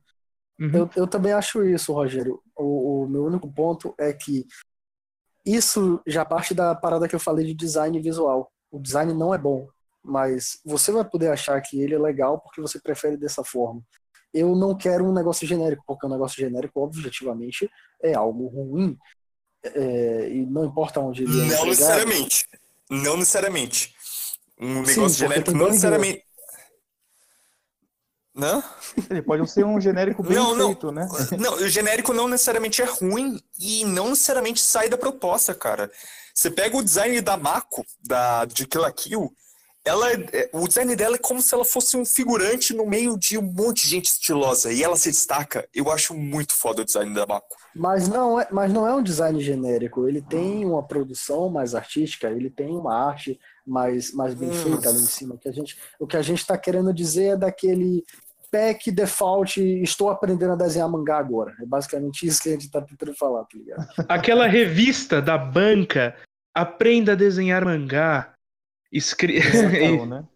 Uhum. 0.60 0.72
Eu, 0.74 0.90
eu 0.96 1.08
também 1.08 1.32
acho 1.32 1.64
isso, 1.64 1.94
Rogério. 1.94 2.42
O, 2.60 3.04
o, 3.04 3.08
meu 3.08 3.24
único 3.26 3.52
ponto 3.52 3.96
é 3.98 4.12
que 4.12 4.46
isso 5.46 6.02
já 6.06 6.26
parte 6.26 6.54
da 6.54 6.76
parada 6.76 7.08
que 7.08 7.16
eu 7.16 7.20
falei 7.20 7.46
de 7.46 7.54
design 7.54 8.00
visual. 8.02 8.52
O 8.70 8.80
design 8.80 9.14
não 9.14 9.34
é 9.34 9.38
bom, 9.38 9.68
mas 10.04 10.60
você 10.66 10.92
vai 10.92 11.04
poder 11.04 11.32
achar 11.32 11.60
que 11.62 11.82
ele 11.82 11.96
é 11.96 12.00
legal 12.00 12.40
porque 12.40 12.62
você 12.62 12.80
prefere 12.80 13.18
dessa 13.18 13.44
forma. 13.44 13.82
Eu 14.34 14.56
não 14.56 14.78
quero 14.78 15.06
um 15.06 15.14
negócio 15.14 15.48
genérico, 15.48 15.84
porque 15.88 16.06
um 16.06 16.10
negócio 16.10 16.38
genérico, 16.38 16.82
objetivamente, 16.82 17.70
é 18.04 18.14
algo 18.14 18.48
ruim. 18.48 18.98
É, 19.64 20.30
e 20.30 20.46
não 20.46 20.66
importa 20.66 21.00
onde 21.00 21.24
ele 21.24 21.32
Não 21.32 21.66
necessariamente. 21.66 22.46
Não 22.90 23.18
necessariamente. 23.18 23.96
Um 24.60 24.82
negócio 24.82 25.10
Sim, 25.10 25.16
genérico 25.16 25.52
não 25.52 25.68
necessariamente. 25.68 26.29
Não? 28.34 28.64
Ele 29.10 29.22
pode 29.22 29.50
ser 29.50 29.66
um 29.66 29.82
genérico 29.82 30.24
bem 30.24 30.38
não, 30.38 30.56
feito, 30.56 30.92
não. 30.92 30.94
né? 30.94 31.10
Não, 31.38 31.54
o 31.56 31.68
genérico 31.68 32.14
não 32.14 32.28
necessariamente 32.28 32.82
é 32.82 32.86
ruim 32.86 33.40
e 33.60 33.84
não 33.86 34.10
necessariamente 34.10 34.62
sai 34.62 34.88
da 34.88 34.98
proposta, 34.98 35.54
cara. 35.54 35.92
Você 36.34 36.50
pega 36.50 36.78
o 36.78 36.84
design 36.84 37.20
da 37.22 37.36
Mako, 37.36 37.86
da, 38.02 38.46
de 38.46 38.66
Kill 38.66 38.82
la 38.82 38.92
Kill, 38.92 39.34
ela, 39.84 40.12
é, 40.12 40.50
o 40.54 40.68
design 40.68 40.96
dela 40.96 41.16
é 41.16 41.20
como 41.20 41.42
se 41.42 41.54
ela 41.54 41.66
fosse 41.66 41.98
um 41.98 42.06
figurante 42.06 42.76
no 42.76 42.86
meio 42.86 43.18
de 43.18 43.38
um 43.38 43.42
monte 43.42 43.84
de 43.84 43.88
gente 43.88 44.06
estilosa 44.06 44.72
e 44.72 44.84
ela 44.84 44.96
se 44.96 45.10
destaca. 45.10 45.68
Eu 45.74 45.92
acho 45.92 46.14
muito 46.14 46.54
foda 46.54 46.82
o 46.82 46.86
design 46.86 47.14
da 47.14 47.26
Mako. 47.26 47.56
Mas 47.76 48.08
não 48.08 48.40
é, 48.40 48.48
mas 48.52 48.72
não 48.72 48.88
é 48.88 48.94
um 48.94 49.02
design 49.02 49.42
genérico. 49.42 50.08
Ele 50.08 50.22
tem 50.22 50.66
uma 50.66 50.84
produção 50.84 51.50
mais 51.50 51.74
artística, 51.74 52.30
ele 52.30 52.50
tem 52.50 52.70
uma 52.70 52.94
arte 52.94 53.40
mais, 53.66 54.14
mais 54.14 54.34
bem 54.34 54.50
hum. 54.50 54.54
feita 54.54 54.90
ali 54.90 55.00
em 55.00 55.06
cima. 55.06 55.36
O 55.36 55.38
que 55.38 55.50
a 55.50 55.52
gente 55.52 55.78
o 56.00 56.08
que 56.08 56.18
a 56.18 56.22
gente 56.22 56.40
está 56.40 56.58
querendo 56.58 56.94
dizer 56.94 57.34
é 57.34 57.38
daquele 57.38 58.04
pack 58.52 58.92
default, 58.92 59.62
estou 59.84 60.10
aprendendo 60.10 60.54
a 60.54 60.56
desenhar 60.56 60.90
mangá 60.90 61.18
agora. 61.18 61.54
É 61.62 61.66
basicamente 61.66 62.26
isso 62.26 62.42
que 62.42 62.50
a 62.50 62.54
gente 62.54 62.66
está 62.66 62.82
tentando 62.82 63.14
falar, 63.16 63.44
tá 63.44 63.58
ligado? 63.58 63.88
Aquela 64.10 64.48
revista 64.48 65.22
da 65.22 65.38
banca, 65.38 66.16
Aprenda 66.54 67.14
a 67.14 67.16
Desenhar 67.16 67.64
Mangá. 67.64 68.34
Escre... 68.92 69.38
É 69.38 69.42
né? 70.06 70.28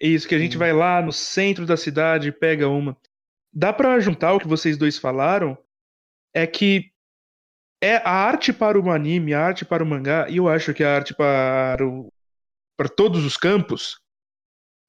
Isso, 0.00 0.28
que 0.28 0.34
a 0.34 0.38
gente 0.38 0.58
vai 0.58 0.72
lá 0.72 1.00
no 1.00 1.12
centro 1.12 1.64
da 1.64 1.76
cidade 1.76 2.28
e 2.28 2.32
pega 2.32 2.68
uma. 2.68 2.96
Dá 3.52 3.72
para 3.72 3.98
juntar 4.00 4.34
o 4.34 4.40
que 4.40 4.48
vocês 4.48 4.76
dois 4.76 4.98
falaram? 4.98 5.56
É 6.34 6.46
que 6.46 6.90
é 7.82 7.96
a 7.96 8.10
arte 8.10 8.52
para 8.52 8.78
o 8.78 8.90
anime, 8.90 9.32
a 9.32 9.40
arte 9.40 9.64
para 9.64 9.82
o 9.82 9.86
mangá, 9.86 10.28
e 10.28 10.38
eu 10.38 10.48
acho 10.48 10.74
que 10.74 10.82
a 10.82 10.96
arte 10.96 11.14
para, 11.14 11.86
o, 11.86 12.12
para 12.76 12.88
todos 12.88 13.24
os 13.24 13.36
campos, 13.36 14.00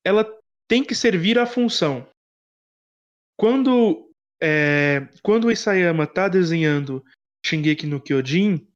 ela 0.03 0.25
tem 0.67 0.83
que 0.83 0.95
servir 0.95 1.37
à 1.37 1.45
função. 1.45 2.07
Quando, 3.37 4.11
é, 4.41 5.07
quando 5.23 5.45
o 5.45 5.51
Isayama 5.51 6.05
está 6.05 6.27
desenhando 6.27 7.03
Shingeki 7.45 7.85
no 7.85 8.01
Kyojin, 8.01 8.67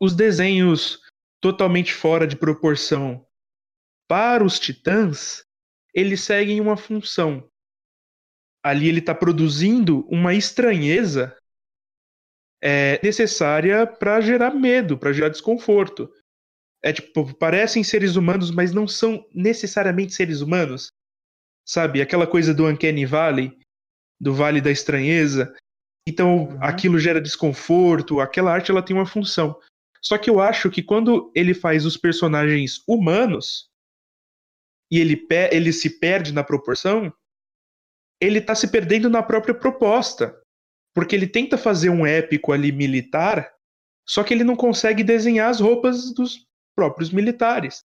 os 0.00 0.14
desenhos 0.14 1.00
totalmente 1.40 1.92
fora 1.92 2.26
de 2.26 2.36
proporção 2.36 3.26
para 4.08 4.44
os 4.44 4.58
titãs, 4.58 5.44
eles 5.94 6.22
seguem 6.22 6.60
uma 6.60 6.76
função. 6.76 7.48
Ali 8.62 8.88
ele 8.88 8.98
está 8.98 9.14
produzindo 9.14 10.06
uma 10.08 10.34
estranheza 10.34 11.36
é, 12.62 12.98
necessária 13.02 13.86
para 13.86 14.20
gerar 14.22 14.52
medo, 14.54 14.96
para 14.96 15.12
gerar 15.12 15.28
desconforto. 15.28 16.10
É 16.84 16.92
tipo, 16.92 17.34
parecem 17.36 17.82
seres 17.82 18.14
humanos, 18.14 18.50
mas 18.50 18.74
não 18.74 18.86
são 18.86 19.26
necessariamente 19.34 20.12
seres 20.12 20.42
humanos. 20.42 20.88
Sabe? 21.66 22.02
Aquela 22.02 22.26
coisa 22.26 22.52
do 22.52 22.66
Uncanny 22.68 23.06
Valley, 23.06 23.58
do 24.20 24.34
Vale 24.34 24.60
da 24.60 24.70
Estranheza. 24.70 25.56
Então, 26.06 26.44
uhum. 26.44 26.58
aquilo 26.62 26.98
gera 26.98 27.22
desconforto, 27.22 28.20
aquela 28.20 28.52
arte 28.52 28.70
ela 28.70 28.82
tem 28.82 28.94
uma 28.94 29.06
função. 29.06 29.58
Só 30.02 30.18
que 30.18 30.28
eu 30.28 30.38
acho 30.40 30.70
que 30.70 30.82
quando 30.82 31.32
ele 31.34 31.54
faz 31.54 31.86
os 31.86 31.96
personagens 31.96 32.84
humanos 32.86 33.70
e 34.92 35.00
ele, 35.00 35.26
ele 35.50 35.72
se 35.72 35.98
perde 35.98 36.34
na 36.34 36.44
proporção, 36.44 37.10
ele 38.20 38.42
tá 38.42 38.54
se 38.54 38.68
perdendo 38.68 39.08
na 39.08 39.22
própria 39.22 39.54
proposta. 39.54 40.38
Porque 40.94 41.16
ele 41.16 41.26
tenta 41.26 41.56
fazer 41.56 41.88
um 41.88 42.04
épico 42.06 42.52
ali 42.52 42.70
militar, 42.70 43.52
só 44.06 44.22
que 44.22 44.34
ele 44.34 44.44
não 44.44 44.54
consegue 44.54 45.02
desenhar 45.02 45.48
as 45.48 45.60
roupas 45.60 46.12
dos 46.12 46.44
próprios 46.74 47.10
militares. 47.10 47.82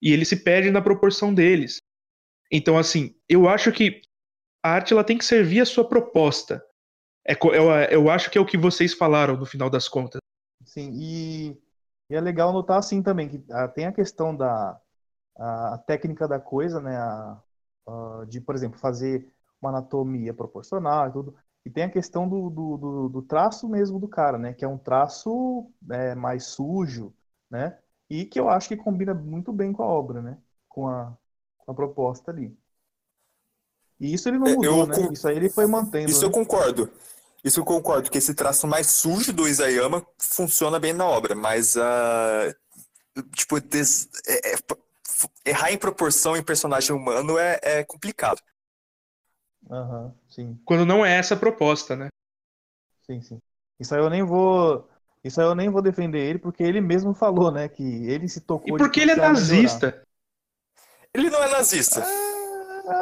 E 0.00 0.12
ele 0.12 0.24
se 0.24 0.36
perde 0.36 0.70
na 0.70 0.82
proporção 0.82 1.32
deles. 1.32 1.78
Então, 2.50 2.76
assim, 2.76 3.14
eu 3.28 3.48
acho 3.48 3.72
que 3.72 4.02
a 4.62 4.70
arte 4.70 4.92
ela 4.92 5.04
tem 5.04 5.16
que 5.16 5.24
servir 5.24 5.60
a 5.60 5.66
sua 5.66 5.88
proposta. 5.88 6.64
É, 7.26 7.34
eu, 7.34 7.70
eu 7.90 8.10
acho 8.10 8.30
que 8.30 8.36
é 8.36 8.40
o 8.40 8.46
que 8.46 8.58
vocês 8.58 8.92
falaram 8.92 9.36
no 9.36 9.46
final 9.46 9.70
das 9.70 9.88
contas. 9.88 10.20
Sim, 10.64 10.90
e, 10.94 11.58
e 12.10 12.14
é 12.14 12.20
legal 12.20 12.52
notar 12.52 12.78
assim 12.78 13.02
também 13.02 13.28
que 13.28 13.44
ah, 13.50 13.68
tem 13.68 13.86
a 13.86 13.92
questão 13.92 14.36
da 14.36 14.80
a, 15.36 15.78
técnica 15.86 16.28
da 16.28 16.38
coisa, 16.40 16.80
né? 16.80 16.96
A, 16.96 17.42
a, 17.86 18.24
de, 18.28 18.40
por 18.40 18.54
exemplo, 18.54 18.78
fazer 18.78 19.32
uma 19.60 19.70
anatomia 19.70 20.34
proporcional 20.34 21.08
e 21.08 21.12
tudo. 21.12 21.34
E 21.64 21.70
tem 21.70 21.84
a 21.84 21.90
questão 21.90 22.28
do, 22.28 22.50
do, 22.50 22.76
do, 22.76 23.08
do 23.08 23.22
traço 23.22 23.68
mesmo 23.68 24.00
do 24.00 24.08
cara, 24.08 24.36
né? 24.36 24.52
Que 24.52 24.64
é 24.64 24.68
um 24.68 24.78
traço 24.78 25.70
é, 25.90 26.14
mais 26.14 26.46
sujo, 26.46 27.14
né? 27.50 27.78
E 28.12 28.26
que 28.26 28.38
eu 28.38 28.50
acho 28.50 28.68
que 28.68 28.76
combina 28.76 29.14
muito 29.14 29.50
bem 29.54 29.72
com 29.72 29.82
a 29.82 29.86
obra, 29.86 30.20
né? 30.20 30.36
Com 30.68 30.86
a, 30.86 31.16
com 31.56 31.72
a 31.72 31.74
proposta 31.74 32.30
ali. 32.30 32.54
E 33.98 34.12
isso 34.12 34.28
ele 34.28 34.38
não 34.38 34.48
é, 34.48 34.54
mudou, 34.54 34.80
eu, 34.80 34.86
né? 34.86 35.08
Isso 35.10 35.26
aí 35.26 35.34
ele 35.34 35.48
foi 35.48 35.66
mantendo. 35.66 36.10
Isso 36.10 36.20
né? 36.20 36.26
eu 36.26 36.30
concordo. 36.30 36.92
Isso 37.42 37.60
eu 37.60 37.64
concordo, 37.64 38.10
que 38.10 38.18
esse 38.18 38.34
traço 38.34 38.66
mais 38.66 38.88
sujo 38.88 39.32
do 39.32 39.48
Isayama 39.48 40.06
funciona 40.18 40.78
bem 40.78 40.92
na 40.92 41.06
obra, 41.06 41.34
mas 41.34 41.74
uh, 41.74 42.54
tipo, 43.34 43.58
des, 43.58 44.10
é, 44.26 44.52
é, 44.52 44.58
errar 45.46 45.72
em 45.72 45.78
proporção 45.78 46.36
em 46.36 46.42
personagem 46.42 46.94
humano 46.94 47.38
é, 47.38 47.58
é 47.62 47.82
complicado. 47.82 48.42
Aham, 49.70 50.14
sim. 50.28 50.60
Quando 50.66 50.84
não 50.84 51.04
é 51.04 51.16
essa 51.16 51.32
a 51.32 51.38
proposta, 51.38 51.96
né? 51.96 52.08
Sim, 53.06 53.22
sim. 53.22 53.40
Isso 53.80 53.94
aí 53.94 54.02
eu 54.02 54.10
nem 54.10 54.22
vou. 54.22 54.86
Isso 55.24 55.40
aí 55.40 55.46
eu 55.46 55.54
nem 55.54 55.68
vou 55.68 55.80
defender 55.80 56.18
ele, 56.18 56.38
porque 56.38 56.62
ele 56.62 56.80
mesmo 56.80 57.14
falou, 57.14 57.50
né? 57.50 57.68
Que 57.68 57.82
ele 57.82 58.28
se 58.28 58.40
tocou. 58.40 58.76
E 58.76 58.78
porque 58.78 59.00
ele 59.00 59.12
é 59.12 59.16
nazista. 59.16 60.02
Ele 61.14 61.30
não 61.30 61.42
é 61.42 61.50
nazista. 61.50 62.02
Ah 62.04 62.32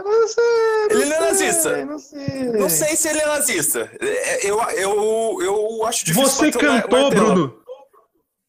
não 0.02 0.28
sei, 0.28 0.44
não 0.90 1.00
ele 1.00 1.04
não 1.06 1.16
é 1.16 1.20
nazista. 1.20 1.84
Não 1.86 1.98
sei. 1.98 2.44
Não 2.52 2.68
sei 2.68 2.96
se 2.96 3.08
ele 3.08 3.20
é 3.20 3.26
nazista. 3.26 3.90
É, 4.00 4.46
eu, 4.46 4.60
eu, 4.72 5.42
eu 5.42 5.86
acho 5.86 6.04
difícil. 6.04 6.28
Você 6.28 6.52
cantou, 6.52 7.10
Bruno. 7.10 7.60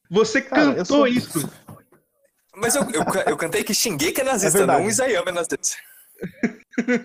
Você 0.09 0.41
Cara, 0.41 0.75
cantou 0.75 0.85
sou... 0.85 1.07
isso. 1.07 1.49
Mas 2.53 2.75
eu, 2.75 2.83
eu, 2.91 3.03
eu 3.27 3.37
cantei 3.37 3.63
que 3.63 3.73
xinguei 3.73 4.11
que 4.11 4.19
é 4.19 4.25
nazista, 4.25 4.59
é 4.59 4.65
não 4.65 4.87
Isayama 4.87 5.29
é 5.29 5.31
nazista. 5.31 5.77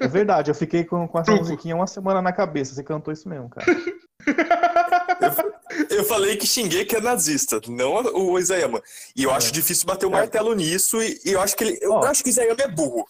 É 0.01 0.09
verdade, 0.09 0.51
eu 0.51 0.55
fiquei 0.55 0.85
com, 0.85 1.07
com 1.07 1.19
essa 1.19 1.35
musiquinha 1.35 1.77
uma 1.77 1.87
semana 1.87 2.21
na 2.21 2.33
cabeça. 2.33 2.75
Você 2.75 2.83
cantou 2.83 3.13
isso 3.13 3.29
mesmo, 3.29 3.49
cara. 3.49 3.67
eu, 5.21 5.99
eu, 5.99 6.05
falei 6.05 6.37
que 6.37 6.47
Shingeki 6.47 6.97
é 6.97 7.01
nazista, 7.01 7.61
não 7.69 7.95
o 8.15 8.39
Isayama. 8.39 8.83
E 9.15 9.25
eu 9.25 9.31
é. 9.31 9.35
acho 9.35 9.53
difícil 9.53 9.87
bater 9.87 10.07
o 10.07 10.11
martelo 10.11 10.55
nisso, 10.55 11.03
e, 11.03 11.21
e 11.25 11.33
eu 11.33 11.41
acho 11.41 11.57
que 11.57 11.65
ele, 11.65 11.79
eu 11.81 11.99
acho 12.05 12.23
que 12.23 12.29
o 12.29 12.31
Isayama 12.31 12.63
é 12.63 12.69
burro. 12.69 13.07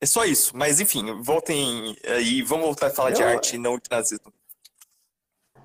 É 0.00 0.06
só 0.06 0.24
isso. 0.24 0.56
Mas 0.56 0.80
enfim, 0.80 1.22
voltem 1.22 1.96
aí, 2.04 2.42
vamos 2.42 2.66
voltar 2.66 2.88
a 2.88 2.90
falar 2.90 3.10
eu... 3.10 3.14
de 3.14 3.22
arte 3.22 3.54
e 3.54 3.58
não 3.58 3.78
de 3.78 3.88
nazismo. 3.90 4.32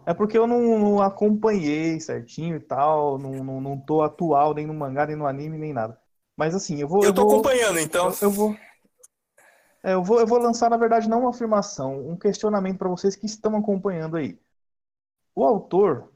É 0.06 0.14
porque 0.14 0.38
eu 0.38 0.48
não, 0.48 0.80
não 0.80 1.02
acompanhei 1.02 2.00
certinho 2.00 2.56
e 2.56 2.60
tal, 2.62 3.18
não, 3.18 3.44
não, 3.44 3.60
não 3.60 3.78
tô 3.78 4.02
atual 4.02 4.54
nem 4.54 4.66
no 4.66 4.74
mangá, 4.74 5.06
nem 5.06 5.18
no 5.18 5.28
anime, 5.28 5.58
nem 5.58 5.74
nada. 5.74 6.00
Mas 6.38 6.56
assim, 6.56 6.80
eu 6.80 6.88
vou. 6.88 7.02
Eu, 7.04 7.10
eu 7.10 7.14
tô 7.14 7.24
vou, 7.24 7.34
acompanhando, 7.34 7.80
então. 7.80 8.08
Eu, 8.08 8.16
eu 8.22 8.32
vou. 8.32 8.56
É, 9.84 9.94
eu, 9.94 10.04
vou, 10.04 10.20
eu 10.20 10.28
vou 10.28 10.38
lançar, 10.38 10.70
na 10.70 10.78
verdade, 10.78 11.10
não 11.10 11.22
uma 11.22 11.32
afirmação, 11.32 12.08
um 12.08 12.16
questionamento 12.16 12.78
para 12.78 12.90
vocês 12.90 13.16
que 13.16 13.26
estão 13.26 13.56
acompanhando 13.58 14.18
aí. 14.18 14.40
O 15.38 15.44
autor, 15.44 16.12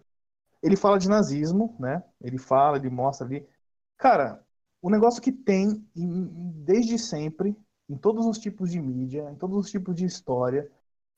ele 0.64 0.76
fala 0.76 0.98
de 0.98 1.08
nazismo, 1.08 1.76
né? 1.80 2.04
Ele 2.20 2.40
fala, 2.40 2.78
ele 2.78 2.90
mostra 2.90 3.28
ali. 3.28 3.48
Cara, 3.96 4.44
o 4.82 4.90
negócio 4.90 5.22
que 5.22 5.32
tem 5.32 5.88
desde 5.96 6.98
sempre, 6.98 7.56
em 7.88 7.96
todos 7.96 8.26
os 8.26 8.40
tipos 8.40 8.72
de 8.72 8.82
mídia, 8.82 9.30
em 9.30 9.36
todos 9.36 9.58
os 9.58 9.70
tipos 9.70 9.96
de 9.96 10.06
história, 10.06 10.72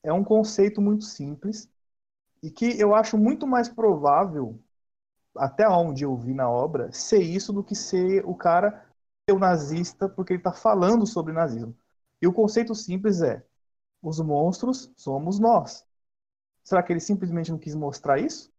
é 0.03 0.11
um 0.11 0.21
conceito 0.21 0.81
muito 0.81 1.05
simples 1.05 1.69
e 2.43 2.51
que 2.51 2.77
eu 2.77 2.93
acho 2.93 3.17
muito 3.17 3.47
mais 3.47 3.69
provável, 3.69 4.59
até 5.37 5.65
onde 5.69 6.03
eu 6.03 6.17
vi 6.17 6.33
na 6.33 6.49
obra, 6.49 6.91
ser 6.91 7.21
isso 7.21 7.53
do 7.53 7.63
que 7.63 7.75
ser 7.75 8.25
o 8.25 8.35
cara 8.35 8.85
ser 9.29 9.33
o 9.33 9.39
nazista 9.39 10.09
porque 10.09 10.33
ele 10.33 10.41
está 10.41 10.51
falando 10.51 11.07
sobre 11.07 11.31
nazismo. 11.31 11.73
E 12.21 12.27
o 12.27 12.33
conceito 12.33 12.75
simples 12.75 13.21
é: 13.21 13.45
os 14.01 14.19
monstros 14.19 14.91
somos 14.97 15.39
nós. 15.39 15.85
Será 16.63 16.81
que 16.81 16.93
ele 16.93 16.99
simplesmente 16.99 17.51
não 17.51 17.57
quis 17.57 17.75
mostrar 17.75 18.19
isso? 18.19 18.51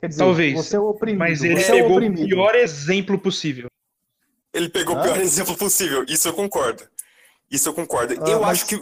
Quer 0.00 0.08
dizer, 0.08 0.24
Talvez. 0.24 0.54
você 0.54 0.76
é 0.76 0.80
o 0.80 0.88
oprimido. 0.88 1.18
Mas 1.20 1.42
ele 1.42 1.60
é 1.60 1.66
pegou 1.66 2.00
o, 2.00 2.06
o 2.08 2.14
pior 2.14 2.54
exemplo 2.54 3.18
possível. 3.18 3.68
Ele 4.52 4.68
pegou 4.68 4.96
Hã? 4.96 5.00
o 5.00 5.02
pior 5.02 5.20
exemplo 5.20 5.56
possível. 5.56 6.04
Isso 6.08 6.28
eu 6.28 6.32
concordo. 6.32 6.82
Isso 7.50 7.68
eu 7.68 7.74
concordo. 7.74 8.14
Ah, 8.14 8.28
eu 8.28 8.40
mas... 8.40 8.50
acho 8.50 8.66
que 8.66 8.76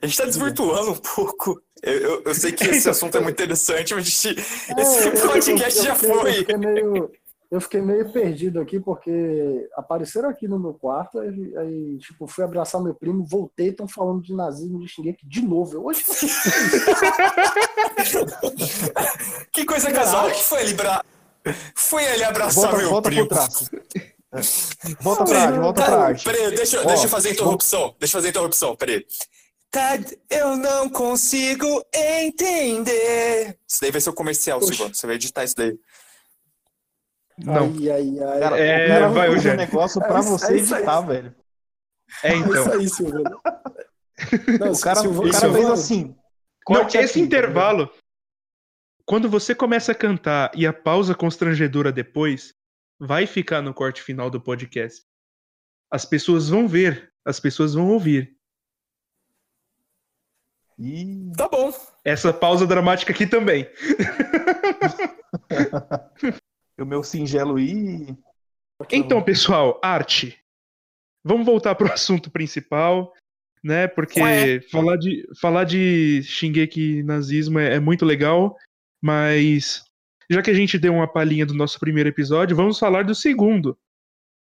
a 0.00 0.06
gente 0.06 0.16
tá 0.16 0.24
desvirtuando 0.24 0.92
um 0.92 0.96
pouco. 0.96 1.60
Eu, 1.82 1.92
eu, 1.92 2.22
eu 2.24 2.34
sei 2.34 2.52
que 2.52 2.64
esse 2.70 2.88
assunto 2.88 3.16
é 3.16 3.20
muito 3.20 3.34
interessante, 3.34 3.94
mas 3.94 4.06
gente, 4.06 4.40
é, 4.40 4.82
esse 4.82 5.10
podcast 5.26 5.82
já 5.82 5.94
foi. 5.94 6.30
Eu 6.30 6.34
fiquei, 6.34 6.56
meio, 6.56 7.12
eu 7.54 7.60
fiquei 7.60 7.80
meio 7.80 8.10
perdido 8.10 8.60
aqui, 8.60 8.80
porque 8.80 9.68
apareceram 9.74 10.28
aqui 10.28 10.48
no 10.48 10.58
meu 10.58 10.74
quarto, 10.74 11.20
aí, 11.20 11.56
aí 11.56 11.98
tipo, 11.98 12.26
fui 12.26 12.42
abraçar 12.42 12.82
meu 12.82 12.96
primo, 12.96 13.24
voltei, 13.24 13.68
estão 13.68 13.86
falando 13.86 14.20
de 14.22 14.34
nazismo, 14.34 14.80
de 14.80 15.10
aqui 15.10 15.24
de 15.24 15.40
novo. 15.40 15.76
Eu, 15.76 15.84
hoje 15.84 16.04
Que 19.52 19.64
coisa 19.64 19.92
casual. 19.92 20.32
que 20.32 20.42
foi 20.42 20.62
ele, 20.62 20.74
bra... 20.74 21.04
foi 21.76 22.02
ele 22.04 22.24
abraçar 22.24 22.72
volta, 22.72 22.76
meu 22.76 22.90
volta 22.90 23.08
primo? 23.08 23.28
Volta 25.00 25.24
pra 25.24 25.42
arte, 25.44 25.58
volta 25.60 25.82
pra 25.84 25.96
arte. 26.06 26.24
Peraí, 26.24 26.56
deixa, 26.56 26.84
deixa 26.84 27.04
eu 27.04 27.08
fazer 27.08 27.30
interrupção. 27.30 27.94
Deixa 28.00 28.16
eu 28.16 28.18
fazer 28.20 28.30
interrupção, 28.30 28.74
peraí. 28.74 29.06
Tá, 29.70 29.96
eu 30.28 30.56
não 30.56 30.88
consigo 30.88 31.84
entender. 31.94 33.56
Isso 33.68 33.80
daí 33.80 33.92
vai 33.92 34.00
ser 34.00 34.10
o 34.10 34.14
comercial, 34.14 34.60
Silvano. 34.60 34.92
Você 34.92 35.06
vai 35.06 35.14
editar 35.14 35.44
isso 35.44 35.54
daí. 35.56 35.78
Não. 37.38 37.64
Ai, 37.64 37.90
ai, 37.90 38.18
ai. 38.20 38.40
Cara, 38.40 38.58
é, 38.58 38.84
o 38.84 38.88
cara 38.88 39.08
vai 39.08 39.32
fazer 39.32 39.52
um 39.52 39.56
negócio 39.56 40.00
pra 40.00 40.18
é, 40.18 40.22
você 40.22 40.52
é 40.52 40.56
editar, 40.56 41.00
velho. 41.00 41.34
É, 42.22 42.36
então. 42.36 42.54
É 42.54 42.60
isso 42.60 42.72
aí, 42.72 42.88
Silvano. 42.88 43.40
Não, 44.60 44.72
o 44.72 44.80
cara, 44.80 45.00
Silvano, 45.00 45.28
o 45.28 45.32
cara 45.32 45.52
fez 45.52 45.70
assim. 45.70 46.16
Não, 46.68 46.86
esse 46.86 46.98
aqui, 46.98 47.20
intervalo, 47.20 47.90
quando 49.04 49.28
você 49.28 49.54
começa 49.54 49.92
a 49.92 49.94
cantar 49.94 50.50
e 50.54 50.66
a 50.66 50.72
pausa 50.72 51.14
constrangedora 51.14 51.92
depois, 51.92 52.54
vai 52.98 53.26
ficar 53.26 53.60
no 53.60 53.74
corte 53.74 54.00
final 54.00 54.30
do 54.30 54.40
podcast. 54.40 55.04
As 55.90 56.04
pessoas 56.04 56.48
vão 56.48 56.66
ver, 56.66 57.12
as 57.24 57.40
pessoas 57.40 57.74
vão 57.74 57.90
ouvir. 57.90 58.36
E 60.78 61.30
tá 61.36 61.48
bom. 61.48 61.72
Essa 62.04 62.32
pausa 62.32 62.66
dramática 62.66 63.12
aqui 63.12 63.26
também. 63.26 63.68
o 66.78 66.84
meu 66.84 67.02
singelo 67.02 67.58
i. 67.58 68.16
Então, 68.90 69.22
pessoal, 69.22 69.80
arte. 69.82 70.38
Vamos 71.24 71.46
voltar 71.46 71.74
pro 71.74 71.86
assunto 71.92 72.30
principal, 72.30 73.12
né? 73.62 73.86
Porque 73.86 74.20
Ué. 74.20 74.60
falar 74.62 74.96
de 74.96 75.26
falar 75.40 75.64
de 75.64 76.22
Shingeki 76.22 77.02
nazismo 77.02 77.58
é, 77.58 77.74
é 77.74 77.80
muito 77.80 78.04
legal, 78.04 78.56
mas 79.02 79.84
já 80.30 80.42
que 80.42 80.50
a 80.50 80.54
gente 80.54 80.78
deu 80.78 80.94
uma 80.94 81.10
palhinha 81.10 81.46
do 81.46 81.54
nosso 81.54 81.78
primeiro 81.78 82.08
episódio, 82.08 82.56
vamos 82.56 82.78
falar 82.78 83.04
do 83.04 83.14
segundo, 83.14 83.78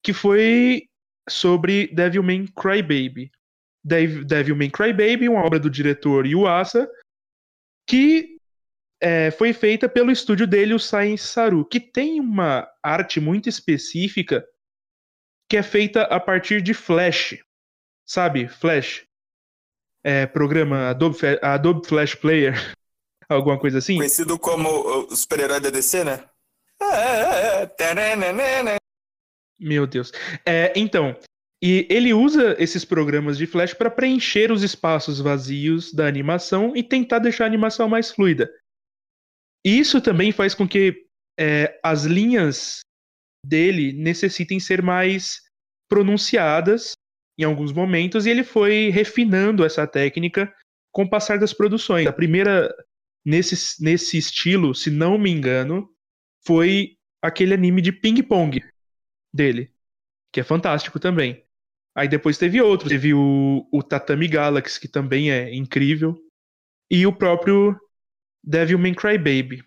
que 0.04 0.14
foi 0.14 0.88
sobre 1.30 1.88
Devilman 1.88 2.48
Crybaby. 2.48 3.32
Devilman 3.84 4.70
Crybaby, 4.70 5.28
uma 5.28 5.44
obra 5.44 5.60
do 5.60 5.70
diretor 5.70 6.26
Yuasa, 6.28 6.90
que 7.88 8.38
é, 9.02 9.32
foi 9.32 9.52
feita 9.52 9.90
pelo 9.90 10.12
estúdio 10.12 10.46
dele, 10.46 10.76
o 10.76 10.80
Science 10.80 11.26
Saru, 11.28 11.66
que 11.66 11.80
tem 11.80 12.20
uma 12.20 12.70
arte 12.84 13.20
muito 13.20 13.50
específica 13.50 14.46
que 15.50 15.58
é 15.58 15.64
feita 15.64 16.04
a 16.04 16.20
partir 16.20 16.62
de 16.62 16.74
Flash. 16.74 17.44
Sabe? 18.06 18.48
Flash. 18.48 19.04
É, 20.04 20.26
programa 20.26 20.90
Adobe, 20.90 21.18
Adobe 21.42 21.88
Flash 21.88 22.16
Player. 22.16 22.54
Alguma 23.28 23.60
coisa 23.60 23.80
assim? 23.80 23.98
Conhecido 23.98 24.38
como 24.38 24.70
o 24.70 25.16
super-herói 25.16 25.60
da 25.60 25.70
DC, 25.70 26.04
né? 26.04 26.24
Meu 29.60 29.86
Deus. 29.86 30.12
É, 30.46 30.74
então, 30.76 31.16
e 31.62 31.88
ele 31.90 32.14
usa 32.14 32.56
esses 32.58 32.84
programas 32.84 33.38
de 33.38 33.46
Flash 33.46 33.74
para 33.74 33.92
preencher 33.92 34.52
os 34.52 34.64
espaços 34.64 35.20
vazios 35.20 35.94
da 35.94 36.08
animação 36.08 36.76
e 36.76 36.82
tentar 36.82 37.20
deixar 37.20 37.44
a 37.44 37.48
animação 37.48 37.88
mais 37.88 38.12
fluida. 38.12 38.52
Isso 39.66 40.02
também 40.02 40.32
faz 40.32 40.56
com 40.56 40.68
que 40.68 41.06
é, 41.40 41.80
as 41.84 42.06
linhas 42.06 42.80
dele 43.46 43.94
necessitem 43.94 44.60
ser 44.60 44.82
mais 44.82 45.42
pronunciadas 45.90 46.94
em 47.40 47.44
alguns 47.44 47.72
momentos, 47.72 48.26
e 48.26 48.30
ele 48.30 48.44
foi 48.44 48.90
refinando 48.90 49.66
essa 49.66 49.88
técnica 49.88 50.54
com 50.94 51.04
o 51.04 51.10
passar 51.10 51.40
das 51.40 51.54
produções. 51.54 52.06
A 52.06 52.14
primeira 52.14 52.74
nesse, 53.26 53.84
nesse 53.84 54.18
estilo, 54.18 54.76
se 54.76 54.92
não 54.92 55.18
me 55.18 55.32
engano, 55.32 55.90
foi 56.46 56.98
aquele 57.22 57.54
anime 57.54 57.82
de 57.82 57.92
ping-pong 57.92 58.64
dele, 59.34 59.74
que 60.32 60.40
é 60.40 60.44
fantástico 60.44 61.00
também. 61.00 61.44
Aí 61.96 62.08
depois 62.08 62.38
teve 62.38 62.62
outros. 62.62 62.90
Teve 62.90 63.14
o, 63.14 63.68
o 63.72 63.84
Tatami 63.84 64.28
Galaxy, 64.28 64.80
que 64.80 64.88
também 64.88 65.32
é 65.32 65.54
incrível. 65.54 66.16
E 66.90 67.06
o 67.06 67.14
próprio 67.14 67.78
Devilman 68.44 68.94
Crybaby. 68.94 69.64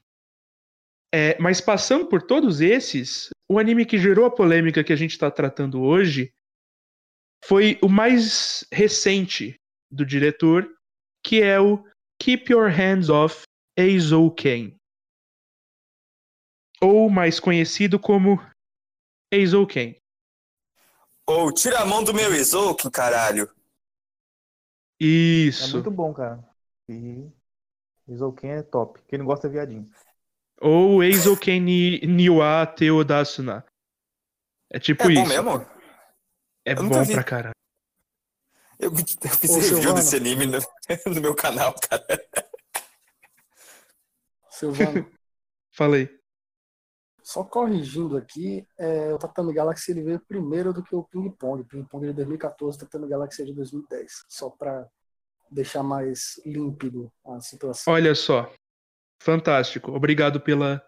É, 1.15 1.39
mas 1.39 1.61
passando 1.61 2.07
por 2.07 2.23
todos 2.23 2.61
esses, 2.61 3.31
o 3.49 3.59
anime 3.59 3.87
que 3.87 3.99
gerou 3.99 4.27
a 4.27 4.35
polêmica 4.35 4.83
que 4.83 4.93
a 4.93 4.97
gente 4.97 5.13
está 5.13 5.31
tratando 5.31 5.81
hoje 5.81 6.35
foi 7.45 7.79
o 7.83 7.89
mais 7.89 8.67
recente 8.73 9.55
do 9.91 10.05
diretor, 10.05 10.69
que 11.25 11.41
é 11.41 11.61
o 11.61 11.85
Keep 12.21 12.53
Your 12.53 12.69
Hands 12.69 13.09
Off 13.11 13.43
Eizouken. 13.79 14.77
Ou 16.81 17.09
mais 17.09 17.39
conhecido 17.39 17.99
como 17.99 18.41
Eizouken. 19.33 19.97
Ou 21.27 21.47
oh, 21.47 21.53
tira 21.53 21.81
a 21.81 21.87
mão 21.87 22.03
do 22.03 22.13
meu 22.13 22.35
Eizouken, 22.35 22.91
caralho. 22.91 23.49
Isso. 24.99 25.71
É 25.71 25.73
muito 25.75 25.91
bom, 25.91 26.13
cara. 26.13 26.43
E 26.89 27.31
Eizouken 28.09 28.51
é 28.51 28.63
top. 28.63 29.01
Quem 29.09 29.19
não 29.19 29.27
gosta 29.27 29.47
é 29.47 29.51
viadinho. 29.51 29.87
Ou 30.61 31.03
Eizouken 31.03 31.61
ni, 31.61 32.01
Niwa 32.07 32.67
Teodasuna. 32.67 33.65
É 34.71 34.79
tipo 34.79 35.05
é 35.05 35.13
isso. 35.13 35.33
É 35.33 35.43
bom 35.43 35.59
mesmo? 35.59 35.75
É 36.65 36.75
bom 36.75 36.89
pra 36.89 37.25
caralho. 37.25 37.55
Eu, 38.79 38.91
eu 38.91 38.97
fiz 39.31 39.51
Ô, 39.51 39.55
review 39.55 39.77
Silvano. 39.77 39.95
desse 39.95 40.17
anime 40.17 40.47
no, 40.47 40.59
no, 41.15 41.21
meu 41.21 41.35
canal, 41.35 41.75
cara. 41.89 42.05
Silvano. 44.51 45.11
Falei. 45.73 46.09
Só 47.23 47.43
corrigindo 47.43 48.17
aqui, 48.17 48.67
é, 48.79 49.13
o 49.15 49.19
Tatami 49.19 49.55
Galaxy 49.55 49.93
ele 49.93 50.03
veio 50.03 50.21
primeiro 50.21 50.75
do 50.75 50.83
que 50.83 50.95
o 50.95 51.05
Ping 51.05 51.31
Pong. 51.31 51.63
O 51.63 51.65
Ping 51.65 51.85
Pong 51.85 52.05
é 52.05 52.11
de 52.11 52.17
2014, 52.17 52.77
o 52.77 52.81
Tatami 52.81 53.09
Galaxy 53.09 53.43
é 53.43 53.45
de 53.47 53.55
2010. 53.55 54.25
Só 54.29 54.51
para 54.51 54.87
deixar 55.55 55.83
mais 55.83 56.41
límpido 56.45 57.13
a 57.25 57.41
situação. 57.41 57.93
Olha 57.93 58.15
só. 58.15 58.53
Fantástico. 59.23 59.93
Obrigado 59.93 60.41
pela. 60.41 60.85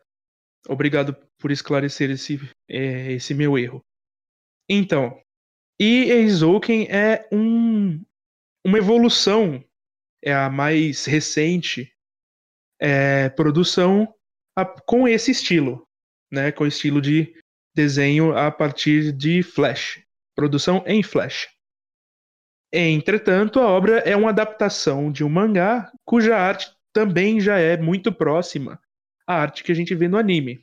Obrigado 0.69 1.17
por 1.39 1.53
esclarecer 1.53 2.11
esse, 2.11 2.41
é, 2.69 3.13
esse 3.13 3.33
meu 3.33 3.57
erro. 3.57 3.85
Então, 4.69 5.17
E 5.79 6.11
Eizouken 6.11 6.89
é 6.91 7.29
um, 7.31 8.03
uma 8.65 8.79
evolução, 8.79 9.63
é 10.23 10.35
a 10.35 10.51
mais 10.51 11.05
recente 11.05 11.95
é, 12.81 13.29
produção 13.29 14.13
a, 14.57 14.65
com 14.65 15.07
esse 15.07 15.31
estilo, 15.31 15.87
né, 16.33 16.51
com 16.51 16.67
estilo 16.67 17.01
de 17.01 17.33
desenho 17.75 18.37
a 18.37 18.51
partir 18.51 19.13
de 19.13 19.43
Flash, 19.43 20.03
produção 20.35 20.83
em 20.87 21.03
Flash. 21.03 21.47
Entretanto, 22.79 23.59
a 23.59 23.67
obra 23.67 24.01
é 24.01 24.15
uma 24.15 24.29
adaptação 24.29 25.11
de 25.11 25.25
um 25.25 25.31
mangá 25.31 25.91
cuja 26.05 26.37
arte 26.37 26.71
também 26.93 27.41
já 27.41 27.59
é 27.59 27.75
muito 27.75 28.13
próxima 28.13 28.79
à 29.27 29.35
arte 29.35 29.65
que 29.65 29.73
a 29.73 29.75
gente 29.75 29.95
vê 29.95 30.07
no 30.09 30.19
anime. 30.19 30.63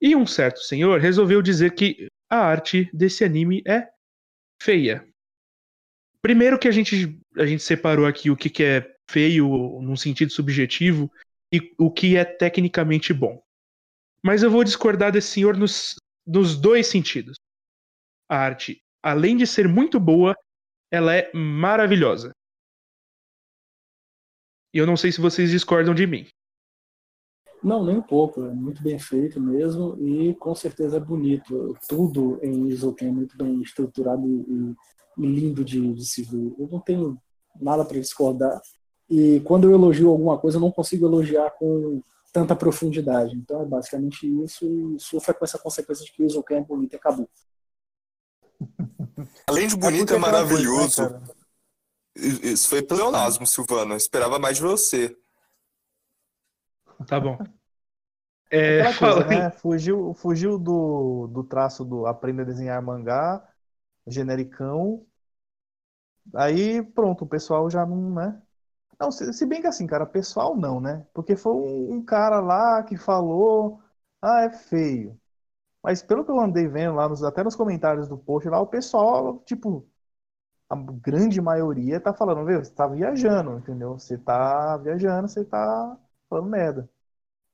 E 0.00 0.14
um 0.14 0.24
certo 0.24 0.60
senhor 0.60 1.00
resolveu 1.00 1.42
dizer 1.42 1.74
que 1.74 2.06
a 2.30 2.36
arte 2.36 2.88
desse 2.92 3.24
anime 3.24 3.64
é 3.66 3.88
feia. 4.62 5.04
Primeiro 6.22 6.56
que 6.56 6.68
a 6.68 6.70
gente, 6.70 7.18
a 7.36 7.44
gente 7.44 7.64
separou 7.64 8.06
aqui 8.06 8.30
o 8.30 8.36
que, 8.36 8.48
que 8.48 8.62
é 8.62 8.94
feio 9.10 9.80
num 9.82 9.96
sentido 9.96 10.30
subjetivo 10.30 11.10
e 11.52 11.74
o 11.76 11.90
que 11.90 12.16
é 12.16 12.24
tecnicamente 12.24 13.12
bom. 13.12 13.42
Mas 14.22 14.44
eu 14.44 14.50
vou 14.52 14.62
discordar 14.62 15.10
desse 15.10 15.32
senhor 15.32 15.56
nos, 15.56 15.96
nos 16.24 16.56
dois 16.56 16.86
sentidos. 16.86 17.34
A 18.28 18.36
arte, 18.36 18.80
além 19.02 19.36
de 19.36 19.48
ser 19.48 19.66
muito 19.66 19.98
boa, 19.98 20.36
ela 20.90 21.14
é 21.14 21.30
maravilhosa. 21.34 22.32
E 24.72 24.78
eu 24.78 24.86
não 24.86 24.96
sei 24.96 25.12
se 25.12 25.20
vocês 25.20 25.50
discordam 25.50 25.94
de 25.94 26.06
mim. 26.06 26.26
Não, 27.62 27.84
nem 27.84 27.96
um 27.96 28.02
pouco. 28.02 28.44
É 28.44 28.52
muito 28.52 28.82
bem 28.82 28.98
feito 28.98 29.40
mesmo 29.40 29.96
e 30.00 30.34
com 30.34 30.54
certeza 30.54 30.96
é 30.96 31.00
bonito. 31.00 31.76
Tudo 31.88 32.38
em 32.42 32.68
Isoken 32.68 33.08
é 33.08 33.12
muito 33.12 33.36
bem 33.36 33.60
estruturado 33.62 34.26
e, 34.26 34.74
e 35.18 35.26
lindo 35.26 35.64
de, 35.64 35.94
de, 35.94 36.04
se 36.04 36.22
ver. 36.22 36.54
Eu 36.58 36.68
não 36.70 36.80
tenho 36.80 37.18
nada 37.60 37.84
para 37.84 37.98
discordar. 37.98 38.60
E 39.10 39.40
quando 39.40 39.64
eu 39.64 39.72
elogio 39.72 40.10
alguma 40.10 40.38
coisa, 40.38 40.58
eu 40.58 40.60
não 40.60 40.70
consigo 40.70 41.06
elogiar 41.06 41.50
com 41.58 42.02
tanta 42.32 42.54
profundidade. 42.54 43.34
Então 43.34 43.62
é 43.62 43.64
basicamente 43.64 44.26
isso 44.44 44.64
e 44.66 45.00
sofra 45.00 45.34
com 45.34 45.44
essa 45.44 45.58
consequência 45.58 46.04
de 46.04 46.12
que 46.12 46.22
Isoken 46.22 46.58
é 46.58 46.62
bonito 46.62 46.92
e 46.92 46.96
acabou. 46.96 47.28
Além 49.46 49.68
de 49.68 49.76
bonito, 49.76 50.12
é, 50.12 50.16
é 50.16 50.18
maravilhoso. 50.18 51.08
Coisa, 51.08 51.18
né, 51.18 51.26
isso 52.16 52.68
foi 52.68 52.82
pleonasmo, 52.82 53.46
Silvano. 53.46 53.92
Eu 53.92 53.96
esperava 53.96 54.38
mais 54.38 54.56
de 54.56 54.62
você. 54.62 55.16
Tá 57.06 57.20
bom. 57.20 57.38
É, 58.50 58.92
coisa, 58.94 59.24
né? 59.26 59.50
Fugiu, 59.50 60.14
fugiu 60.14 60.58
do, 60.58 61.28
do 61.28 61.44
traço 61.44 61.84
do 61.84 62.06
aprender 62.06 62.42
a 62.42 62.46
desenhar 62.46 62.82
mangá, 62.82 63.46
genericão. 64.06 65.06
Aí 66.34 66.82
pronto, 66.82 67.24
o 67.24 67.28
pessoal 67.28 67.70
já 67.70 67.86
não, 67.86 68.14
né? 68.14 68.42
Não, 68.98 69.10
se, 69.12 69.32
se 69.32 69.46
bem 69.46 69.60
que 69.60 69.66
assim, 69.66 69.86
cara, 69.86 70.04
pessoal 70.06 70.56
não, 70.56 70.80
né? 70.80 71.06
Porque 71.14 71.36
foi 71.36 71.52
um, 71.52 71.94
um, 71.94 72.04
cara 72.04 72.40
lá 72.40 72.82
que 72.82 72.96
falou, 72.96 73.80
ah, 74.20 74.42
é 74.42 74.50
feio. 74.50 75.18
Mas 75.82 76.02
pelo 76.02 76.24
que 76.24 76.30
eu 76.30 76.40
andei 76.40 76.66
vendo 76.66 76.96
lá, 76.96 77.08
nos, 77.08 77.22
até 77.22 77.42
nos 77.44 77.54
comentários 77.56 78.08
do 78.08 78.18
post 78.18 78.48
lá, 78.48 78.60
o 78.60 78.66
pessoal, 78.66 79.38
tipo, 79.44 79.86
a 80.68 80.76
grande 80.76 81.40
maioria 81.40 82.00
tá 82.00 82.12
falando, 82.12 82.44
viu, 82.44 82.62
você 82.62 82.72
tá 82.72 82.86
viajando, 82.86 83.58
entendeu? 83.58 83.98
Você 83.98 84.18
tá 84.18 84.76
viajando, 84.76 85.28
você 85.28 85.44
tá 85.44 85.98
falando 86.28 86.50
merda. 86.50 86.90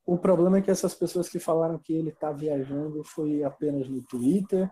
O 0.06 0.18
problema 0.18 0.58
é 0.58 0.62
que 0.62 0.70
essas 0.70 0.94
pessoas 0.94 1.28
que 1.28 1.38
falaram 1.38 1.78
que 1.78 1.94
ele 1.94 2.12
tá 2.12 2.30
viajando 2.30 3.02
foi 3.04 3.42
apenas 3.42 3.88
no 3.88 4.02
Twitter 4.02 4.70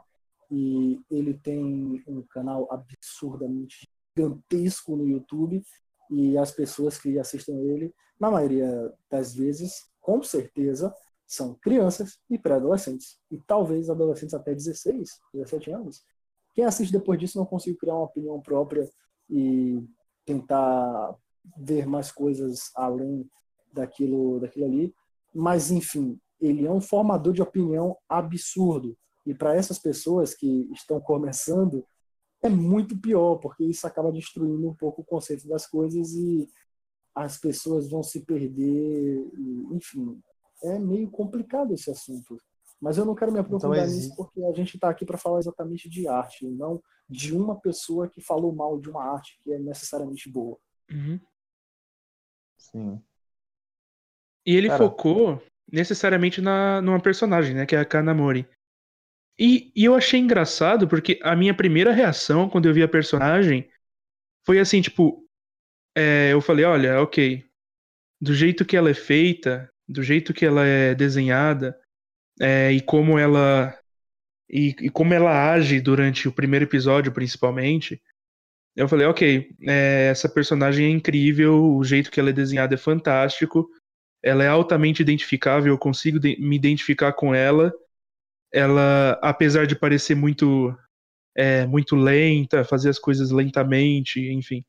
e 0.50 1.00
ele 1.10 1.34
tem 1.34 2.02
um 2.06 2.22
canal 2.22 2.68
absurdamente 2.70 3.88
gigantesco 4.14 4.94
no 4.94 5.08
YouTube 5.08 5.64
e 6.10 6.36
as 6.36 6.50
pessoas 6.50 6.98
que 6.98 7.18
assistem 7.18 7.58
ele, 7.62 7.94
na 8.20 8.30
maioria 8.30 8.92
das 9.10 9.34
vezes, 9.34 9.90
com 10.00 10.22
certeza, 10.22 10.94
são 11.32 11.54
crianças 11.54 12.18
e 12.28 12.38
pré-adolescentes. 12.38 13.18
E 13.30 13.38
talvez 13.46 13.88
adolescentes 13.88 14.34
até 14.34 14.54
16, 14.54 15.08
17 15.32 15.70
anos. 15.70 16.02
Quem 16.54 16.64
assiste 16.66 16.92
depois 16.92 17.18
disso 17.18 17.38
não 17.38 17.46
consegue 17.46 17.78
criar 17.78 17.94
uma 17.94 18.04
opinião 18.04 18.38
própria 18.38 18.86
e 19.30 19.82
tentar 20.26 21.16
ver 21.56 21.86
mais 21.86 22.12
coisas 22.12 22.70
além 22.76 23.26
daquilo, 23.72 24.40
daquilo 24.40 24.66
ali. 24.66 24.94
Mas, 25.34 25.70
enfim, 25.70 26.20
ele 26.38 26.66
é 26.66 26.70
um 26.70 26.82
formador 26.82 27.32
de 27.32 27.40
opinião 27.40 27.96
absurdo. 28.06 28.94
E 29.24 29.34
para 29.34 29.56
essas 29.56 29.78
pessoas 29.78 30.34
que 30.34 30.68
estão 30.70 31.00
começando, 31.00 31.82
é 32.42 32.48
muito 32.50 32.94
pior, 32.98 33.36
porque 33.36 33.64
isso 33.64 33.86
acaba 33.86 34.12
destruindo 34.12 34.68
um 34.68 34.74
pouco 34.74 35.00
o 35.00 35.04
conceito 35.04 35.48
das 35.48 35.66
coisas 35.66 36.12
e 36.12 36.46
as 37.14 37.38
pessoas 37.38 37.88
vão 37.88 38.02
se 38.02 38.20
perder. 38.20 39.30
E, 39.38 39.66
enfim, 39.74 40.20
é 40.62 40.78
meio 40.78 41.10
complicado 41.10 41.74
esse 41.74 41.90
assunto. 41.90 42.36
Mas 42.80 42.98
eu 42.98 43.04
não 43.04 43.14
quero 43.14 43.30
me 43.30 43.38
então, 43.38 43.56
aprofundar 43.56 43.84
então, 43.84 43.94
nisso 43.94 44.16
porque 44.16 44.42
a 44.44 44.52
gente 44.52 44.74
está 44.74 44.90
aqui 44.90 45.04
para 45.04 45.18
falar 45.18 45.38
exatamente 45.38 45.88
de 45.88 46.08
arte, 46.08 46.46
não 46.46 46.82
de 47.08 47.36
uma 47.36 47.60
pessoa 47.60 48.08
que 48.08 48.20
falou 48.20 48.52
mal 48.54 48.80
de 48.80 48.88
uma 48.88 49.04
arte 49.04 49.38
que 49.42 49.52
é 49.52 49.58
necessariamente 49.58 50.30
boa. 50.30 50.58
Uhum. 50.90 51.20
Sim. 52.56 53.02
E 54.46 54.56
ele 54.56 54.68
Cara. 54.68 54.78
focou 54.78 55.42
necessariamente 55.70 56.40
na 56.40 56.80
numa 56.80 57.00
personagem, 57.00 57.54
né, 57.54 57.66
que 57.66 57.76
é 57.76 57.80
a 57.80 57.84
Kanamori. 57.84 58.48
E, 59.38 59.72
e 59.74 59.84
eu 59.84 59.94
achei 59.94 60.20
engraçado 60.20 60.86
porque 60.88 61.18
a 61.22 61.34
minha 61.34 61.54
primeira 61.54 61.92
reação 61.92 62.48
quando 62.48 62.66
eu 62.66 62.74
vi 62.74 62.82
a 62.82 62.88
personagem 62.88 63.70
foi 64.44 64.58
assim, 64.58 64.82
tipo, 64.82 65.26
é, 65.96 66.32
eu 66.32 66.40
falei, 66.40 66.64
olha, 66.64 67.00
ok, 67.00 67.44
do 68.20 68.34
jeito 68.34 68.64
que 68.64 68.76
ela 68.76 68.90
é 68.90 68.94
feita, 68.94 69.71
do 69.88 70.02
jeito 70.02 70.32
que 70.32 70.44
ela 70.44 70.64
é 70.64 70.94
desenhada 70.94 71.78
é, 72.40 72.72
e 72.72 72.80
como 72.80 73.18
ela 73.18 73.76
e, 74.48 74.74
e, 74.80 74.90
como 74.90 75.14
ela 75.14 75.52
age 75.52 75.80
durante 75.80 76.28
o 76.28 76.32
primeiro 76.32 76.66
episódio, 76.66 77.10
principalmente, 77.10 78.02
eu 78.76 78.86
falei, 78.86 79.06
ok, 79.06 79.50
é, 79.66 80.08
essa 80.10 80.28
personagem 80.28 80.86
é 80.86 80.90
incrível, 80.90 81.74
o 81.76 81.82
jeito 81.82 82.10
que 82.10 82.20
ela 82.20 82.30
é 82.30 82.34
desenhada 82.34 82.74
é 82.74 82.78
fantástico, 82.78 83.68
ela 84.22 84.44
é 84.44 84.48
altamente 84.48 85.02
identificável, 85.02 85.72
eu 85.72 85.78
consigo 85.78 86.18
me 86.38 86.56
identificar 86.56 87.12
com 87.14 87.34
ela. 87.34 87.72
Ela, 88.52 89.18
apesar 89.22 89.66
de 89.66 89.74
parecer 89.74 90.14
muito 90.14 90.76
é, 91.34 91.66
muito 91.66 91.96
lenta, 91.96 92.64
fazer 92.64 92.90
as 92.90 92.98
coisas 92.98 93.30
lentamente, 93.30 94.20
enfim, 94.32 94.62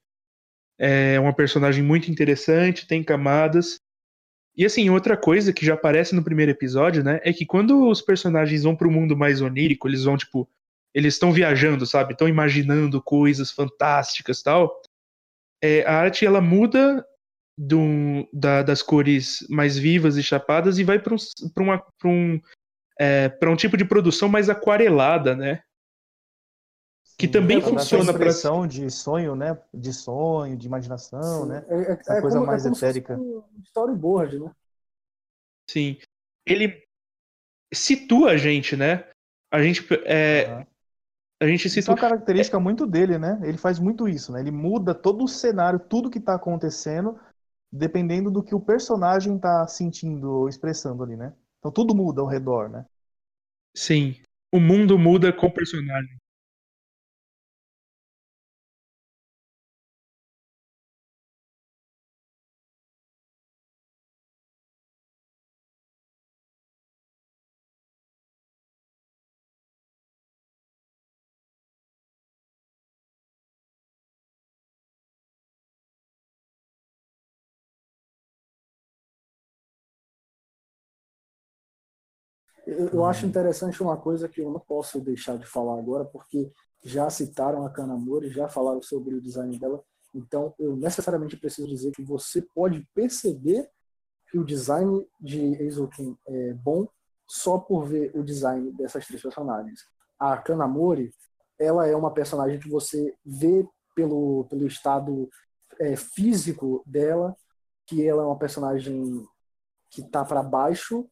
é 0.80 1.20
uma 1.20 1.36
personagem 1.36 1.84
muito 1.84 2.09
interessante, 2.09 2.88
tem 2.88 3.03
camadas 3.03 3.80
e 4.56 4.66
assim, 4.66 4.89
outra 4.89 5.18
coisa 5.18 5.51
que 5.51 5.66
já 5.66 5.74
aparece 5.74 6.14
no 6.14 6.24
primeiro 6.24 6.51
episódio, 6.51 7.04
né, 7.04 7.20
é 7.24 7.34
que 7.34 7.45
quando 7.45 7.89
os 7.89 8.01
personagens 8.01 8.64
vão 8.64 8.76
para 8.76 8.88
o 8.88 8.91
mundo 8.91 9.18
mais 9.18 9.41
onírico, 9.41 9.88
eles 9.88 10.04
vão 10.04 10.16
tipo, 10.16 10.47
eles 10.93 11.16
estão 11.16 11.32
viajando, 11.32 11.86
sabe? 11.86 12.14
Estão 12.14 12.28
imaginando 12.28 13.01
coisas 13.01 13.51
fantásticas, 13.51 14.43
tal. 14.43 14.80
É, 15.62 15.84
a 15.86 15.95
arte 15.95 16.26
ela 16.26 16.39
muda 16.39 17.04
do, 17.58 18.28
da, 18.32 18.62
das 18.62 18.84
cores 18.84 19.45
mais 19.49 19.78
vivas 19.78 20.18
e 20.18 20.24
chapadas 20.24 20.78
e 20.78 20.84
vai 20.84 20.99
para 20.99 21.14
um, 21.14 21.18
um, 22.06 22.41
é, 22.99 23.32
um 23.47 23.56
tipo 23.56 23.76
de 23.76 23.86
produção 23.86 24.30
mais 24.30 24.49
aquarelada, 24.49 25.36
né? 25.36 25.64
Que 27.18 27.28
também 27.28 27.57
é, 27.57 27.61
funciona 27.61 28.05
para 28.05 28.28
expressão 28.28 28.66
de 28.66 28.89
sonho, 28.89 29.36
né? 29.36 29.57
De 29.74 29.93
sonho, 29.93 30.57
de 30.57 30.68
imaginação, 30.68 31.43
Sim. 31.43 31.49
né? 31.49 31.66
É, 31.68 31.76
é, 31.76 31.91
Essa 31.93 32.14
é 32.14 32.22
coisa 32.22 32.38
como, 32.38 32.47
mais 32.47 32.66
é 32.66 32.70
etérica. 32.70 33.16
Um 33.18 33.43
storyboard, 33.66 34.39
né? 34.39 34.51
Sim. 35.70 35.97
Ele 36.45 36.84
situa 37.74 38.32
a 38.32 38.38
gente, 38.38 38.76
né? 38.76 39.07
A 39.51 39.61
gente 39.61 39.86
é, 40.05 40.53
uhum. 40.53 40.66
a 41.41 41.47
gente 41.47 41.70
situa. 41.70 41.80
Isso 41.80 41.91
é 41.91 41.93
uma 41.93 41.99
característica 41.99 42.59
muito 42.59 42.86
dele, 42.86 43.18
né? 43.18 43.39
Ele 43.43 43.57
faz 43.57 43.80
muito 43.80 44.07
isso, 44.07 44.32
né? 44.32 44.39
Ele 44.39 44.51
muda 44.51 44.95
todo 44.95 45.24
o 45.24 45.28
cenário, 45.28 45.80
tudo 45.80 46.09
que 46.09 46.18
está 46.18 46.36
acontecendo, 46.36 47.20
dependendo 47.72 48.32
do 48.32 48.43
que 48.43 48.55
o 48.55 48.59
personagem 48.59 49.36
está 49.36 49.68
sentindo 49.68 50.30
ou 50.32 50.49
expressando 50.49 51.03
ali, 51.03 51.16
né? 51.16 51.34
Então 51.59 51.72
tudo 51.72 51.95
muda 51.95 52.22
ao 52.22 52.28
redor, 52.28 52.70
né? 52.70 52.86
Sim. 53.76 54.20
O 54.51 54.59
mundo 54.59 54.97
muda 54.99 55.32
com 55.32 55.47
o 55.47 55.53
personagem. 55.53 56.18
Eu, 82.66 82.88
eu 82.89 83.05
acho 83.05 83.26
interessante 83.26 83.82
uma 83.82 83.97
coisa 83.97 84.28
que 84.30 84.41
eu 84.41 84.51
não 84.51 84.59
posso 84.59 84.99
deixar 85.01 85.38
de 85.38 85.45
falar 85.45 85.80
agora, 85.80 86.05
porque 86.05 86.51
já 86.84 87.09
citaram 87.09 87.66
a 87.66 87.70
Kanamori, 87.70 88.30
já 88.30 88.47
falaram 88.47 88.82
sobre 88.82 89.16
o 89.16 89.22
design 89.22 89.57
dela. 89.57 89.84
Então, 90.14 90.53
eu 90.59 90.76
necessariamente 90.76 91.38
preciso 91.38 91.68
dizer 91.68 91.91
que 91.91 92.03
você 92.03 92.41
pode 92.53 92.88
perceber 92.93 93.70
que 94.30 94.38
o 94.38 94.45
design 94.45 95.05
de 95.20 95.39
Eizouken 95.61 96.18
é 96.28 96.53
bom 96.53 96.88
só 97.28 97.57
por 97.57 97.86
ver 97.86 98.11
o 98.16 98.24
design 98.24 98.72
dessas 98.72 99.05
três 99.05 99.22
personagens. 99.22 99.82
A 100.20 100.38
Kanamori, 100.38 101.14
ela 101.57 101.88
é 101.88 101.95
uma 101.95 102.14
personagem 102.14 102.59
que 102.59 102.70
você 102.70 103.16
vê 103.26 103.68
pelo, 103.95 104.45
pelo 104.45 104.68
estado 104.68 105.30
é, 105.80 105.95
físico 105.95 106.84
dela, 106.86 107.36
que 107.86 108.05
ela 108.05 108.24
é 108.24 108.26
uma 108.26 108.38
personagem 108.38 109.26
que 109.89 110.01
está 110.01 110.26
para 110.26 110.41
baixo, 110.41 111.07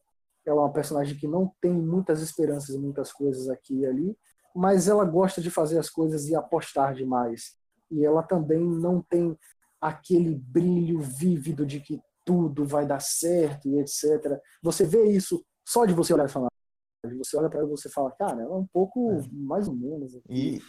ela 0.45 0.61
é 0.61 0.63
uma 0.63 0.73
personagem 0.73 1.17
que 1.17 1.27
não 1.27 1.53
tem 1.61 1.71
muitas 1.71 2.21
esperanças 2.21 2.75
em 2.75 2.79
muitas 2.79 3.11
coisas 3.11 3.49
aqui 3.49 3.79
e 3.79 3.85
ali, 3.85 4.17
mas 4.55 4.87
ela 4.87 5.05
gosta 5.05 5.41
de 5.41 5.49
fazer 5.49 5.79
as 5.79 5.89
coisas 5.89 6.27
e 6.27 6.35
apostar 6.35 6.93
demais. 6.93 7.55
E 7.89 8.05
ela 8.05 8.23
também 8.23 8.59
não 8.59 9.01
tem 9.01 9.37
aquele 9.79 10.35
brilho 10.35 10.99
vívido 11.01 11.65
de 11.65 11.79
que 11.79 12.01
tudo 12.25 12.65
vai 12.65 12.85
dar 12.85 13.01
certo 13.01 13.67
e 13.67 13.79
etc. 13.79 14.39
Você 14.61 14.85
vê 14.85 15.03
isso 15.05 15.43
só 15.67 15.85
de 15.85 15.93
você 15.93 16.13
olhar 16.13 16.31
para 16.31 16.41
ela. 16.41 17.17
Você 17.17 17.35
olha 17.35 17.49
para 17.49 17.59
ela 17.59 17.67
e 17.67 17.71
você 17.71 17.89
fala, 17.89 18.11
cara, 18.11 18.41
ela 18.41 18.53
é 18.53 18.57
um 18.57 18.67
pouco 18.67 19.11
é. 19.11 19.23
mais 19.31 19.67
ou 19.67 19.75
menos. 19.75 20.15
Aqui. 20.15 20.61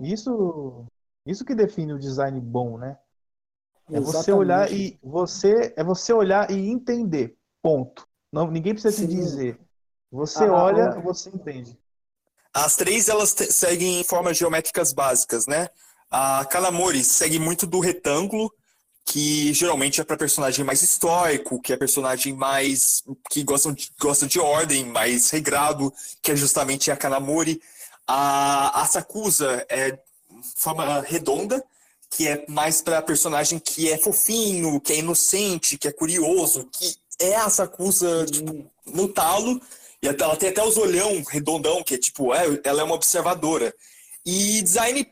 E 0.00 0.12
isso, 0.12 0.84
isso 1.26 1.44
que 1.44 1.54
define 1.54 1.94
o 1.94 1.98
design 1.98 2.38
bom, 2.40 2.76
né? 2.78 2.98
É 3.90 3.96
Exatamente. 3.96 4.24
você 4.24 4.32
olhar 4.32 4.72
e 4.72 4.98
você 5.02 5.74
é 5.76 5.82
você 5.82 6.12
olhar 6.12 6.50
e 6.50 6.68
entender. 6.68 7.36
Ponto. 7.62 8.06
Não, 8.32 8.50
ninguém 8.50 8.72
precisa 8.72 8.96
Sim. 8.96 9.08
te 9.08 9.14
dizer. 9.14 9.58
Você 10.10 10.44
ah, 10.44 10.52
olha, 10.52 10.88
ah, 10.90 11.00
você 11.00 11.30
entende. 11.30 11.78
As 12.52 12.76
três 12.76 13.08
elas 13.08 13.30
seguem 13.30 14.02
formas 14.04 14.36
geométricas 14.36 14.92
básicas, 14.92 15.46
né? 15.46 15.68
A 16.10 16.44
Kanamori 16.46 17.04
segue 17.04 17.38
muito 17.38 17.66
do 17.66 17.80
retângulo, 17.80 18.52
que 19.04 19.52
geralmente 19.52 20.00
é 20.00 20.04
para 20.04 20.16
personagem 20.16 20.64
mais 20.64 20.82
histórico, 20.82 21.60
que 21.60 21.72
é 21.72 21.76
personagem 21.76 22.32
mais 22.32 23.02
que 23.30 23.42
gosta 23.42 23.72
de, 23.72 23.90
gosta 24.00 24.26
de 24.26 24.40
ordem, 24.40 24.86
mais 24.86 25.30
regrado, 25.30 25.92
que 26.22 26.32
é 26.32 26.36
justamente 26.36 26.90
a 26.90 26.96
Kanamori. 26.96 27.60
A, 28.06 28.82
a 28.82 28.86
Sakusa 28.86 29.66
é 29.68 29.98
forma 30.56 31.00
redonda, 31.00 31.62
que 32.10 32.26
é 32.26 32.44
mais 32.48 32.80
para 32.80 33.02
personagem 33.02 33.58
que 33.58 33.90
é 33.90 33.98
fofinho, 33.98 34.80
que 34.80 34.94
é 34.94 34.98
inocente, 34.98 35.76
que 35.76 35.88
é 35.88 35.92
curioso, 35.92 36.68
que 36.72 36.96
é 37.20 37.36
a 37.36 37.50
Sakusa 37.50 38.24
tipo, 38.26 38.70
no 38.86 39.08
talo, 39.08 39.60
e 40.02 40.06
ela 40.06 40.36
tem 40.36 40.50
até 40.50 40.62
os 40.62 40.76
olhão 40.76 41.22
redondão, 41.28 41.82
que 41.82 41.94
é 41.94 41.98
tipo, 41.98 42.32
é, 42.32 42.60
ela 42.64 42.82
é 42.82 42.84
uma 42.84 42.94
observadora. 42.94 43.74
E 44.24 44.62
design, 44.62 45.06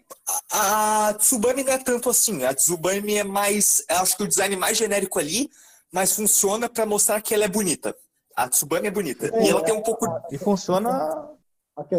a, 0.51 1.09
a 1.09 1.15
Tsubame 1.15 1.65
não 1.65 1.73
é 1.73 1.79
tanto 1.79 2.11
assim. 2.11 2.45
A 2.45 2.55
Tsubame 2.55 3.15
é 3.15 3.25
mais, 3.25 3.85
acho 3.89 4.17
que 4.17 4.23
o 4.23 4.29
design 4.29 4.55
mais 4.57 4.77
genérico 4.77 5.19
ali, 5.19 5.51
mas 5.93 6.13
funciona 6.13 6.69
para 6.69 6.87
mostrar 6.87 7.21
que 7.21 7.35
ela 7.35 7.45
é 7.45 7.49
bonita. 7.49 7.97
A 8.37 8.49
Tsubame 8.49 8.89
é 8.89 8.91
bonita. 8.91 9.27
É, 9.35 9.45
e 9.45 9.49
ela 9.49 9.63
tem 9.63 9.75
um 9.75 9.83
pouco. 9.83 10.07
E 10.31 10.39
funciona. 10.39 11.31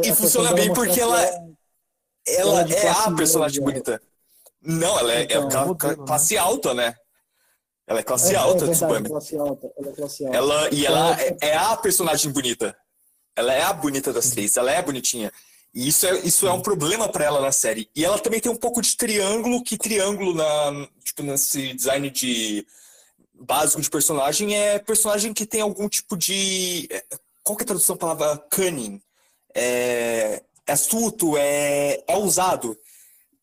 e 0.03 0.13
funciona 0.13 0.53
bem 0.53 0.71
porque 0.73 1.01
ela, 1.01 1.19
ela, 1.21 2.61
ela 2.61 2.71
é, 2.71 2.85
é 2.85 2.89
a 2.89 3.11
personagem 3.11 3.63
bonita. 3.63 4.01
Não, 4.61 4.99
ela 4.99 5.13
é, 5.13 5.23
então, 5.23 5.63
é 5.63 5.65
modelo, 5.65 6.05
classe 6.05 6.35
né? 6.35 6.39
alta, 6.39 6.73
né? 6.73 6.95
Ela 7.87 8.01
é 8.01 8.03
classe 8.03 8.33
é, 8.33 8.35
alta, 8.35 8.65
é 8.65 8.67
verdade, 8.67 9.09
classe 9.09 9.37
alta. 9.37 9.71
Ela 9.77 9.89
é 9.89 9.93
classe 9.93 10.25
alta. 10.25 10.37
Ela, 10.37 10.69
e 10.73 10.85
ela 10.85 11.21
é, 11.21 11.37
é, 11.41 11.55
a 11.55 11.77
personagem 11.77 12.31
bonita. 12.31 12.77
Ela 13.33 13.53
é 13.53 13.61
a 13.61 13.71
bonita 13.71 14.11
das 14.11 14.29
três, 14.29 14.57
ela 14.57 14.71
é 14.71 14.81
bonitinha. 14.81 15.31
E 15.73 15.87
isso 15.87 16.05
é, 16.05 16.19
isso 16.19 16.47
é 16.47 16.51
um 16.51 16.61
problema 16.61 17.07
para 17.07 17.23
ela 17.23 17.39
na 17.39 17.51
série. 17.51 17.89
E 17.95 18.03
ela 18.03 18.19
também 18.19 18.41
tem 18.41 18.51
um 18.51 18.57
pouco 18.57 18.81
de 18.81 18.97
triângulo, 18.97 19.63
que 19.63 19.77
triângulo 19.77 20.33
na, 20.33 20.87
tipo, 21.03 21.23
nesse 21.23 21.73
design 21.73 22.09
de 22.09 22.67
básico 23.33 23.81
de 23.81 23.89
personagem 23.89 24.55
é 24.55 24.79
personagem 24.79 25.33
que 25.33 25.45
tem 25.45 25.61
algum 25.61 25.87
tipo 25.87 26.17
de. 26.17 26.89
É, 26.91 27.03
qual 27.41 27.55
que 27.55 27.63
é 27.63 27.65
a 27.65 27.67
tradução 27.67 27.95
da 27.95 27.99
palavra 27.99 28.37
cunning? 28.51 29.01
É, 29.55 30.43
é 30.67 30.71
astuto, 30.73 31.37
é, 31.37 32.03
é 32.05 32.15
ousado 32.17 32.77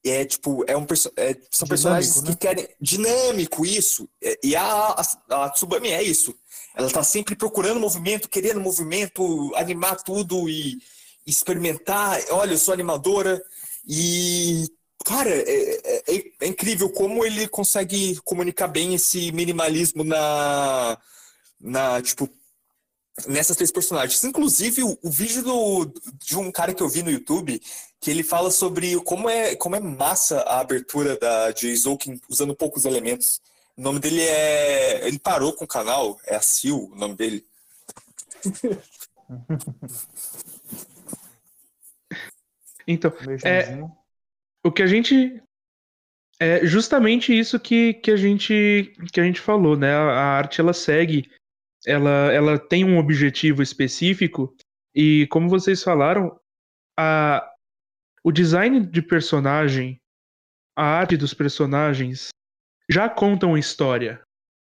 é 0.04 0.24
tipo, 0.24 0.64
é 0.66 0.76
um 0.76 0.86
é, 1.16 1.36
são 1.50 1.66
personagens 1.66 2.22
né? 2.22 2.30
que 2.30 2.36
querem. 2.36 2.68
Dinâmico, 2.80 3.64
isso. 3.64 4.08
É, 4.22 4.38
e 4.42 4.54
a, 4.54 4.64
a, 4.66 5.44
a, 5.44 5.50
Tsubami 5.50 5.88
é 5.90 6.02
isso. 6.02 6.34
Ela 6.76 6.90
tá 6.90 7.02
sempre 7.02 7.34
procurando 7.34 7.80
movimento, 7.80 8.28
querendo 8.28 8.60
movimento, 8.60 9.52
animar 9.54 9.96
tudo 10.02 10.48
e 10.48 10.78
experimentar. 11.26 12.20
Olha, 12.30 12.52
eu 12.52 12.58
sou 12.58 12.74
animadora. 12.74 13.42
E, 13.86 14.66
cara, 15.04 15.30
é, 15.30 16.02
é, 16.06 16.24
é 16.40 16.46
incrível 16.46 16.90
como 16.90 17.24
ele 17.24 17.48
consegue 17.48 18.16
comunicar 18.24 18.68
bem 18.68 18.94
esse 18.94 19.32
minimalismo 19.32 20.04
na. 20.04 20.98
Na, 21.60 22.02
tipo, 22.02 22.28
nessas 23.26 23.56
três 23.56 23.70
personagens. 23.70 24.22
Inclusive, 24.24 24.82
o, 24.82 24.98
o, 25.02 25.10
vídeo 25.10 25.42
do, 25.42 25.92
de 26.18 26.36
um 26.36 26.50
cara 26.50 26.74
que 26.74 26.82
eu 26.82 26.88
vi 26.88 27.02
no 27.02 27.10
YouTube, 27.10 27.60
que 28.00 28.10
ele 28.10 28.22
fala 28.22 28.50
sobre 28.50 28.96
como 29.02 29.28
é, 29.30 29.54
como 29.56 29.76
é 29.76 29.80
massa 29.80 30.40
a 30.40 30.60
abertura 30.60 31.16
da, 31.16 31.50
de 31.52 31.74
Zoukin 31.76 32.20
usando 32.28 32.54
poucos 32.54 32.84
elementos. 32.84 33.40
O 33.76 33.82
nome 33.82 33.98
dele 34.00 34.20
é. 34.22 35.06
Ele 35.06 35.18
parou 35.18 35.52
com 35.52 35.64
o 35.64 35.68
canal, 35.68 36.18
é 36.26 36.36
a 36.36 36.40
Sil, 36.42 36.90
o 36.92 36.96
nome 36.96 37.14
dele. 37.16 37.44
então, 42.86 43.12
é, 43.44 43.82
o 44.64 44.70
que 44.72 44.82
a 44.82 44.86
gente. 44.86 45.42
É 46.40 46.66
justamente 46.66 47.36
isso 47.36 47.60
que, 47.60 47.94
que, 47.94 48.10
a 48.10 48.16
gente, 48.16 48.92
que 49.12 49.20
a 49.20 49.22
gente 49.24 49.40
falou, 49.40 49.76
né? 49.76 49.94
A, 49.94 50.00
a 50.00 50.36
arte 50.36 50.60
ela 50.60 50.72
segue 50.72 51.30
ela, 51.86 52.32
ela 52.32 52.58
tem 52.58 52.84
um 52.84 52.98
objetivo 52.98 53.62
específico 53.62 54.54
e, 54.94 55.26
como 55.28 55.48
vocês 55.48 55.82
falaram, 55.82 56.38
a, 56.98 57.46
o 58.22 58.32
design 58.32 58.80
de 58.80 59.02
personagem, 59.02 60.00
a 60.76 60.84
arte 60.84 61.16
dos 61.16 61.34
personagens 61.34 62.28
já 62.88 63.08
contam 63.08 63.56
história. 63.56 64.20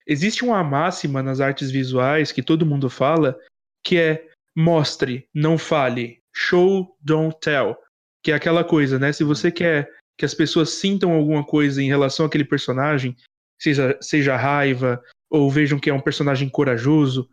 Existe 0.06 0.44
uma 0.44 0.62
máxima 0.64 1.22
nas 1.22 1.40
artes 1.40 1.70
visuais 1.70 2.32
que 2.32 2.42
todo 2.42 2.66
mundo 2.66 2.90
fala, 2.90 3.38
que 3.84 3.98
é 3.98 4.28
mostre, 4.56 5.28
não 5.34 5.56
fale, 5.56 6.20
show, 6.34 6.96
don't 7.00 7.36
tell, 7.40 7.76
que 8.22 8.32
é 8.32 8.34
aquela 8.34 8.64
coisa, 8.64 8.98
né? 8.98 9.12
Se 9.12 9.24
você 9.24 9.50
quer 9.50 9.90
que 10.18 10.24
as 10.24 10.34
pessoas 10.34 10.70
sintam 10.70 11.12
alguma 11.12 11.44
coisa 11.44 11.82
em 11.82 11.86
relação 11.86 12.26
àquele 12.26 12.44
personagem, 12.44 13.16
seja, 13.58 13.96
seja 14.02 14.36
raiva, 14.36 15.02
ou 15.30 15.50
vejam 15.50 15.78
que 15.78 15.88
é 15.88 15.94
um 15.94 16.00
personagem 16.00 16.48
corajoso, 16.48 17.28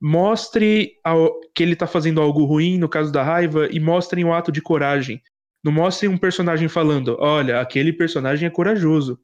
mostre 0.00 0.96
que 1.54 1.62
ele 1.62 1.74
está 1.74 1.86
fazendo 1.86 2.20
algo 2.20 2.44
ruim, 2.44 2.78
no 2.78 2.88
caso 2.88 3.12
da 3.12 3.22
raiva, 3.22 3.68
e 3.70 3.78
mostrem 3.78 4.24
um 4.24 4.32
ato 4.32 4.50
de 4.50 4.62
coragem. 4.62 5.22
Não 5.62 5.70
mostrem 5.70 6.10
um 6.10 6.18
personagem 6.18 6.68
falando, 6.68 7.16
olha, 7.20 7.60
aquele 7.60 7.92
personagem 7.92 8.48
é 8.48 8.50
corajoso. 8.50 9.20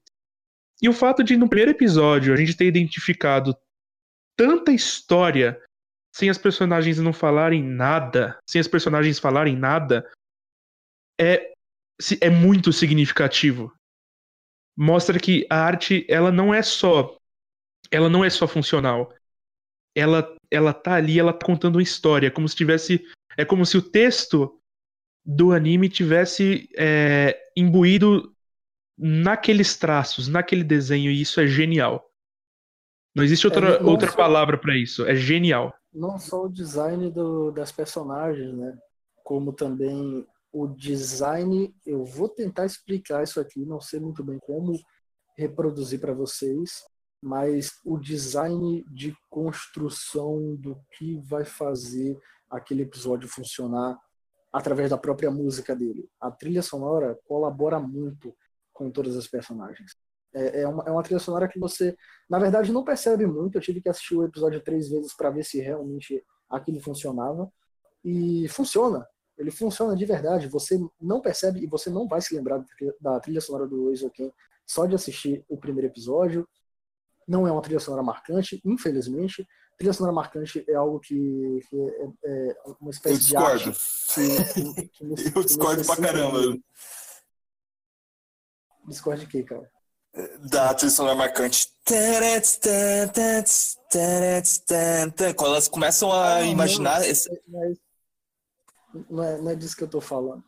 E 0.81 0.89
o 0.89 0.93
fato 0.93 1.25
de, 1.25 1.37
no 1.37 1.49
primeiro 1.49 1.73
episódio, 1.73 2.33
a 2.33 2.37
gente 2.37 2.57
ter 2.57 2.67
identificado 2.67 3.57
tanta 4.37 4.71
história 4.71 5.61
sem 6.15 6.31
as 6.31 6.39
personagens 6.39 6.99
não 6.99 7.13
falarem 7.13 7.63
nada, 7.63 8.39
sem 8.49 8.61
as 8.61 8.69
personagens 8.69 9.19
falarem 9.19 9.57
nada, 9.57 10.09
é, 11.21 11.53
é 12.21 12.31
muito 12.31 12.73
significativo. 12.73 13.73
Mostra 14.77 15.19
que 15.19 15.45
a 15.51 15.57
arte, 15.57 16.07
ela 16.09 16.31
não 16.31 16.55
é 16.55 16.63
só 16.63 17.18
ela 17.91 18.09
não 18.09 18.25
é 18.25 18.31
só 18.31 18.47
funcional. 18.47 19.13
Ela, 19.95 20.37
ela 20.51 20.73
tá 20.73 20.95
ali, 20.95 21.19
ela 21.19 21.33
tá 21.33 21.47
contando 21.47 21.77
uma 21.77 21.83
história, 21.83 22.31
como 22.31 22.49
se 22.49 22.57
tivesse. 22.57 23.05
É 23.37 23.45
como 23.45 23.65
se 23.65 23.77
o 23.77 23.83
texto 23.83 24.61
do 25.25 25.53
anime 25.53 25.89
tivesse 25.89 26.69
é, 26.77 27.39
imbuído 27.57 28.35
naqueles 28.97 29.77
traços, 29.77 30.27
naquele 30.27 30.65
desenho, 30.65 31.11
e 31.11 31.21
isso 31.21 31.41
é 31.41 31.47
genial. 31.47 32.11
Não 33.15 33.25
existe 33.25 33.47
outra, 33.47 33.77
é, 33.77 33.83
não 33.83 33.91
outra 33.91 34.11
só, 34.11 34.17
palavra 34.17 34.59
para 34.59 34.77
isso. 34.77 35.05
É 35.07 35.15
genial. 35.15 35.75
Não 35.93 36.19
só 36.19 36.45
o 36.45 36.49
design 36.49 37.11
do, 37.11 37.51
das 37.51 37.73
personagens, 37.73 38.55
né? 38.55 38.77
Como 39.25 39.53
também 39.53 40.27
o 40.53 40.67
design. 40.67 41.75
Eu 41.85 42.05
vou 42.05 42.29
tentar 42.29 42.67
explicar 42.67 43.23
isso 43.23 43.41
aqui, 43.41 43.65
não 43.65 43.81
sei 43.81 44.01
muito 44.01 44.25
bem 44.25 44.39
como 44.39 44.79
reproduzir 45.37 46.01
para 46.01 46.13
vocês, 46.13 46.83
mas 47.23 47.73
o 47.85 47.99
design 47.99 48.85
de 48.91 49.15
construção 49.29 50.55
do 50.57 50.81
que 50.97 51.19
vai 51.19 51.45
fazer 51.45 52.19
aquele 52.51 52.83
episódio 52.83 53.29
funcionar 53.29 53.99
através 54.53 54.91
da 54.91 54.99
própria 54.99 55.31
música 55.31 55.75
dele. 55.75 56.09
A 56.21 56.31
trilha 56.31 56.63
sonora 56.63 57.19
colabora 57.25 57.79
muito 57.79 58.35
com 58.73 58.91
todas 58.91 59.17
as 59.17 59.27
personagens. 59.27 59.97
É, 60.35 60.63
é, 60.63 60.69
uma, 60.69 60.85
é 60.85 60.91
uma 60.91 61.03
trilha 61.03 61.19
sonora 61.19 61.49
que 61.49 61.59
você, 61.59 61.97
na 62.29 62.39
verdade, 62.39 62.73
não 62.73 62.85
percebe 62.85 63.27
muito. 63.27 63.57
Eu 63.57 63.63
tive 63.63 63.81
que 63.81 63.89
assistir 63.89 64.15
o 64.15 64.25
episódio 64.25 64.61
três 64.63 64.89
vezes 64.89 65.15
para 65.15 65.31
ver 65.31 65.45
se 65.45 65.61
realmente 65.61 66.25
aquilo 66.49 66.81
funcionava. 66.81 67.51
E 68.05 68.49
funciona. 68.49 69.07
Ele 69.37 69.51
funciona 69.51 69.97
de 69.97 70.05
verdade. 70.05 70.49
Você 70.49 70.79
não 71.01 71.21
percebe 71.21 71.61
e 71.61 71.67
você 71.67 71.91
não 71.91 72.07
vai 72.07 72.21
se 72.21 72.35
lembrar 72.35 72.65
da 73.01 73.21
trilha 73.21 73.41
sonora 73.41 73.67
do 73.67 73.91
Eizouken 73.91 74.33
só 74.67 74.87
de 74.87 74.95
assistir 74.95 75.45
o 75.49 75.57
primeiro 75.57 75.89
episódio. 75.89 76.49
Não 77.29 77.47
é 77.47 77.53
uma 77.53 77.61
trilha 77.61 77.79
sonora 77.79 78.03
marcante, 78.03 78.59
infelizmente. 78.65 79.47
Trilha 79.77 79.93
sonora 79.93 80.15
marcante 80.15 80.65
é 80.67 80.75
algo 80.75 80.99
que, 80.99 81.61
que 81.69 81.77
é, 81.77 82.09
é, 82.25 82.57
uma 82.81 82.91
espécie 82.91 83.27
de 83.27 83.37
arte. 83.37 83.71
Que, 84.15 84.45
que, 84.55 84.89
que, 84.89 85.37
Eu 85.37 85.45
discordo 85.45 85.85
pra 85.85 85.97
caramba. 85.97 86.57
Discord 88.87 89.21
de 89.21 89.27
quê, 89.27 89.43
cara? 89.43 89.71
Da 90.51 90.73
trilha 90.73 90.91
sonora 90.91 91.15
marcante. 91.15 91.69
Quando 95.37 95.51
elas 95.53 95.69
começam 95.69 96.11
a 96.11 96.37
ah, 96.37 96.43
imaginar. 96.43 97.01
Não, 97.01 97.07
esse... 97.07 97.43
não, 97.47 97.63
é, 97.63 97.75
não, 99.11 99.23
é, 99.23 99.39
não 99.39 99.51
é 99.51 99.55
disso 99.55 99.77
que 99.77 99.85
eu 99.85 99.89
tô 99.89 100.01
falando. 100.01 100.43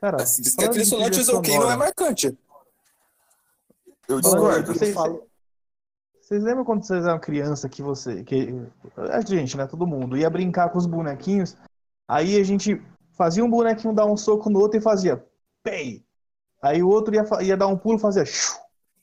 Cara, 0.00 0.18
diz 0.18 0.54
que 0.54 0.64
a 0.64 0.68
trilha 0.70 0.86
sonora 0.86 1.10
de 1.10 1.22
Zouken 1.22 1.58
não 1.58 1.72
é 1.72 1.76
marcante. 1.76 2.38
Eu 4.10 4.20
discordo. 4.20 4.72
Vocês, 4.72 4.94
vocês 6.20 6.42
lembram 6.42 6.64
quando 6.64 6.84
vocês 6.84 7.04
eram 7.04 7.18
criança 7.20 7.68
que 7.68 7.82
você. 7.82 8.24
Que, 8.24 8.48
a 8.96 9.20
gente, 9.20 9.56
né? 9.56 9.66
Todo 9.66 9.86
mundo 9.86 10.16
ia 10.16 10.28
brincar 10.28 10.70
com 10.70 10.78
os 10.78 10.86
bonequinhos. 10.86 11.56
Aí 12.08 12.40
a 12.40 12.44
gente 12.44 12.82
fazia 13.16 13.44
um 13.44 13.50
bonequinho 13.50 13.94
dar 13.94 14.06
um 14.06 14.16
soco 14.16 14.50
no 14.50 14.58
outro 14.58 14.78
e 14.78 14.82
fazia. 14.82 15.24
Pei! 15.62 16.04
Aí 16.62 16.82
o 16.82 16.88
outro 16.88 17.14
ia, 17.14 17.24
ia 17.42 17.56
dar 17.56 17.68
um 17.68 17.76
pulo 17.76 17.96
e 17.96 18.00
fazia. 18.00 18.24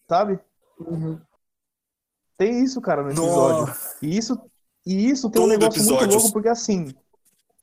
Sabe? 0.07 0.39
Uhum. 0.79 1.19
Tem 2.37 2.63
isso, 2.63 2.79
cara, 2.81 3.01
no 3.01 3.09
episódio. 3.09 3.73
E 4.01 4.17
isso, 4.17 4.39
e 4.85 5.09
isso 5.09 5.29
tem 5.29 5.41
Todo 5.41 5.49
um 5.49 5.51
negócio 5.51 5.79
episódio. 5.79 6.07
muito 6.07 6.13
louco, 6.15 6.33
porque 6.33 6.49
assim. 6.49 6.93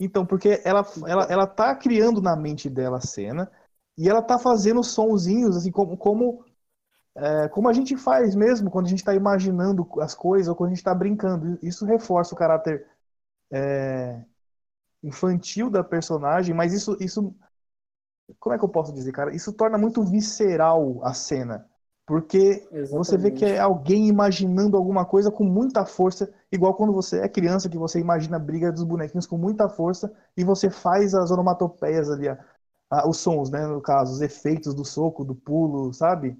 Então, 0.00 0.26
porque 0.26 0.60
ela, 0.64 0.84
ela, 1.06 1.24
ela 1.24 1.46
tá 1.46 1.74
criando 1.76 2.20
na 2.20 2.34
mente 2.34 2.68
dela 2.68 2.96
a 2.96 3.00
cena 3.00 3.50
e 3.96 4.08
ela 4.08 4.20
tá 4.20 4.38
fazendo 4.38 4.82
sonzinhos, 4.82 5.56
assim, 5.56 5.70
como, 5.70 5.96
como, 5.96 6.44
é, 7.16 7.48
como 7.48 7.68
a 7.68 7.72
gente 7.72 7.96
faz 7.96 8.34
mesmo 8.34 8.70
quando 8.70 8.86
a 8.86 8.88
gente 8.88 9.04
tá 9.04 9.14
imaginando 9.14 9.86
as 10.00 10.14
coisas 10.14 10.48
ou 10.48 10.56
quando 10.56 10.72
a 10.72 10.74
gente 10.74 10.84
tá 10.84 10.94
brincando. 10.94 11.58
Isso 11.62 11.84
reforça 11.84 12.34
o 12.34 12.38
caráter 12.38 12.86
é, 13.52 14.24
infantil 15.02 15.70
da 15.70 15.84
personagem, 15.84 16.54
mas 16.54 16.72
isso, 16.72 16.96
isso 17.00 17.34
como 18.38 18.54
é 18.54 18.58
que 18.58 18.64
eu 18.64 18.68
posso 18.68 18.92
dizer, 18.92 19.12
cara? 19.12 19.34
Isso 19.34 19.52
torna 19.52 19.78
muito 19.78 20.02
visceral 20.02 21.00
a 21.04 21.12
cena. 21.12 21.66
Porque 22.06 22.66
Exatamente. 22.70 22.90
você 22.90 23.16
vê 23.16 23.30
que 23.30 23.44
é 23.44 23.58
alguém 23.58 24.08
imaginando 24.08 24.76
alguma 24.76 25.06
coisa 25.06 25.30
com 25.30 25.44
muita 25.44 25.86
força, 25.86 26.30
igual 26.52 26.74
quando 26.74 26.92
você 26.92 27.20
é 27.20 27.28
criança, 27.28 27.68
que 27.68 27.78
você 27.78 27.98
imagina 27.98 28.36
a 28.36 28.40
briga 28.40 28.70
dos 28.70 28.84
bonequinhos 28.84 29.26
com 29.26 29.38
muita 29.38 29.68
força 29.70 30.12
e 30.36 30.44
você 30.44 30.68
faz 30.70 31.14
as 31.14 31.30
onomatopeias 31.30 32.10
ali, 32.10 32.28
a, 32.28 32.38
a, 32.90 33.08
os 33.08 33.18
sons, 33.18 33.50
né? 33.50 33.66
No 33.66 33.80
caso, 33.80 34.12
os 34.12 34.20
efeitos 34.20 34.74
do 34.74 34.84
soco, 34.84 35.24
do 35.24 35.34
pulo, 35.34 35.92
sabe? 35.94 36.36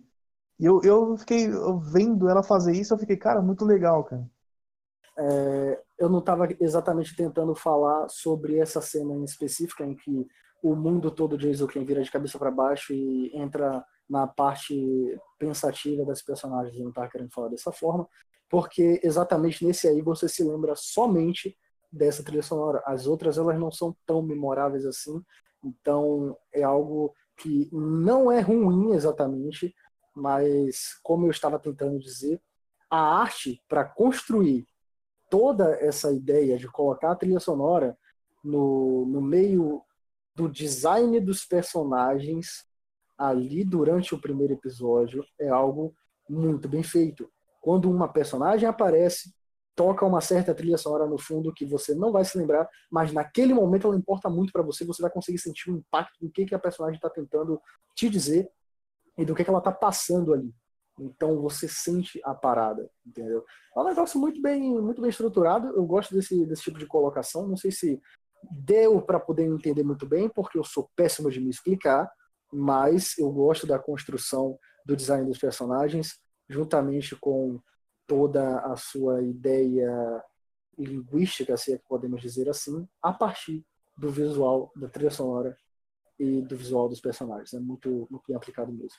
E 0.65 0.67
eu, 0.67 0.81
eu 0.83 1.15
fiquei 1.19 1.47
vendo 1.93 2.27
ela 2.27 2.43
fazer 2.43 2.73
isso, 2.73 2.95
eu 2.95 2.99
fiquei, 2.99 3.19
cara, 3.19 3.43
muito 3.43 3.67
legal, 3.67 4.03
cara. 4.03 4.27
É, 5.19 5.83
eu 5.99 6.09
não 6.09 6.21
estava 6.21 6.49
exatamente 6.59 7.15
tentando 7.15 7.55
falar 7.55 8.09
sobre 8.09 8.59
essa 8.59 8.81
cena 8.81 9.15
em 9.15 9.25
específica 9.25 9.85
em 9.85 9.95
que 9.95 10.27
o 10.63 10.75
mundo 10.75 11.11
todo 11.11 11.37
de 11.37 11.49
Eizouken 11.49 11.85
vira 11.85 12.03
de 12.03 12.11
cabeça 12.11 12.39
para 12.39 12.51
baixo 12.51 12.95
e 12.95 13.31
entra 13.37 13.85
na 14.09 14.27
parte 14.27 14.75
pensativa 15.39 16.03
das 16.03 16.23
personagens. 16.23 16.75
Eu 16.75 16.85
não 16.85 16.89
estava 16.89 17.11
querendo 17.11 17.35
falar 17.35 17.49
dessa 17.49 17.71
forma, 17.71 18.09
porque 18.49 19.03
exatamente 19.05 19.67
nesse 19.67 19.87
aí 19.87 20.01
você 20.01 20.27
se 20.31 20.43
lembra 20.43 20.73
somente 20.75 21.55
dessa 21.93 22.25
trilha 22.25 22.43
sonora. 22.43 22.83
As 22.87 23.07
outras 23.07 23.37
elas 23.37 23.61
não 23.61 23.71
são 23.71 23.95
tão 24.07 24.23
memoráveis 24.23 24.87
assim, 24.87 25.23
então 25.63 26.35
é 26.55 26.63
algo 26.63 27.15
que 27.37 27.69
não 27.71 28.33
é 28.33 28.41
ruim 28.41 28.95
exatamente, 28.95 29.75
mas 30.15 30.99
como 31.03 31.27
eu 31.27 31.31
estava 31.31 31.59
tentando 31.59 31.99
dizer, 31.99 32.41
a 32.91 33.21
arte 33.21 33.63
para 33.69 33.85
construir 33.85 34.67
toda 35.29 35.77
essa 35.81 36.13
ideia 36.13 36.57
de 36.57 36.69
colocar 36.69 37.11
a 37.11 37.17
trilha 37.17 37.41
sonora 37.41 37.99
no, 38.43 39.05
no 39.07 39.21
meio 39.21 39.83
do 40.35 40.49
design 40.49 41.19
dos 41.21 41.45
personagens 41.45 42.65
ali 43.17 43.65
durante 43.65 44.15
o 44.15 44.21
primeiro 44.21 44.53
episódio 44.53 45.25
é 45.41 45.49
algo 45.49 45.95
muito 46.29 46.69
bem 46.69 46.83
feito. 46.83 47.31
Quando 47.61 47.91
uma 47.91 48.09
personagem 48.09 48.69
aparece, 48.69 49.33
toca 49.75 50.05
uma 50.05 50.21
certa 50.21 50.55
trilha 50.55 50.79
sonora 50.79 51.07
no 51.07 51.19
fundo 51.19 51.53
que 51.53 51.65
você 51.65 51.95
não 51.95 52.13
vai 52.13 52.25
se 52.25 52.37
lembrar, 52.37 52.69
mas 52.91 53.13
naquele 53.13 53.55
momento 53.55 53.87
ela 53.87 53.97
importa 53.97 54.29
muito 54.29 54.53
para 54.53 54.63
você, 54.63 54.85
você 54.85 55.03
vai 55.03 55.11
conseguir 55.11 55.39
sentir 55.39 55.71
o 55.71 55.77
impacto 55.77 56.19
do 56.21 56.31
que, 56.31 56.45
que 56.45 56.55
a 56.55 56.59
personagem 56.59 56.97
está 56.97 57.11
tentando 57.11 57.61
te 57.95 58.09
dizer 58.09 58.49
e 59.17 59.25
do 59.25 59.35
que, 59.35 59.45
que 59.45 59.51
ela 59.51 59.59
está 59.59 59.73
passando 59.73 60.33
ali. 60.33 60.53
Então 60.99 61.41
você 61.41 61.67
sente 61.69 62.21
a 62.25 62.35
parada, 62.35 62.89
entendeu? 63.05 63.45
É 63.77 63.81
um 63.81 63.85
negócio 63.85 64.19
muito 64.21 64.41
bem, 64.41 64.61
muito 64.81 65.01
bem 65.01 65.11
estruturado. 65.11 65.69
Eu 65.69 65.85
gosto 65.85 66.15
desse, 66.15 66.47
desse 66.47 66.63
tipo 66.63 66.79
de 66.79 66.87
colocação. 66.87 67.49
Não 67.49 67.57
sei 67.57 67.73
se 67.73 68.01
deu 68.51 69.01
para 69.03 69.19
poder 69.19 69.45
entender 69.45 69.83
muito 69.83 70.07
bem, 70.07 70.29
porque 70.29 70.59
eu 70.59 70.65
sou 70.65 70.91
péssimo 70.95 71.31
de 71.31 71.41
me 71.41 71.51
explicar, 71.51 72.11
mas 72.53 73.19
eu 73.19 73.31
gosto 73.31 73.67
da 73.67 73.79
construção 73.79 74.59
do 74.87 74.97
design 74.97 75.27
dos 75.27 75.39
personagens, 75.39 76.21
juntamente 76.49 77.17
com 77.17 77.59
toda 78.07 78.61
a 78.61 78.77
sua 78.77 79.23
ideia 79.23 79.91
linguística, 80.79 81.57
se 81.57 81.73
é 81.73 81.79
que 81.79 81.85
podemos 81.89 82.21
dizer 82.21 82.49
assim, 82.49 82.87
a 83.03 83.13
partir 83.13 83.65
do 83.97 84.11
visual 84.11 84.71
da 84.77 84.89
trilha 84.89 85.11
sonora 85.11 85.57
e 86.19 86.41
do 86.43 86.57
visual 86.57 86.89
dos 86.89 87.01
personagens. 87.01 87.53
É 87.55 87.61
muito, 87.61 88.07
muito 88.11 88.25
bem 88.27 88.37
aplicado 88.37 88.73
mesmo. 88.73 88.99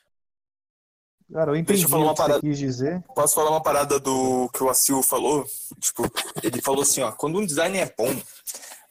Cara, 1.33 1.51
eu 1.51 1.55
entendi 1.55 1.79
Deixa 1.79 1.85
eu 1.85 1.89
falar 1.89 2.03
uma 2.03 2.15
parada. 2.15 2.39
quis 2.39 2.57
dizer. 2.57 3.03
Posso 3.15 3.33
falar 3.33 3.49
uma 3.49 3.63
parada 3.63 3.99
do 3.99 4.47
que 4.49 4.63
o 4.63 4.69
Assil 4.69 5.01
falou? 5.01 5.43
Tipo, 5.79 6.03
ele 6.43 6.61
falou 6.61 6.83
assim, 6.83 7.01
ó, 7.01 7.11
quando 7.11 7.39
um 7.39 7.45
design 7.45 7.77
é 7.77 7.91
bom, 7.97 8.13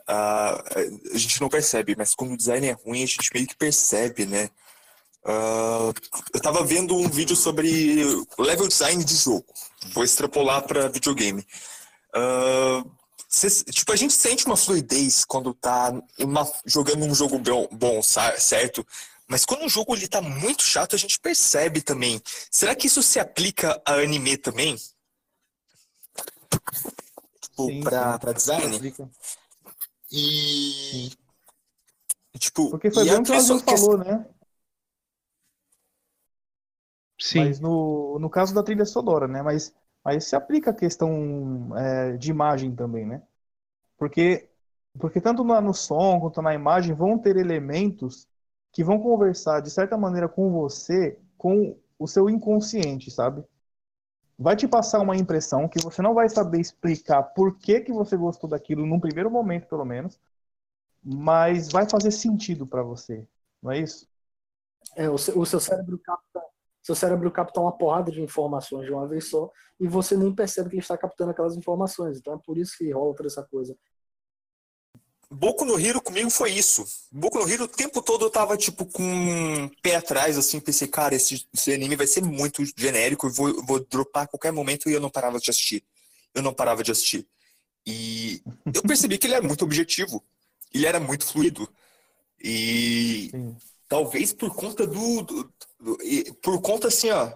Uh, 0.05 1.15
a 1.15 1.19
gente 1.19 1.41
não 1.41 1.49
percebe, 1.49 1.95
mas 1.97 2.15
quando 2.15 2.35
o 2.35 2.37
design 2.37 2.67
é 2.67 2.73
ruim, 2.73 3.03
a 3.03 3.07
gente 3.07 3.31
meio 3.33 3.47
que 3.47 3.57
percebe, 3.57 4.27
né? 4.27 4.51
Uh, 5.25 5.95
eu 6.35 6.41
tava 6.43 6.63
vendo 6.63 6.95
um 6.95 7.09
vídeo 7.09 7.35
sobre 7.35 8.05
level 8.39 8.69
design 8.69 9.03
de 9.03 9.15
jogo. 9.15 9.47
Vou 9.95 10.05
extrapolar 10.05 10.63
para 10.67 10.89
videogame. 10.89 11.47
Uh, 12.15 12.91
cê, 13.35 13.65
tipo, 13.65 13.93
a 13.93 13.97
gente 13.97 14.15
sente 14.15 14.47
uma 14.47 14.57
fluidez 14.57 15.25
quando 15.25 15.53
tá 15.55 15.93
uma, 16.19 16.51
jogando 16.65 17.05
um 17.05 17.15
jogo 17.15 17.39
bom, 17.39 17.69
bom, 17.73 18.03
certo? 18.03 18.87
Mas 19.27 19.45
quando 19.45 19.65
um 19.65 19.69
jogo 19.69 19.95
ele 19.95 20.07
tá 20.07 20.21
muito 20.21 20.63
chato, 20.63 20.95
a 20.95 20.99
gente 20.99 21.19
percebe 21.19 21.81
também. 21.81 22.21
Será 22.51 22.75
que 22.75 22.87
isso 22.87 23.03
se 23.03 23.19
aplica 23.19 23.81
a 23.85 23.95
anime 23.95 24.37
também? 24.37 24.77
Tipo, 27.41 27.67
sim, 27.67 27.81
pra, 27.83 28.13
sim. 28.13 28.19
pra 28.19 28.33
design? 28.33 28.95
E. 30.13 31.11
Tipo, 32.39 32.71
Porque 32.71 32.91
foi 32.91 33.05
bem 33.05 33.15
o 33.15 33.23
que 33.23 33.31
o 33.31 33.35
Azul 33.35 33.61
falou, 33.61 33.99
né? 33.99 34.27
Sim. 37.19 37.47
Mas 37.47 37.61
no, 37.61 38.19
no 38.19 38.29
caso 38.29 38.55
da 38.55 38.63
trilha 38.63 38.85
sonora, 38.85 39.27
né? 39.27 39.43
Mas, 39.43 39.73
mas 40.05 40.25
se 40.25 40.37
aplica 40.37 40.71
a 40.71 40.75
questão 40.75 41.77
é, 41.77 42.17
de 42.17 42.31
imagem 42.31 42.75
também, 42.75 43.07
né? 43.07 43.23
Porque, 43.99 44.49
porque 44.99 45.21
tanto 45.21 45.45
no, 45.45 45.61
no 45.61 45.75
som 45.75 46.21
quanto 46.21 46.43
na 46.43 46.55
imagem 46.55 46.95
vão 46.95 47.19
ter 47.19 47.37
elementos 47.37 48.29
que 48.73 48.85
vão 48.85 49.01
conversar 49.01 49.61
de 49.61 49.71
certa 49.71 49.97
maneira 49.97 50.29
com 50.29 50.51
você, 50.51 51.19
com 51.39 51.79
o 51.99 52.07
seu 52.09 52.29
inconsciente, 52.29 53.11
sabe? 53.11 53.45
Vai 54.39 54.57
te 54.57 54.67
passar 54.67 55.01
uma 55.01 55.17
impressão 55.17 55.69
que 55.69 55.81
você 55.83 56.03
não 56.03 56.13
vai 56.13 56.29
saber 56.29 56.61
explicar 56.61 57.23
por 57.23 57.57
que, 57.59 57.81
que 57.81 57.93
você 57.93 58.17
gostou 58.17 58.51
daquilo 58.51 58.85
num 58.85 59.01
primeiro 59.01 59.31
momento, 59.31 59.69
pelo 59.69 59.85
menos, 59.85 60.19
mas 61.03 61.71
vai 61.71 61.89
fazer 61.89 62.11
sentido 62.11 62.67
para 62.67 62.83
você, 62.83 63.27
não 63.63 63.73
é 63.73 63.79
isso? 63.79 64.09
É, 64.97 65.09
o 65.09 65.19
seu, 65.19 65.39
o 65.39 65.47
seu 65.47 65.61
cérebro 65.61 65.99
capta 65.99 66.43
seu 66.85 66.95
cérebro 66.95 67.31
capta 67.31 67.61
uma 67.61 67.73
porrada 67.73 68.13
de 68.13 68.21
informações 68.21 68.85
de 68.85 68.93
uma 68.93 69.09
vez 69.09 69.31
só 69.31 69.51
e 69.81 69.89
você 69.89 70.17
nem 70.19 70.35
percebe 70.35 70.69
que 70.69 70.77
ele 70.77 70.83
está 70.83 70.99
captando 70.99 71.31
aquelas 71.31 71.57
informações. 71.57 72.19
Então 72.19 72.35
é 72.35 72.39
por 72.45 72.59
isso 72.59 72.77
que 72.77 72.93
rola 72.93 73.15
toda 73.15 73.27
essa 73.27 73.43
coisa. 73.43 73.75
Boku 75.31 75.65
no 75.65 75.81
Hero 75.81 76.03
comigo 76.03 76.29
foi 76.29 76.53
isso. 76.53 76.85
Boku 77.11 77.39
no 77.39 77.51
Hero 77.51 77.65
o 77.65 77.69
tempo 77.69 78.03
todo 78.03 78.27
eu 78.27 78.31
tava, 78.31 78.55
tipo, 78.59 78.85
com 78.85 79.03
um 79.03 79.69
pé 79.83 79.97
atrás, 79.97 80.37
assim, 80.37 80.61
pensei, 80.61 80.87
cara, 80.87 81.15
esse, 81.15 81.49
esse 81.55 81.73
anime 81.73 81.97
vai 81.97 82.07
ser 82.07 82.23
muito 82.23 82.63
genérico, 82.77 83.27
eu 83.27 83.33
vou, 83.33 83.65
vou 83.65 83.81
dropar 83.81 84.25
a 84.25 84.27
qualquer 84.27 84.53
momento 84.53 84.89
e 84.89 84.93
eu 84.93 85.01
não 85.01 85.09
parava 85.11 85.39
de 85.39 85.51
assistir. 85.51 85.83
Eu 86.35 86.43
não 86.43 86.53
parava 86.53 86.83
de 86.83 86.93
assistir. 86.93 87.27
E 87.87 88.43
eu 88.73 88.83
percebi 88.83 89.17
que 89.17 89.27
ele 89.27 89.35
era 89.35 89.47
muito 89.47 89.65
objetivo. 89.65 90.23
Ele 90.73 90.87
era 90.87 91.01
muito 91.01 91.25
fluido. 91.25 91.67
E 92.39 93.31
Sim. 93.31 93.57
Talvez 93.95 94.33
por 94.33 94.53
conta 94.53 94.85
do, 94.85 95.23
do, 95.23 95.53
do, 95.79 95.99
Por 96.43 96.61
conta, 96.61 96.89
assim, 96.89 97.11
ó, 97.11 97.33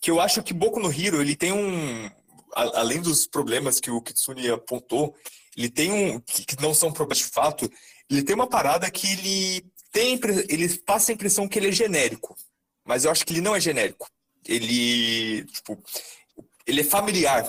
que 0.00 0.10
eu 0.10 0.18
acho 0.18 0.42
que 0.42 0.54
Boku 0.54 0.80
no 0.80 0.90
Hero, 0.90 1.20
ele 1.20 1.36
tem 1.36 1.52
um. 1.52 2.10
além 2.54 3.02
dos 3.02 3.26
problemas 3.26 3.78
que 3.78 3.90
o 3.90 4.00
Kitsune 4.00 4.48
apontou, 4.48 5.14
ele 5.54 5.68
tem 5.68 5.92
um. 5.92 6.18
que 6.20 6.58
não 6.62 6.72
são 6.72 6.90
problemas 6.90 7.18
de 7.18 7.24
fato, 7.24 7.70
ele 8.10 8.22
tem 8.22 8.34
uma 8.34 8.46
parada 8.46 8.90
que 8.90 9.06
ele 9.06 9.66
tem 9.92 10.18
ele 10.48 10.78
passa 10.78 11.12
a 11.12 11.14
impressão 11.14 11.46
que 11.46 11.58
ele 11.58 11.68
é 11.68 11.72
genérico, 11.72 12.34
mas 12.86 13.04
eu 13.04 13.10
acho 13.10 13.26
que 13.26 13.34
ele 13.34 13.42
não 13.42 13.54
é 13.54 13.60
genérico. 13.60 14.08
Ele, 14.46 15.44
tipo, 15.44 15.78
ele 16.66 16.80
é 16.80 16.84
familiar 16.84 17.46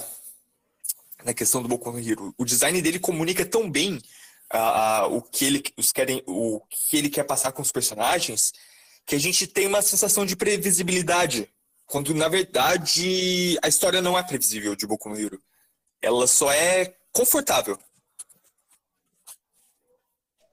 na 1.24 1.34
questão 1.34 1.62
do 1.62 1.70
Boku 1.70 1.94
no 1.94 2.00
Hero. 2.00 2.34
O 2.38 2.44
design 2.44 2.82
dele 2.82 3.00
comunica 3.00 3.46
tão 3.46 3.72
bem 3.72 4.02
uh, 4.54 5.08
uh, 5.08 5.18
o 5.18 5.22
que 5.22 5.46
ele 5.46 5.64
os 5.78 5.92
querem, 5.92 6.24
o 6.26 6.62
que 6.70 6.98
ele 6.98 7.10
quer 7.10 7.24
passar 7.24 7.52
com 7.52 7.62
os 7.62 7.72
personagens, 7.72 8.54
que 9.06 9.16
a 9.16 9.20
gente 9.20 9.48
tem 9.48 9.68
uma 9.68 9.82
sensação 9.82 10.26
de 10.26 10.36
previsibilidade, 10.36 11.50
quando 11.86 12.14
na 12.14 12.28
verdade 12.28 13.58
a 13.64 13.68
história 13.68 14.02
não 14.02 14.18
é 14.18 14.24
previsível 14.24 14.76
de 14.76 14.86
Boku 14.86 15.10
no 15.10 15.20
Hero. 15.20 15.42
Ela 16.02 16.28
só 16.28 16.52
é 16.52 16.96
confortável. 17.12 17.78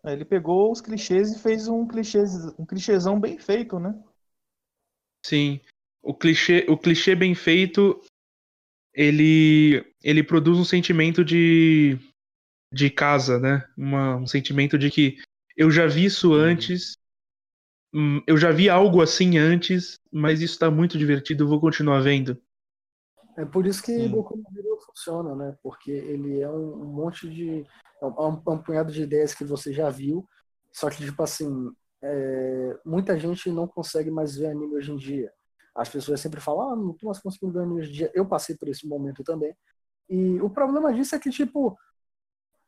É, 0.05 0.13
ele 0.13 0.25
pegou 0.25 0.71
os 0.71 0.81
clichês 0.81 1.33
e 1.33 1.39
fez 1.39 1.69
um 1.69 1.87
clichê, 1.87 2.23
um 2.59 2.65
clichêzão 2.65 3.19
bem 3.19 3.39
feito, 3.39 3.79
né? 3.79 3.95
Sim. 5.25 5.61
O 6.01 6.15
clichê, 6.15 6.65
o 6.69 6.79
clichê 6.79 7.17
bem 7.17 7.35
feito, 7.35 8.01
ele, 8.95 9.85
ele 10.03 10.23
produz 10.23 10.57
um 10.59 10.65
sentimento 10.65 11.25
de, 11.25 11.99
de 12.73 12.91
casa, 12.91 13.39
né? 13.39 13.67
Uma, 13.77 14.17
um 14.17 14.27
sentimento 14.27 14.79
de 14.79 14.91
que 14.91 15.17
eu 15.57 15.71
já 15.71 15.87
vi 15.87 16.05
isso 16.05 16.31
uhum. 16.31 16.41
antes, 16.41 16.99
hum, 17.95 18.21
eu 18.27 18.37
já 18.37 18.51
vi 18.51 18.69
algo 18.69 19.01
assim 19.01 19.39
antes, 19.39 19.99
mas 20.13 20.41
isso 20.41 20.55
está 20.55 20.71
muito 20.71 20.99
divertido, 20.99 21.45
eu 21.45 21.49
vou 21.49 21.61
continuar 21.61 22.01
vendo. 22.01 22.41
É 23.37 23.45
por 23.45 23.67
isso 23.67 23.83
que 23.83 24.09
Boku 24.09 24.37
no 24.37 24.59
Hero 24.59 24.79
funciona, 24.87 25.35
né? 25.35 25.57
Porque 25.63 25.91
ele 25.91 26.41
é 26.41 26.49
um, 26.49 26.83
um 26.83 26.87
monte 26.87 27.29
de 27.29 27.67
é 28.01 28.07
um, 28.07 28.43
é 28.47 28.51
um, 28.51 28.63
punhado 28.63 28.93
de 28.93 29.03
ideias 29.03 29.35
que 29.35 29.45
você 29.45 29.73
já 29.73 29.91
viu, 29.91 30.27
só 30.73 30.89
que, 30.91 31.05
tipo 31.05 31.23
assim, 31.23 31.71
é, 32.03 32.79
muita 32.85 33.19
gente 33.19 33.51
não 33.51 33.67
consegue 33.67 34.11
mais 34.11 34.37
ver 34.37 34.47
anime 34.49 34.77
hoje 34.77 34.93
em 34.93 34.97
dia. 34.97 35.33
As 35.75 35.89
pessoas 35.89 36.21
sempre 36.21 36.41
falam, 36.41 36.71
ah, 36.71 36.77
não 36.77 36.95
tô 36.95 37.07
mais 37.07 37.19
conseguindo 37.19 37.53
ver 37.53 37.61
anime 37.61 37.81
hoje 37.81 37.91
em 37.91 37.95
dia. 37.95 38.11
Eu 38.15 38.27
passei 38.27 38.57
por 38.57 38.69
esse 38.69 38.87
momento 38.87 39.23
também. 39.23 39.55
E 40.09 40.41
o 40.41 40.49
problema 40.49 40.93
disso 40.93 41.15
é 41.15 41.19
que, 41.19 41.31
tipo, 41.31 41.77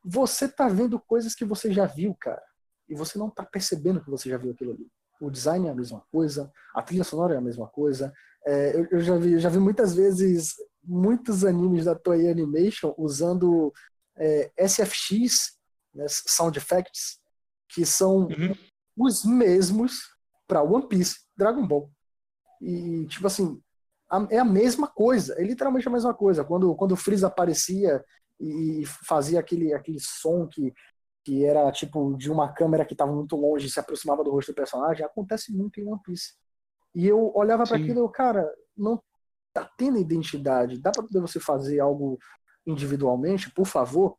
você 0.09 0.47
tá 0.47 0.67
vendo 0.67 0.99
coisas 0.99 1.35
que 1.35 1.45
você 1.45 1.71
já 1.71 1.85
viu, 1.85 2.15
cara. 2.19 2.41
E 2.87 2.95
você 2.95 3.19
não 3.19 3.29
tá 3.29 3.43
percebendo 3.43 4.01
que 4.03 4.09
você 4.09 4.27
já 4.27 4.37
viu 4.37 4.51
aquilo 4.51 4.71
ali. 4.71 4.87
O 5.21 5.29
design 5.29 5.67
é 5.67 5.71
a 5.71 5.75
mesma 5.75 6.03
coisa, 6.11 6.51
a 6.73 6.81
trilha 6.81 7.03
sonora 7.03 7.35
é 7.35 7.37
a 7.37 7.41
mesma 7.41 7.67
coisa. 7.67 8.11
É, 8.45 8.75
eu, 8.75 8.87
eu, 8.91 8.99
já 9.01 9.17
vi, 9.17 9.37
já 9.37 9.49
vi 9.49 9.59
muitas 9.59 9.93
vezes 9.93 10.55
muitos 10.83 11.45
animes 11.45 11.85
da 11.85 11.93
Toei 11.93 12.31
Animation 12.31 12.95
usando 12.97 13.71
é, 14.17 14.51
SFX, 14.57 15.57
né, 15.93 16.05
Sound 16.07 16.57
Effects, 16.57 17.19
que 17.67 17.85
são 17.85 18.27
uhum. 18.27 18.55
os 18.97 19.23
mesmos 19.23 19.99
para 20.47 20.63
One 20.63 20.87
Piece, 20.87 21.19
Dragon 21.37 21.67
Ball. 21.67 21.91
E, 22.59 23.05
tipo 23.05 23.27
assim, 23.27 23.61
a, 24.09 24.25
é 24.31 24.39
a 24.39 24.45
mesma 24.45 24.87
coisa, 24.87 25.35
é 25.39 25.43
literalmente 25.43 25.87
a 25.87 25.91
mesma 25.91 26.13
coisa. 26.13 26.43
Quando, 26.43 26.73
quando 26.75 26.93
o 26.93 26.97
Freeza 26.97 27.27
aparecia 27.27 28.03
e 28.39 28.85
fazia 28.85 29.39
aquele, 29.39 29.73
aquele 29.73 29.99
som 29.99 30.47
que, 30.47 30.73
que 31.23 31.45
era 31.45 31.71
tipo 31.71 32.15
de 32.15 32.31
uma 32.31 32.51
câmera 32.53 32.85
que 32.85 32.93
estava 32.93 33.11
muito 33.11 33.35
longe 33.35 33.67
e 33.67 33.69
se 33.69 33.79
aproximava 33.79 34.23
do 34.23 34.31
rosto 34.31 34.51
do 34.51 34.55
personagem, 34.55 35.05
acontece 35.05 35.51
muito 35.51 35.79
em 35.79 35.87
One 35.87 36.01
Piece. 36.03 36.33
E 36.95 37.05
eu 37.05 37.31
olhava 37.35 37.65
para 37.65 37.77
aquilo 37.77 37.99
e 37.99 38.01
eu, 38.01 38.09
cara, 38.09 38.49
não 38.75 39.01
tá 39.53 39.69
tendo 39.77 39.97
identidade. 39.97 40.79
Dá 40.79 40.91
para 40.91 41.05
você 41.21 41.39
fazer 41.39 41.79
algo 41.79 42.17
individualmente, 42.65 43.51
por 43.51 43.65
favor. 43.65 44.17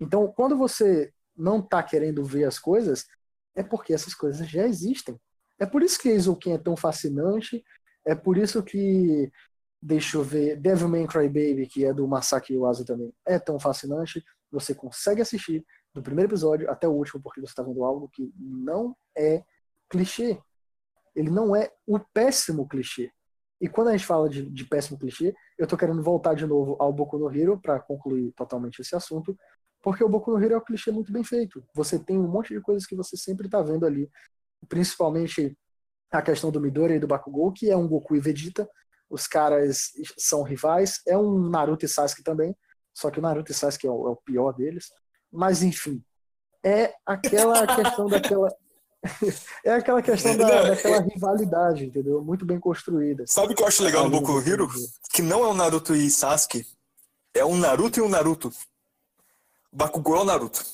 Então, 0.00 0.32
quando 0.32 0.56
você 0.56 1.12
não 1.36 1.60
está 1.60 1.82
querendo 1.82 2.24
ver 2.24 2.44
as 2.44 2.58
coisas, 2.58 3.06
é 3.54 3.62
porque 3.62 3.92
essas 3.92 4.14
coisas 4.14 4.48
já 4.48 4.66
existem. 4.66 5.20
É 5.58 5.66
por 5.66 5.82
isso 5.82 5.98
que 5.98 6.08
Eizouken 6.08 6.54
é 6.54 6.58
tão 6.58 6.76
fascinante, 6.76 7.64
é 8.04 8.14
por 8.14 8.38
isso 8.38 8.62
que, 8.62 9.30
deixa 9.80 10.16
eu 10.16 10.22
ver, 10.22 10.56
Devilman 10.56 11.06
Crybaby, 11.06 11.66
que 11.66 11.84
é 11.84 11.92
do 11.92 12.06
Masaki 12.06 12.54
Yuasa 12.54 12.84
também, 12.84 13.12
é 13.26 13.38
tão 13.38 13.58
fascinante. 13.58 14.24
Você 14.50 14.74
consegue 14.74 15.22
assistir 15.22 15.64
do 15.94 16.02
primeiro 16.02 16.30
episódio 16.30 16.70
até 16.70 16.88
o 16.88 16.92
último, 16.92 17.22
porque 17.22 17.40
você 17.40 17.52
está 17.52 17.62
vendo 17.62 17.84
algo 17.84 18.08
que 18.08 18.32
não 18.36 18.96
é 19.16 19.44
clichê. 19.88 20.40
Ele 21.14 21.30
não 21.30 21.54
é 21.54 21.70
o 21.86 21.98
péssimo 21.98 22.68
clichê. 22.68 23.10
E 23.60 23.68
quando 23.68 23.88
a 23.88 23.92
gente 23.92 24.06
fala 24.06 24.28
de, 24.28 24.48
de 24.48 24.64
péssimo 24.64 24.98
clichê, 24.98 25.34
eu 25.58 25.66
tô 25.66 25.76
querendo 25.76 26.02
voltar 26.02 26.34
de 26.34 26.46
novo 26.46 26.76
ao 26.78 26.92
Boku 26.92 27.18
no 27.18 27.34
Hero 27.34 27.60
para 27.60 27.80
concluir 27.80 28.32
totalmente 28.32 28.80
esse 28.80 28.94
assunto, 28.94 29.36
porque 29.82 30.02
o 30.02 30.08
Boku 30.08 30.30
no 30.30 30.42
Hero 30.42 30.54
é 30.54 30.58
um 30.58 30.64
clichê 30.64 30.90
muito 30.90 31.12
bem 31.12 31.24
feito. 31.24 31.64
Você 31.74 31.98
tem 31.98 32.18
um 32.18 32.28
monte 32.28 32.54
de 32.54 32.60
coisas 32.60 32.86
que 32.86 32.94
você 32.94 33.16
sempre 33.16 33.48
tá 33.48 33.60
vendo 33.62 33.84
ali, 33.84 34.08
principalmente 34.68 35.56
a 36.10 36.22
questão 36.22 36.50
do 36.50 36.60
Midori 36.60 36.94
e 36.94 36.98
do 37.00 37.06
Bakugou, 37.06 37.52
que 37.52 37.70
é 37.70 37.76
um 37.76 37.88
Goku 37.88 38.16
e 38.16 38.20
Vegeta, 38.20 38.68
os 39.10 39.26
caras 39.26 39.92
são 40.16 40.42
rivais, 40.42 41.00
é 41.06 41.16
um 41.16 41.48
Naruto 41.48 41.84
e 41.84 41.88
Sasuke 41.88 42.22
também, 42.22 42.56
só 42.94 43.10
que 43.10 43.18
o 43.18 43.22
Naruto 43.22 43.52
e 43.52 43.54
Sasuke 43.54 43.86
é 43.86 43.90
o, 43.90 44.08
é 44.08 44.10
o 44.10 44.16
pior 44.16 44.52
deles. 44.52 44.90
Mas 45.32 45.62
enfim, 45.62 46.02
é 46.64 46.92
aquela 47.06 47.66
questão 47.74 48.06
daquela 48.06 48.48
é 49.64 49.72
aquela 49.72 50.02
questão 50.02 50.36
da, 50.36 50.62
daquela 50.62 51.00
rivalidade, 51.00 51.86
entendeu? 51.86 52.22
Muito 52.22 52.44
bem 52.44 52.58
construída. 52.58 53.24
Sabe 53.26 53.52
o 53.52 53.56
que 53.56 53.62
eu 53.62 53.66
acho 53.66 53.82
legal 53.82 54.04
no 54.04 54.10
Boku 54.10 54.32
no 54.32 54.46
Hero? 54.46 54.68
Que 55.12 55.22
não 55.22 55.44
é 55.44 55.48
o 55.48 55.54
Naruto 55.54 55.94
e 55.94 56.10
Sasuke, 56.10 56.66
é 57.34 57.44
um 57.44 57.56
Naruto 57.56 58.00
e 58.00 58.02
um 58.02 58.08
Naruto. 58.08 58.48
O 59.72 59.76
Bakugou 59.76 60.16
é 60.16 60.20
o 60.20 60.24
Naruto. 60.24 60.64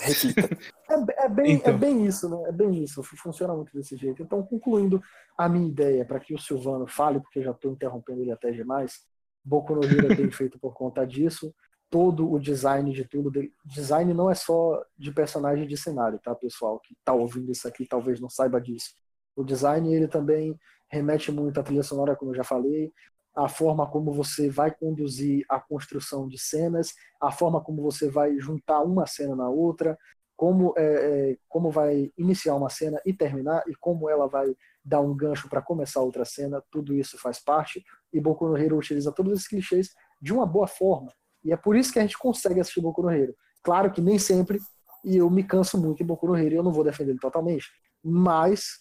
Reflita. 0.00 0.48
É, 0.88 1.24
é, 1.24 1.28
bem, 1.28 1.52
é 1.52 1.54
então. 1.54 1.74
é 1.74 1.76
bem 1.76 2.06
isso, 2.06 2.28
né? 2.28 2.48
É 2.48 2.52
bem 2.52 2.82
isso. 2.82 3.02
Funciona 3.02 3.54
muito 3.54 3.72
desse 3.72 3.96
jeito. 3.96 4.22
Então, 4.22 4.42
concluindo 4.42 5.02
a 5.36 5.48
minha 5.48 5.68
ideia, 5.68 6.04
para 6.04 6.20
que 6.20 6.34
o 6.34 6.38
Silvano 6.38 6.86
fale, 6.86 7.20
porque 7.20 7.38
eu 7.38 7.44
já 7.44 7.50
estou 7.52 7.72
interrompendo 7.72 8.22
ele 8.22 8.32
até 8.32 8.50
demais, 8.50 9.00
Boku 9.44 9.74
no 9.74 9.84
Hero 9.84 10.12
é 10.12 10.14
bem 10.14 10.30
feito 10.32 10.58
por 10.58 10.74
conta 10.74 11.06
disso 11.06 11.54
todo 11.90 12.30
o 12.30 12.38
design 12.38 12.92
de 12.92 13.04
tudo. 13.04 13.32
Design 13.64 14.14
não 14.14 14.30
é 14.30 14.34
só 14.34 14.82
de 14.96 15.12
personagem 15.12 15.66
de 15.66 15.76
cenário, 15.76 16.20
tá, 16.22 16.34
pessoal? 16.34 16.78
Que 16.78 16.96
tá 17.04 17.12
ouvindo 17.12 17.50
isso 17.50 17.66
aqui 17.66 17.84
talvez 17.84 18.20
não 18.20 18.30
saiba 18.30 18.60
disso. 18.60 18.94
O 19.34 19.42
design 19.42 19.92
ele 19.92 20.06
também 20.06 20.58
remete 20.88 21.32
muito 21.32 21.58
à 21.58 21.62
trilha 21.62 21.82
sonora, 21.82 22.14
como 22.14 22.30
eu 22.30 22.36
já 22.36 22.44
falei, 22.44 22.92
a 23.34 23.48
forma 23.48 23.86
como 23.86 24.12
você 24.12 24.50
vai 24.50 24.70
conduzir 24.70 25.44
a 25.48 25.60
construção 25.60 26.28
de 26.28 26.38
cenas, 26.38 26.94
a 27.20 27.30
forma 27.30 27.60
como 27.60 27.82
você 27.82 28.10
vai 28.10 28.38
juntar 28.38 28.82
uma 28.82 29.06
cena 29.06 29.36
na 29.36 29.48
outra, 29.48 29.96
como, 30.36 30.72
é, 30.76 30.82
é, 30.82 31.38
como 31.48 31.70
vai 31.70 32.10
iniciar 32.16 32.54
uma 32.54 32.70
cena 32.70 33.00
e 33.04 33.12
terminar, 33.12 33.62
e 33.68 33.74
como 33.74 34.08
ela 34.08 34.26
vai 34.26 34.56
dar 34.82 35.00
um 35.00 35.14
gancho 35.14 35.48
para 35.48 35.60
começar 35.60 36.00
outra 36.00 36.24
cena, 36.24 36.62
tudo 36.70 36.94
isso 36.94 37.18
faz 37.18 37.38
parte. 37.38 37.84
E 38.12 38.20
Boku 38.20 38.48
no 38.48 38.56
Hero 38.56 38.78
utiliza 38.78 39.12
todos 39.12 39.34
esses 39.34 39.46
clichês 39.46 39.90
de 40.20 40.32
uma 40.32 40.46
boa 40.46 40.66
forma. 40.66 41.12
E 41.44 41.52
é 41.52 41.56
por 41.56 41.76
isso 41.76 41.92
que 41.92 41.98
a 41.98 42.02
gente 42.02 42.18
consegue 42.18 42.58
assistir 42.58 42.80
Boku 42.80 43.02
no 43.02 43.10
Hero. 43.10 43.34
Claro 43.62 43.92
que 43.92 44.00
nem 44.00 44.18
sempre, 44.18 44.58
e 45.04 45.18
eu 45.18 45.28
me 45.28 45.44
canso 45.44 45.78
muito 45.78 46.02
em 46.02 46.06
Boku 46.06 46.26
no 46.26 46.36
Hero 46.36 46.54
e 46.54 46.56
eu 46.56 46.62
não 46.62 46.72
vou 46.72 46.84
defender 46.84 47.10
ele 47.10 47.20
totalmente, 47.20 47.70
mas 48.02 48.80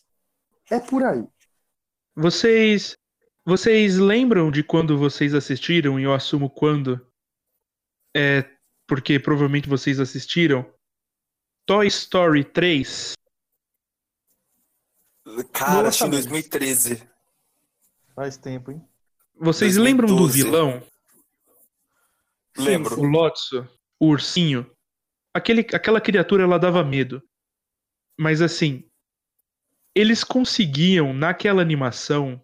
é 0.72 0.80
por 0.80 1.04
aí. 1.04 1.28
Vocês 2.16 2.96
vocês 3.46 3.98
lembram 3.98 4.52
de 4.52 4.64
quando 4.64 4.98
vocês 4.98 5.34
assistiram, 5.34 6.00
e 6.00 6.04
eu 6.04 6.14
assumo 6.14 6.50
quando, 6.50 7.06
é 8.16 8.44
porque 8.88 9.20
provavelmente 9.20 9.70
vocês 9.70 10.00
assistiram, 10.00 10.66
Toy 11.66 11.88
Story 11.88 12.44
3? 12.44 13.14
Cara, 15.54 15.90
acho 15.90 16.06
em 16.06 16.10
2013. 16.10 17.08
Faz 18.16 18.38
tempo, 18.38 18.72
hein? 18.72 18.84
Vocês 19.36 19.76
2012. 19.76 19.82
lembram 19.82 20.16
do 20.16 20.28
vilão? 20.28 20.84
Lembro. 22.58 23.00
O 23.00 23.04
Lotso, 23.04 23.68
o 24.00 24.08
ursinho. 24.08 24.70
Aquele, 25.34 25.62
aquela 25.74 26.02
criatura 26.02 26.44
ela 26.44 26.58
dava 26.58 26.84
medo. 26.84 27.22
Mas 28.20 28.42
assim, 28.42 28.90
eles 29.96 30.24
conseguiam 30.24 31.14
naquela 31.14 31.62
animação 31.62 32.42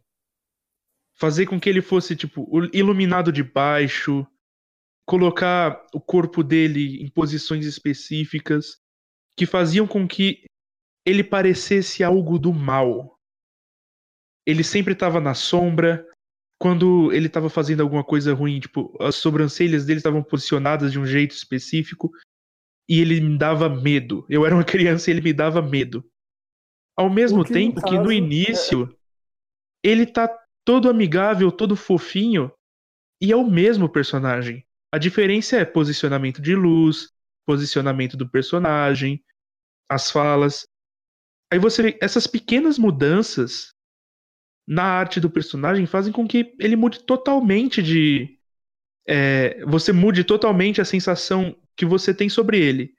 fazer 1.16 1.46
com 1.46 1.60
que 1.60 1.70
ele 1.70 1.82
fosse 1.82 2.16
tipo 2.16 2.48
iluminado 2.74 3.32
de 3.32 3.44
baixo, 3.44 4.28
colocar 5.06 5.86
o 5.94 6.02
corpo 6.02 6.44
dele 6.44 7.02
em 7.02 7.10
posições 7.10 7.66
específicas 7.66 8.78
que 9.38 9.46
faziam 9.46 9.88
com 9.88 10.08
que 10.08 10.44
ele 11.06 11.24
parecesse 11.24 12.04
algo 12.04 12.40
do 12.40 12.54
mal. 12.54 13.20
Ele 14.46 14.64
sempre 14.64 14.94
estava 14.94 15.20
na 15.20 15.34
sombra, 15.34 16.06
quando 16.60 17.12
ele 17.12 17.28
estava 17.28 17.50
fazendo 17.50 17.82
alguma 17.82 18.04
coisa 18.04 18.34
ruim, 18.34 18.60
tipo, 18.60 18.96
as 19.02 19.16
sobrancelhas 19.16 19.86
dele 19.86 20.00
estavam 20.00 20.24
posicionadas 20.24 20.92
de 20.92 21.00
um 21.00 21.06
jeito 21.06 21.32
específico 21.32 22.12
e 22.90 23.00
ele 23.00 23.20
me 23.20 23.38
dava 23.38 23.70
medo. 23.70 24.26
Eu 24.30 24.46
era 24.46 24.56
uma 24.56 24.64
criança 24.66 25.10
e 25.10 25.14
ele 25.14 25.22
me 25.22 25.34
dava 25.34 25.62
medo. 25.62 26.04
Ao 26.98 27.10
mesmo 27.10 27.44
que 27.44 27.54
tempo 27.54 27.82
que 27.82 27.98
no 27.98 28.12
início 28.12 28.90
é... 29.86 29.90
ele 29.90 30.06
tá 30.06 30.28
todo 30.66 30.90
amigável, 30.90 31.52
todo 31.52 31.76
fofinho 31.76 32.52
e 33.22 33.32
é 33.32 33.36
o 33.36 33.50
mesmo 33.50 33.88
personagem. 33.88 34.66
A 34.92 34.98
diferença 34.98 35.58
é 35.58 35.64
posicionamento 35.64 36.42
de 36.42 36.56
luz, 36.56 37.12
posicionamento 37.46 38.18
do 38.18 38.28
personagem, 38.28 39.24
as 39.90 40.12
falas. 40.12 40.68
Aí 41.52 41.60
você 41.60 41.84
vê 41.84 42.00
essas 42.02 42.28
pequenas 42.28 42.80
mudanças 42.80 43.74
na 44.68 44.84
arte 44.84 45.20
do 45.20 45.30
personagem 45.30 45.86
fazem 45.86 46.12
com 46.12 46.28
que 46.28 46.56
ele 46.60 46.76
mude 46.76 47.04
totalmente 47.04 47.84
de. 47.84 48.40
É, 49.08 49.64
você 49.66 49.94
mude 49.94 50.24
totalmente 50.24 50.82
a 50.82 50.86
sensação 50.86 51.56
que 51.78 51.86
você 51.86 52.14
tem 52.14 52.28
sobre 52.28 52.60
ele. 52.60 52.96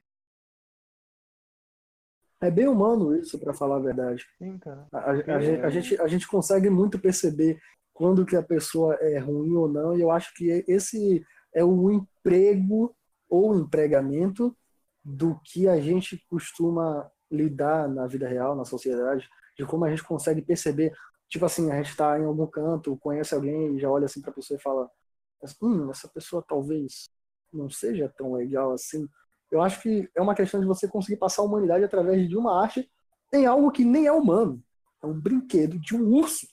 É 2.41 2.51
bem 2.51 2.69
humano 2.69 3.17
isso, 3.17 3.39
para 3.39 3.55
falar 3.55 3.77
a 3.77 3.81
verdade. 3.81 4.27
Sim, 4.39 4.59
cara. 4.59 4.87
A, 4.93 4.99
a, 4.99 5.11
a, 5.13 5.67
a, 5.67 5.71
gente, 5.71 6.01
a 6.01 6.07
gente 6.07 6.29
consegue 6.29 6.69
muito 6.69 6.99
perceber 6.99 7.59
quando 7.95 8.27
que 8.27 8.37
a 8.37 8.43
pessoa 8.43 8.95
é 9.01 9.19
ruim 9.19 9.55
ou 9.55 9.69
não, 9.69 9.97
e 9.97 10.03
eu 10.03 10.11
acho 10.11 10.35
que 10.35 10.65
esse 10.69 11.25
é 11.55 11.65
o 11.65 11.91
emprego 11.91 12.95
ou 13.29 13.59
empregamento 13.59 14.55
do 15.03 15.41
que 15.45 15.67
a 15.67 15.81
gente 15.81 16.23
costuma 16.29 17.11
lidar 17.31 17.89
na 17.89 18.07
vida 18.07 18.29
real, 18.29 18.55
na 18.55 18.65
sociedade, 18.65 19.27
de 19.57 19.65
como 19.65 19.85
a 19.85 19.91
gente 19.91 20.05
consegue 20.05 20.43
perceber 20.43 20.93
tipo 21.29 21.45
assim, 21.45 21.71
a 21.71 21.77
gente 21.77 21.91
está 21.91 22.19
em 22.19 22.25
algum 22.25 22.47
canto, 22.47 22.97
conhece 22.99 23.35
alguém 23.35 23.77
e 23.77 23.81
já 23.81 23.91
olha 23.91 24.07
assim 24.07 24.21
para 24.21 24.31
a 24.31 24.35
pessoa 24.35 24.59
e 24.59 24.63
fala: 24.63 24.91
hum, 25.63 25.91
essa 25.91 26.09
pessoa 26.09 26.45
talvez 26.47 27.11
não 27.53 27.71
seja 27.71 28.13
tão 28.17 28.35
legal 28.35 28.73
assim. 28.73 29.09
Eu 29.51 29.63
acho 29.63 29.81
que 29.81 30.11
é 30.15 30.21
uma 30.21 30.35
questão 30.35 30.61
de 30.61 30.67
você 30.67 30.89
conseguir 30.89 31.19
passar 31.19 31.43
a 31.43 31.45
humanidade 31.45 31.85
através 31.85 32.29
de 32.29 32.37
uma 32.37 32.61
arte 32.61 32.91
em 33.33 33.47
algo 33.47 33.71
que 33.71 33.85
nem 33.85 34.07
é 34.07 34.13
humano. 34.13 34.63
É 35.03 35.07
um 35.07 35.19
brinquedo 35.19 35.79
de 35.79 35.95
um 35.95 36.15
urso. 36.15 36.47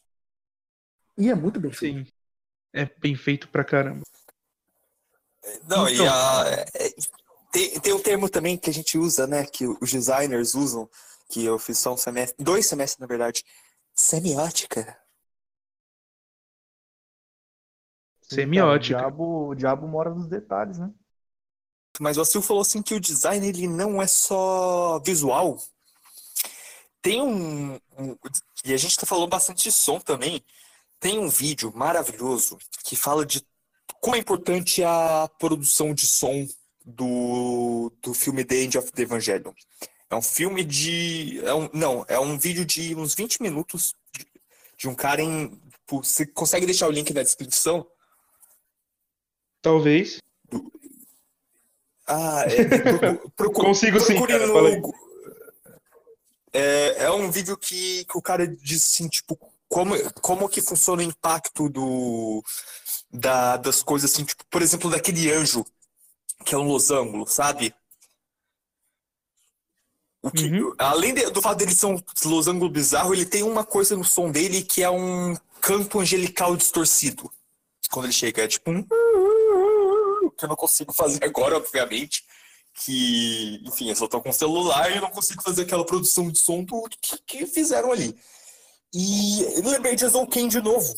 E 1.18 1.30
é 1.30 1.36
muito 1.36 1.60
bem 1.60 1.72
feito. 1.72 2.06
Sim. 2.06 2.14
É 2.74 2.86
bem 2.86 3.16
feito 3.16 3.48
pra 3.50 3.64
caramba. 3.64 4.04
Não, 5.68 5.88
então, 5.88 6.06
e 6.06 6.08
a, 6.08 6.44
é, 6.74 6.90
tem, 7.52 7.80
tem 7.80 7.94
um 7.94 8.02
termo 8.02 8.30
também 8.30 8.58
que 8.58 8.70
a 8.70 8.74
gente 8.74 8.98
usa, 8.98 9.28
né? 9.28 9.46
Que 9.46 9.68
os 9.68 9.92
designers 9.92 10.56
usam, 10.56 10.90
que 11.30 11.44
eu 11.44 11.60
fiz 11.60 11.78
só 11.78 11.94
um 11.94 11.98
semestre, 11.98 12.44
dois 12.44 12.68
semestres, 12.68 13.00
na 13.00 13.06
verdade, 13.06 13.44
Semiótica. 13.94 14.98
Semiótica. 18.22 18.98
o, 18.98 19.00
diabo, 19.00 19.48
o 19.50 19.56
diabo 19.56 19.88
mora 19.88 20.10
nos 20.10 20.28
detalhes, 20.28 20.80
né? 20.80 20.92
Mas 22.00 22.18
o 22.18 22.26
Sil 22.26 22.42
falou 22.42 22.62
assim 22.62 22.82
que 22.82 22.96
o 22.96 23.00
design 23.00 23.48
ele 23.48 23.68
não 23.68 24.02
é 24.02 24.08
só 24.08 25.00
visual. 25.00 25.62
Tem 27.02 27.22
um, 27.22 27.80
um 27.98 28.18
e 28.66 28.74
a 28.74 28.78
gente 28.78 28.98
tá 28.98 29.06
falando 29.06 29.30
bastante 29.30 29.64
de 29.64 29.72
som 29.72 30.00
também. 30.00 30.44
Tem 31.00 31.20
um 31.20 31.30
vídeo 31.30 31.72
maravilhoso 31.76 32.58
que 32.86 32.96
fala 32.96 33.26
de 33.26 33.46
como 34.00 34.16
é 34.16 34.20
importante 34.20 34.84
a 34.84 35.30
produção 35.38 35.94
de 35.94 36.08
som 36.08 36.48
do, 36.86 37.92
do 38.02 38.14
filme 38.14 38.44
The 38.44 38.56
End 38.56 38.78
of 38.78 38.92
the 38.92 39.04
Evangelion. 39.04 39.54
É 40.10 40.16
um 40.16 40.22
filme 40.22 40.64
de. 40.64 41.42
É 41.44 41.54
um, 41.54 41.70
não, 41.74 42.06
é 42.08 42.20
um 42.20 42.38
vídeo 42.38 42.66
de 42.66 42.96
uns 42.96 43.16
20 43.16 43.42
minutos 43.42 43.94
de, 44.14 44.28
de 44.78 44.88
um 44.88 44.96
cara 44.96 45.22
em. 45.22 45.60
Você 45.90 46.26
consegue 46.26 46.66
deixar 46.66 46.88
o 46.88 46.92
link 46.92 47.14
na 47.14 47.24
descrição? 47.24 47.86
Talvez. 49.62 50.20
Ah, 52.06 52.44
é, 52.48 53.14
procure, 53.36 53.68
Consigo 53.68 54.00
sim. 54.00 54.26
Cara, 54.26 54.48
no, 54.48 54.94
é, 56.54 57.06
é 57.06 57.12
um 57.12 57.32
vídeo 57.32 57.58
que, 57.58 58.06
que 58.06 58.18
o 58.18 58.22
cara 58.22 58.48
diz 58.48 58.84
assim, 58.84 59.08
tipo, 59.08 59.38
como, 59.68 59.96
como 60.22 60.50
que 60.50 60.62
funciona 60.62 61.02
o 61.02 61.06
impacto 61.06 61.68
do, 61.68 62.44
da, 63.12 63.58
das 63.58 63.82
coisas 63.82 64.12
assim, 64.12 64.24
tipo, 64.24 64.44
por 64.50 64.62
exemplo, 64.62 64.90
daquele 64.90 65.32
anjo 65.32 65.66
que 66.46 66.54
é 66.54 66.58
um 66.58 66.68
losango, 66.68 67.26
sabe? 67.26 67.74
Que, 70.36 70.46
uhum. 70.46 70.74
Além 70.78 71.14
de, 71.14 71.30
do 71.32 71.42
fato 71.42 71.58
dele 71.58 71.74
ser 71.74 71.88
um 71.88 72.02
losango 72.26 72.70
bizarro, 72.70 73.14
ele 73.14 73.26
tem 73.26 73.44
uma 73.44 73.66
coisa 73.66 73.96
no 73.98 74.06
som 74.06 74.32
dele 74.32 74.62
que 74.62 74.82
é 74.82 74.90
um 74.90 75.36
canto 75.60 76.00
angelical 76.00 76.56
distorcido. 76.56 77.30
Quando 77.92 78.06
ele 78.06 78.14
chega, 78.14 78.44
é 78.44 78.48
tipo 78.48 78.72
um. 78.72 78.86
Que 80.44 80.46
eu 80.46 80.50
não 80.50 80.58
consigo 80.58 80.92
fazer 80.92 81.24
agora, 81.24 81.56
obviamente. 81.56 82.26
Que, 82.84 83.62
enfim, 83.64 83.90
eu 83.90 83.96
só 83.96 84.08
tô 84.08 84.20
com 84.20 84.30
o 84.30 84.34
celular 84.34 84.92
e 84.92 85.00
não 85.00 85.10
consigo 85.10 85.42
fazer 85.42 85.62
aquela 85.62 85.86
produção 85.86 86.30
de 86.30 86.38
som 86.38 86.64
do, 86.66 86.84
que, 87.02 87.18
que 87.20 87.46
fizeram 87.46 87.94
ali. 87.94 88.14
E 88.94 89.42
eu 89.42 89.70
lembrei 89.70 89.96
de 89.96 90.06
Ken 90.30 90.50
de 90.50 90.62
novo. 90.62 90.94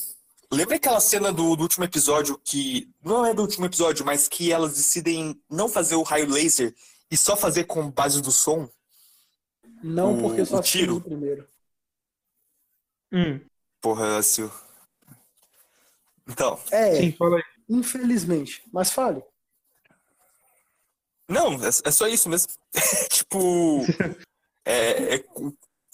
Lembra 0.51 0.77
aquela 0.77 0.99
cena 0.99 1.31
do, 1.31 1.55
do, 1.55 1.61
último 1.61 1.85
episódio 1.85 2.39
que. 2.43 2.89
Não 3.03 3.23
é 3.23 3.33
do 3.33 3.43
último 3.43 3.67
episódio, 3.67 4.03
mas 4.03 4.27
que 4.27 4.51
elas 4.51 4.73
decidem 4.73 5.39
não 5.49 5.69
fazer 5.69 5.95
o 5.95 6.03
raio 6.03 6.29
laser 6.29 6.73
e 7.11 7.15
só 7.15 7.37
fazer 7.37 7.65
com 7.65 7.91
base 7.91 8.21
do 8.21 8.31
som? 8.31 8.67
Não, 9.83 10.17
o, 10.17 10.21
porque 10.21 10.43
só 10.43 10.57
o 10.57 10.61
tiro. 10.61 11.01
primeiro. 11.01 11.47
Hum. 13.11 13.39
Porra, 13.79 14.21
Sil. 14.25 14.49
Então. 16.27 16.59
É, 16.71 16.95
Sim, 16.95 17.11
fala 17.11 17.37
aí. 17.37 17.43
infelizmente. 17.69 18.63
Mas 18.73 18.91
fale. 18.91 19.23
Não, 21.27 21.53
é, 21.63 21.67
é 21.67 21.91
só 21.91 22.07
isso 22.07 22.29
mesmo. 22.29 22.47
tipo. 23.09 23.81
é, 24.65 25.15
é, 25.15 25.23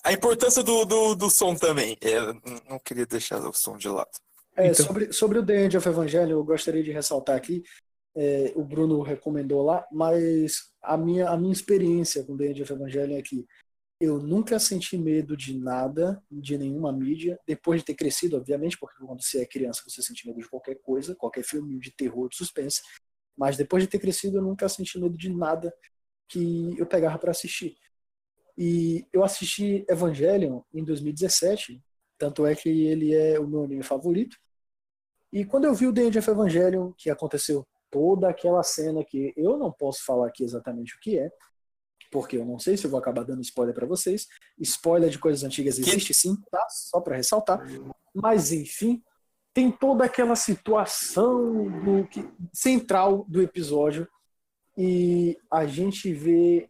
a 0.03 0.11
importância 0.11 0.63
do, 0.63 0.85
do, 0.85 1.15
do 1.15 1.29
som 1.29 1.55
também. 1.55 1.97
É, 2.01 2.19
não 2.69 2.79
queria 2.79 3.05
deixar 3.05 3.39
o 3.39 3.53
som 3.53 3.77
de 3.77 3.87
lado. 3.87 4.09
É, 4.55 4.67
então... 4.67 4.85
sobre, 4.85 5.13
sobre 5.13 5.39
o 5.39 5.45
The 5.45 5.65
End 5.65 5.77
of 5.77 5.87
Evangelho, 5.87 6.31
eu 6.31 6.43
gostaria 6.43 6.83
de 6.83 6.91
ressaltar 6.91 7.35
aqui. 7.35 7.63
É, 8.13 8.51
o 8.55 8.63
Bruno 8.63 9.01
recomendou 9.01 9.63
lá, 9.63 9.85
mas 9.91 10.71
a 10.81 10.97
minha, 10.97 11.29
a 11.29 11.37
minha 11.37 11.53
experiência 11.53 12.23
com 12.23 12.35
The 12.35 12.47
End 12.47 12.61
of 12.61 12.73
Evangelho 12.73 13.15
é 13.15 13.21
que 13.21 13.45
eu 14.01 14.19
nunca 14.19 14.59
senti 14.59 14.97
medo 14.97 15.37
de 15.37 15.57
nada, 15.57 16.21
de 16.29 16.57
nenhuma 16.57 16.91
mídia, 16.91 17.39
depois 17.47 17.81
de 17.81 17.85
ter 17.85 17.93
crescido, 17.93 18.35
obviamente, 18.35 18.77
porque 18.77 18.97
quando 19.05 19.21
você 19.21 19.43
é 19.43 19.45
criança 19.45 19.83
você 19.87 20.01
sente 20.01 20.27
medo 20.27 20.41
de 20.41 20.49
qualquer 20.49 20.75
coisa, 20.81 21.15
qualquer 21.15 21.43
filme 21.43 21.79
de 21.79 21.91
terror, 21.91 22.27
de 22.27 22.35
suspense, 22.35 22.81
mas 23.41 23.57
depois 23.57 23.81
de 23.81 23.89
ter 23.89 23.97
crescido 23.97 24.37
eu 24.37 24.41
nunca 24.43 24.69
senti 24.69 24.99
medo 24.99 25.17
de 25.17 25.27
nada 25.27 25.73
que 26.29 26.77
eu 26.77 26.85
pegava 26.85 27.17
para 27.17 27.31
assistir. 27.31 27.75
E 28.55 29.03
eu 29.11 29.23
assisti 29.23 29.83
Evangelion 29.89 30.61
em 30.71 30.83
2017, 30.83 31.81
tanto 32.19 32.45
é 32.45 32.53
que 32.53 32.69
ele 32.69 33.15
é 33.15 33.39
o 33.39 33.47
meu 33.47 33.63
anime 33.63 33.81
favorito. 33.81 34.37
E 35.33 35.43
quando 35.43 35.65
eu 35.65 35.73
vi 35.73 35.87
o 35.87 35.93
The 35.93 36.03
End 36.03 36.19
of 36.19 36.29
Evangelion, 36.29 36.91
que 36.95 37.09
aconteceu 37.09 37.67
toda 37.89 38.29
aquela 38.29 38.61
cena 38.61 39.03
que 39.03 39.33
eu 39.35 39.57
não 39.57 39.71
posso 39.71 40.05
falar 40.05 40.27
aqui 40.27 40.43
exatamente 40.43 40.95
o 40.95 40.99
que 40.99 41.17
é, 41.17 41.31
porque 42.11 42.37
eu 42.37 42.45
não 42.45 42.59
sei 42.59 42.77
se 42.77 42.85
eu 42.85 42.91
vou 42.91 42.99
acabar 42.99 43.23
dando 43.23 43.41
spoiler 43.41 43.73
para 43.73 43.87
vocês. 43.87 44.27
Spoiler 44.59 45.09
de 45.09 45.17
coisas 45.17 45.43
antigas 45.43 45.79
existe 45.79 46.13
sim, 46.13 46.35
tá? 46.51 46.63
Só 46.69 47.01
para 47.01 47.15
ressaltar. 47.15 47.59
Mas 48.13 48.51
enfim, 48.51 49.01
tem 49.53 49.71
toda 49.71 50.05
aquela 50.05 50.35
situação 50.35 51.65
do 51.83 52.07
que, 52.07 52.27
central 52.53 53.25
do 53.27 53.41
episódio 53.41 54.07
e 54.77 55.37
a 55.51 55.65
gente 55.65 56.13
vê 56.13 56.69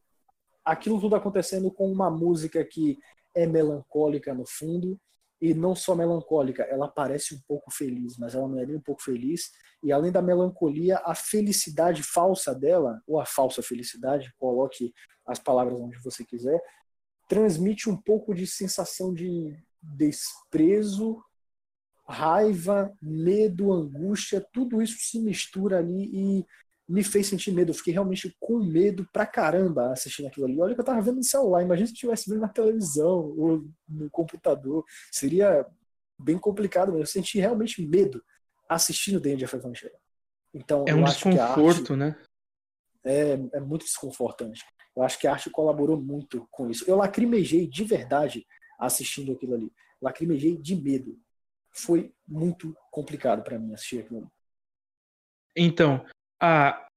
aquilo 0.66 1.00
tudo 1.00 1.16
acontecendo 1.16 1.72
com 1.72 1.92
uma 1.92 2.10
música 2.10 2.64
que 2.66 2.98
é 3.36 3.46
melancólica 3.46 4.34
no 4.34 4.46
fundo 4.48 5.00
e 5.42 5.54
não 5.56 5.76
só 5.76 5.96
melancólica, 5.96 6.64
ela 6.64 6.88
parece 6.88 7.34
um 7.34 7.40
pouco 7.48 7.72
feliz, 7.72 8.16
mas 8.18 8.36
ela 8.36 8.48
não 8.48 8.60
é 8.60 8.66
nem 8.66 8.76
um 8.76 8.82
pouco 8.82 9.02
feliz. 9.02 9.52
E 9.84 9.92
além 9.92 10.12
da 10.12 10.22
melancolia, 10.22 11.02
a 11.04 11.16
felicidade 11.16 12.04
falsa 12.04 12.54
dela, 12.54 13.02
ou 13.08 13.20
a 13.20 13.26
falsa 13.26 13.64
felicidade, 13.64 14.32
coloque 14.38 14.94
as 15.26 15.40
palavras 15.40 15.80
onde 15.80 15.98
você 16.04 16.24
quiser, 16.24 16.62
transmite 17.28 17.90
um 17.90 17.98
pouco 17.98 18.36
de 18.36 18.46
sensação 18.46 19.12
de 19.12 19.58
desprezo, 19.82 21.24
raiva, 22.12 22.94
medo, 23.02 23.72
angústia, 23.72 24.46
tudo 24.54 24.82
isso 24.82 24.98
se 25.00 25.20
mistura 25.20 25.80
ali 25.80 26.10
e 26.14 26.46
me 26.88 27.04
fez 27.04 27.28
sentir 27.28 27.52
medo. 27.52 27.72
Eu 27.72 27.76
fiquei 27.76 27.94
realmente 27.94 28.36
com 28.40 28.60
medo 28.60 29.08
pra 29.14 29.26
caramba 29.26 29.92
assistindo 29.92 30.28
aquilo 30.28 30.46
ali. 30.46 30.60
Olha 30.60 30.76
que 30.76 30.82
eu 30.82 30.86
tava 30.86 31.02
vendo 31.02 31.18
no 31.18 31.24
celular, 31.24 31.64
imagina 31.64 31.88
se 31.88 31.94
eu 31.94 31.96
estivesse 31.96 32.30
vendo 32.30 32.42
na 32.42 32.50
televisão 32.50 33.34
ou 33.38 33.66
no 33.88 34.10
computador. 34.10 34.84
Seria 35.12 35.66
bem 36.20 36.38
complicado, 36.38 36.92
mas 36.92 37.02
eu 37.02 37.08
senti 37.08 37.40
realmente 37.40 37.82
medo 37.86 38.24
assistindo 38.68 39.20
The 39.20 39.30
End 39.30 39.46
of 39.46 39.56
Evangelion. 39.56 39.98
Então, 40.54 40.86
é 40.88 40.94
um 40.94 41.04
desconforto, 41.04 41.94
arte, 41.94 41.96
né? 41.96 42.16
É, 43.04 43.40
é 43.54 43.60
muito 43.60 43.86
desconfortante. 43.86 44.64
Eu 44.96 45.04
acho 45.04 45.18
que 45.18 45.28
a 45.28 45.32
arte 45.32 45.50
colaborou 45.50 46.00
muito 46.00 46.48
com 46.52 46.70
isso. 46.70 46.84
Eu 46.88 46.98
lacrimejei 46.98 47.68
de 47.68 47.84
verdade 47.84 48.46
assistindo 48.78 49.32
aquilo 49.32 49.56
ali. 49.56 49.72
Lacrimejei 50.02 50.58
de 50.58 50.76
medo. 50.76 51.18
Foi 51.72 52.14
muito 52.28 52.76
complicado 52.92 53.44
para 53.44 53.58
mim 53.58 53.74
assistir 53.74 54.00
aquilo. 54.00 54.32
Então, 55.56 56.06
a, 56.42 56.88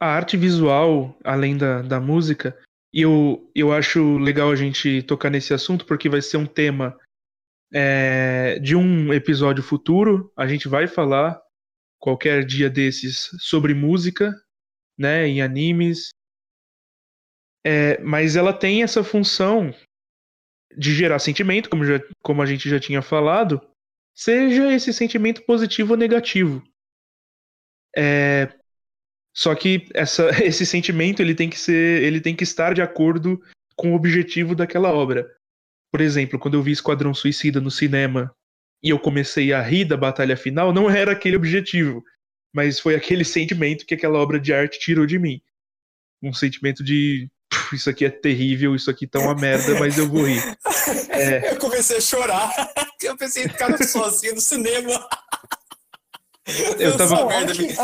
a 0.00 0.06
arte 0.06 0.36
visual, 0.36 1.16
além 1.24 1.56
da, 1.56 1.82
da 1.82 2.00
música, 2.00 2.56
e 2.92 3.02
eu, 3.02 3.50
eu 3.54 3.72
acho 3.72 4.18
legal 4.18 4.50
a 4.50 4.56
gente 4.56 5.02
tocar 5.02 5.30
nesse 5.30 5.54
assunto, 5.54 5.86
porque 5.86 6.08
vai 6.08 6.20
ser 6.20 6.36
um 6.36 6.46
tema 6.46 6.98
é, 7.72 8.58
de 8.58 8.76
um 8.76 9.12
episódio 9.12 9.62
futuro. 9.62 10.32
A 10.36 10.46
gente 10.46 10.68
vai 10.68 10.86
falar 10.86 11.40
qualquer 11.98 12.44
dia 12.44 12.68
desses 12.68 13.30
sobre 13.38 13.74
música, 13.74 14.32
né, 14.98 15.26
em 15.26 15.40
animes, 15.40 16.10
É, 17.64 18.00
mas 18.02 18.34
ela 18.34 18.52
tem 18.52 18.82
essa 18.82 19.04
função 19.04 19.72
de 20.76 20.92
gerar 20.94 21.20
sentimento, 21.20 21.70
como, 21.70 21.84
já, 21.84 22.00
como 22.20 22.42
a 22.42 22.46
gente 22.46 22.68
já 22.68 22.80
tinha 22.80 23.00
falado, 23.00 23.60
seja 24.14 24.72
esse 24.72 24.92
sentimento 24.92 25.42
positivo 25.44 25.92
ou 25.92 25.98
negativo. 25.98 26.62
É, 27.96 28.52
só 29.34 29.54
que 29.54 29.86
essa, 29.94 30.28
esse 30.44 30.66
sentimento 30.66 31.20
ele 31.20 31.34
tem 31.34 31.48
que 31.48 31.58
ser, 31.58 32.02
ele 32.02 32.20
tem 32.20 32.36
que 32.36 32.44
estar 32.44 32.74
de 32.74 32.82
acordo 32.82 33.40
com 33.76 33.92
o 33.92 33.96
objetivo 33.96 34.54
daquela 34.54 34.92
obra. 34.92 35.28
Por 35.90 36.00
exemplo, 36.00 36.38
quando 36.38 36.54
eu 36.54 36.62
vi 36.62 36.72
Esquadrão 36.72 37.12
Suicida 37.12 37.60
no 37.60 37.70
cinema 37.70 38.34
e 38.82 38.90
eu 38.90 38.98
comecei 38.98 39.52
a 39.52 39.62
rir 39.62 39.84
da 39.84 39.96
batalha 39.96 40.36
final, 40.36 40.72
não 40.72 40.90
era 40.90 41.12
aquele 41.12 41.36
objetivo, 41.36 42.02
mas 42.54 42.80
foi 42.80 42.94
aquele 42.94 43.24
sentimento 43.24 43.86
que 43.86 43.94
aquela 43.94 44.18
obra 44.18 44.38
de 44.38 44.52
arte 44.52 44.78
tirou 44.78 45.06
de 45.06 45.18
mim. 45.18 45.40
Um 46.22 46.32
sentimento 46.32 46.84
de 46.84 47.28
isso 47.72 47.90
aqui 47.90 48.04
é 48.04 48.10
terrível, 48.10 48.74
isso 48.74 48.90
aqui 48.90 49.06
tá 49.06 49.18
uma 49.18 49.34
merda, 49.34 49.78
mas 49.78 49.98
eu 49.98 50.08
vou 50.08 50.26
rir. 50.26 50.40
É... 51.08 51.52
Eu 51.52 51.58
comecei 51.58 51.98
a 51.98 52.00
chorar. 52.00 52.50
Eu 53.02 53.16
pensei 53.16 53.44
em 53.44 53.48
ficar 53.48 53.76
sozinho 53.82 54.34
no 54.34 54.40
cinema. 54.40 55.08
Eu 56.76 56.96
tava... 56.96 57.28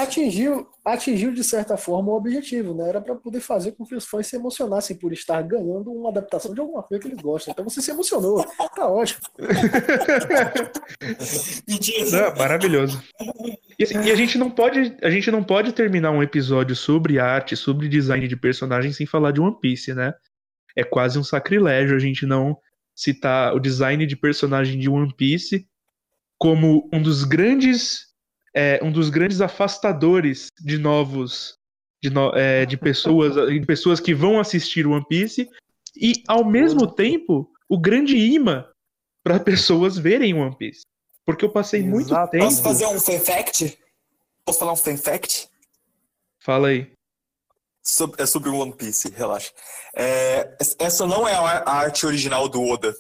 atingiu, 0.03 0.67
atingiu 0.85 1.33
de 1.33 1.45
certa 1.45 1.77
forma 1.77 2.11
o 2.11 2.17
objetivo, 2.17 2.75
né? 2.75 2.89
Era 2.89 3.01
para 3.01 3.15
poder 3.15 3.41
fazer 3.41 3.73
com 3.73 3.87
que 3.87 3.95
os 3.95 4.05
fãs 4.05 4.27
se 4.27 4.35
emocionassem 4.35 4.97
por 4.97 5.13
estar 5.13 5.41
ganhando 5.43 5.93
uma 5.93 6.11
adaptação 6.11 6.53
de 6.53 6.61
alguma 6.61 6.83
coisa 6.83 7.01
que 7.01 7.09
eles 7.09 7.21
gostam. 7.21 7.53
Então 7.53 7.65
você 7.65 7.81
se 7.81 7.93
emocionou. 7.93 8.45
Tá 8.75 8.89
ótimo. 8.89 9.21
não, 12.11 12.37
maravilhoso. 12.37 13.01
E, 13.79 13.85
assim, 13.85 14.01
e, 14.01 14.11
a 14.11 14.17
gente 14.17 14.37
não 14.37 14.51
pode, 14.51 14.97
a 15.03 15.11
gente 15.11 15.31
não 15.31 15.45
pode 15.45 15.73
terminar 15.73 16.11
um 16.11 16.23
episódio 16.23 16.75
sobre 16.75 17.21
arte, 17.21 17.57
sobre 17.57 17.89
design 17.89 18.27
de 18.27 18.37
personagem 18.37 18.93
sem 18.93 19.07
falar 19.07 19.31
de 19.31 19.41
One 19.41 19.57
Piece, 19.61 19.95
né? 19.95 20.13
É 20.77 20.83
quase 20.83 21.17
um 21.17 21.25
sacrilégio 21.25 21.95
a 21.95 22.01
gente 22.01 22.27
não 22.27 22.59
citar 22.99 23.55
o 23.55 23.61
design 23.61 24.05
de 24.05 24.17
personagem 24.17 24.77
de 24.77 24.91
One 24.91 25.15
Piece 25.15 25.65
como 26.37 26.91
um 26.93 27.01
dos 27.01 27.23
grandes 27.23 28.09
é, 28.53 28.81
um 28.83 28.91
dos 28.91 29.09
grandes 29.09 29.41
afastadores 29.41 30.49
de 30.61 30.79
novos 30.79 31.57
de, 32.03 32.11
no, 32.11 32.35
é, 32.35 32.67
de 32.67 32.77
pessoas 32.77 33.37
de 33.49 33.65
pessoas 33.65 34.01
que 34.01 34.13
vão 34.13 34.41
assistir 34.41 34.85
One 34.85 35.07
Piece 35.09 35.49
e 35.97 36.25
ao 36.27 36.45
mesmo 36.45 36.93
tempo 36.93 37.49
o 37.69 37.79
grande 37.79 38.17
imã 38.17 38.67
para 39.23 39.39
pessoas 39.39 39.97
verem 39.97 40.35
One 40.35 40.57
Piece. 40.57 40.83
Porque 41.25 41.45
eu 41.45 41.53
passei 41.53 41.81
Exato. 41.81 41.95
muito 41.95 42.31
tempo 42.31 42.45
posso 42.45 42.63
fazer 42.63 42.87
um 42.87 42.99
fun 42.99 43.21
fact? 43.21 43.79
Posso 44.45 44.59
falar 44.59 44.73
um 44.73 44.77
fun 44.77 44.97
fact? 44.97 45.49
Fala 46.41 46.69
aí 46.69 46.98
é 48.19 48.27
sobre 48.27 48.51
One 48.51 48.75
Piece 48.75 49.11
relaxa 49.11 49.53
é, 49.95 50.57
essa 50.79 51.07
não 51.07 51.27
é 51.27 51.35
a 51.35 51.71
arte 51.71 52.07
original 52.07 52.49
do 52.49 52.63
Oda 52.63 52.95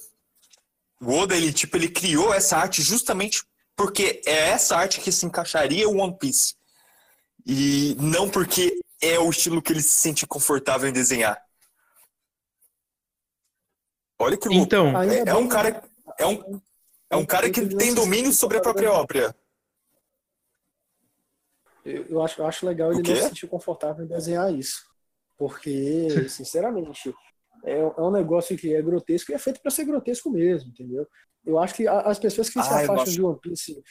o 1.00 1.12
Oda 1.12 1.36
ele 1.36 1.52
tipo 1.52 1.76
ele 1.76 1.88
criou 1.88 2.32
essa 2.34 2.56
arte 2.56 2.82
justamente 2.82 3.42
porque 3.78 4.20
é 4.26 4.50
essa 4.50 4.76
arte 4.76 5.00
que 5.00 5.12
se 5.12 5.24
encaixaria 5.24 5.88
o 5.88 5.98
One 5.98 6.18
Piece. 6.18 6.56
E 7.46 7.96
não 8.00 8.28
porque 8.28 8.76
é 9.00 9.20
o 9.20 9.30
estilo 9.30 9.62
que 9.62 9.72
ele 9.72 9.80
se 9.80 10.00
sente 10.00 10.26
confortável 10.26 10.88
em 10.88 10.92
desenhar. 10.92 11.40
Olha 14.18 14.36
que 14.36 14.48
louco. 14.48 14.64
Então, 14.64 15.00
é, 15.00 15.20
é 15.20 15.34
um 15.34 15.46
cara 15.46 15.80
é 16.18 16.26
um, 16.26 16.60
é 17.08 17.16
um 17.16 17.24
cara 17.24 17.48
que 17.48 17.64
tem 17.76 17.94
domínio 17.94 18.32
sobre 18.32 18.58
a 18.58 18.60
própria 18.60 18.90
obra. 18.90 19.34
Eu 22.08 22.22
acho, 22.22 22.40
eu 22.40 22.46
acho 22.46 22.66
legal 22.66 22.92
ele 22.92 23.02
não 23.02 23.16
se 23.16 23.28
sentir 23.28 23.46
confortável 23.46 24.04
em 24.04 24.08
desenhar 24.08 24.52
isso. 24.52 24.82
Porque, 25.36 26.08
sinceramente, 26.28 27.14
é, 27.64 27.78
é 27.78 28.00
um 28.00 28.10
negócio 28.10 28.56
que 28.56 28.74
é 28.74 28.82
grotesco 28.82 29.32
e 29.32 29.34
é 29.34 29.38
feito 29.38 29.60
para 29.60 29.70
ser 29.70 29.84
grotesco 29.84 30.30
mesmo, 30.30 30.70
entendeu? 30.70 31.06
Eu 31.44 31.58
acho 31.58 31.74
que 31.74 31.88
as 31.88 32.18
pessoas 32.18 32.48
que 32.48 32.62
se 32.62 32.74
afastam 32.74 33.04
de 33.04 33.22
One 33.22 33.38
Piece 33.40 33.82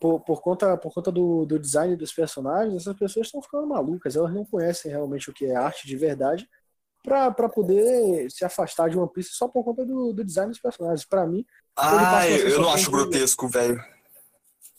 por, 0.00 0.20
por 0.20 0.40
conta, 0.40 0.76
por 0.76 0.92
conta 0.92 1.10
do, 1.12 1.44
do 1.44 1.58
design 1.58 1.96
dos 1.96 2.12
personagens, 2.12 2.82
essas 2.82 2.96
pessoas 2.96 3.26
estão 3.26 3.42
ficando 3.42 3.66
malucas. 3.66 4.16
Elas 4.16 4.32
não 4.32 4.44
conhecem 4.44 4.90
realmente 4.90 5.28
o 5.28 5.32
que 5.32 5.46
é 5.46 5.56
arte 5.56 5.86
de 5.86 5.96
verdade 5.96 6.48
para 7.02 7.48
poder 7.50 8.30
se 8.30 8.44
afastar 8.44 8.88
de 8.88 8.98
One 8.98 9.10
Piece 9.12 9.30
só 9.32 9.46
por 9.46 9.62
conta 9.62 9.84
do, 9.84 10.12
do 10.12 10.24
design 10.24 10.50
dos 10.50 10.60
personagens. 10.60 11.04
Para 11.04 11.26
mim. 11.26 11.44
Ah, 11.76 12.28
eu, 12.28 12.48
eu 12.48 12.62
não 12.62 12.70
acho 12.70 12.90
grotesco, 12.90 13.48
velho. 13.48 13.78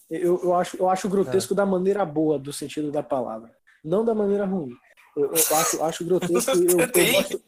Eu, 0.10 0.40
eu, 0.44 0.54
acho, 0.54 0.78
eu 0.78 0.90
acho 0.90 1.10
grotesco 1.10 1.54
é. 1.54 1.58
da 1.58 1.66
maneira 1.66 2.06
boa, 2.06 2.38
do 2.38 2.54
sentido 2.54 2.92
da 2.92 3.02
palavra. 3.02 3.56
Não 3.84 4.06
da 4.06 4.14
maneira 4.14 4.46
ruim. 4.46 4.72
Eu, 5.16 5.32
eu 5.32 5.58
acho, 5.58 5.84
acho 5.84 6.06
grotesco. 6.06 6.52
eu, 6.58 6.80
eu, 6.80 7.14
gosto, 7.14 7.42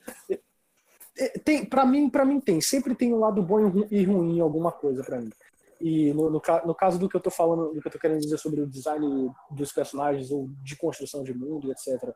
é, 1.18 1.30
tem, 1.40 1.66
para 1.66 1.86
mim, 1.86 2.10
para 2.10 2.26
mim 2.26 2.40
tem. 2.40 2.62
Sempre 2.62 2.96
tem 2.96 3.14
um 3.14 3.20
lado 3.20 3.42
bom 3.42 3.86
e 3.90 4.04
ruim 4.04 4.38
em 4.38 4.40
alguma 4.40 4.72
coisa 4.72 5.04
para 5.04 5.20
mim. 5.20 5.32
E 5.80 6.12
no, 6.14 6.30
no, 6.30 6.42
no, 6.66 6.76
caso 6.76 6.98
do 6.98 7.08
que 7.08 7.16
eu 7.16 7.22
tô 7.22 7.30
falando, 7.30 7.74
do 7.74 7.82
que 7.82 7.88
eu 7.88 7.92
tô 7.92 8.00
querendo 8.00 8.22
dizer 8.22 8.38
sobre 8.38 8.62
o 8.62 8.68
design 8.68 9.32
dos 9.52 9.72
personagens 9.72 10.32
ou 10.32 10.50
de 10.64 10.76
construção 10.76 11.24
de 11.24 11.34
mundo, 11.34 11.72
etc, 11.72 12.12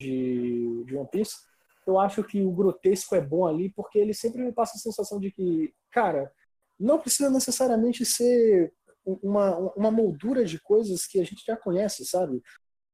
de, 0.00 0.84
de 0.84 0.96
One 0.96 1.08
Piece, 1.10 1.36
eu 1.86 2.00
acho 2.00 2.24
que 2.24 2.42
o 2.42 2.50
grotesco 2.50 3.14
é 3.14 3.20
bom 3.20 3.46
ali 3.46 3.70
porque 3.70 3.98
ele 3.98 4.12
sempre 4.12 4.42
me 4.42 4.52
passa 4.52 4.76
a 4.76 4.80
sensação 4.80 5.20
de 5.20 5.30
que, 5.30 5.72
cara, 5.90 6.32
não 6.78 6.98
precisa 6.98 7.30
necessariamente 7.30 8.04
ser 8.04 8.72
uma, 9.06 9.56
uma 9.76 9.90
moldura 9.90 10.44
de 10.44 10.60
coisas 10.60 11.06
que 11.06 11.20
a 11.20 11.24
gente 11.24 11.44
já 11.46 11.56
conhece, 11.56 12.04
sabe? 12.04 12.42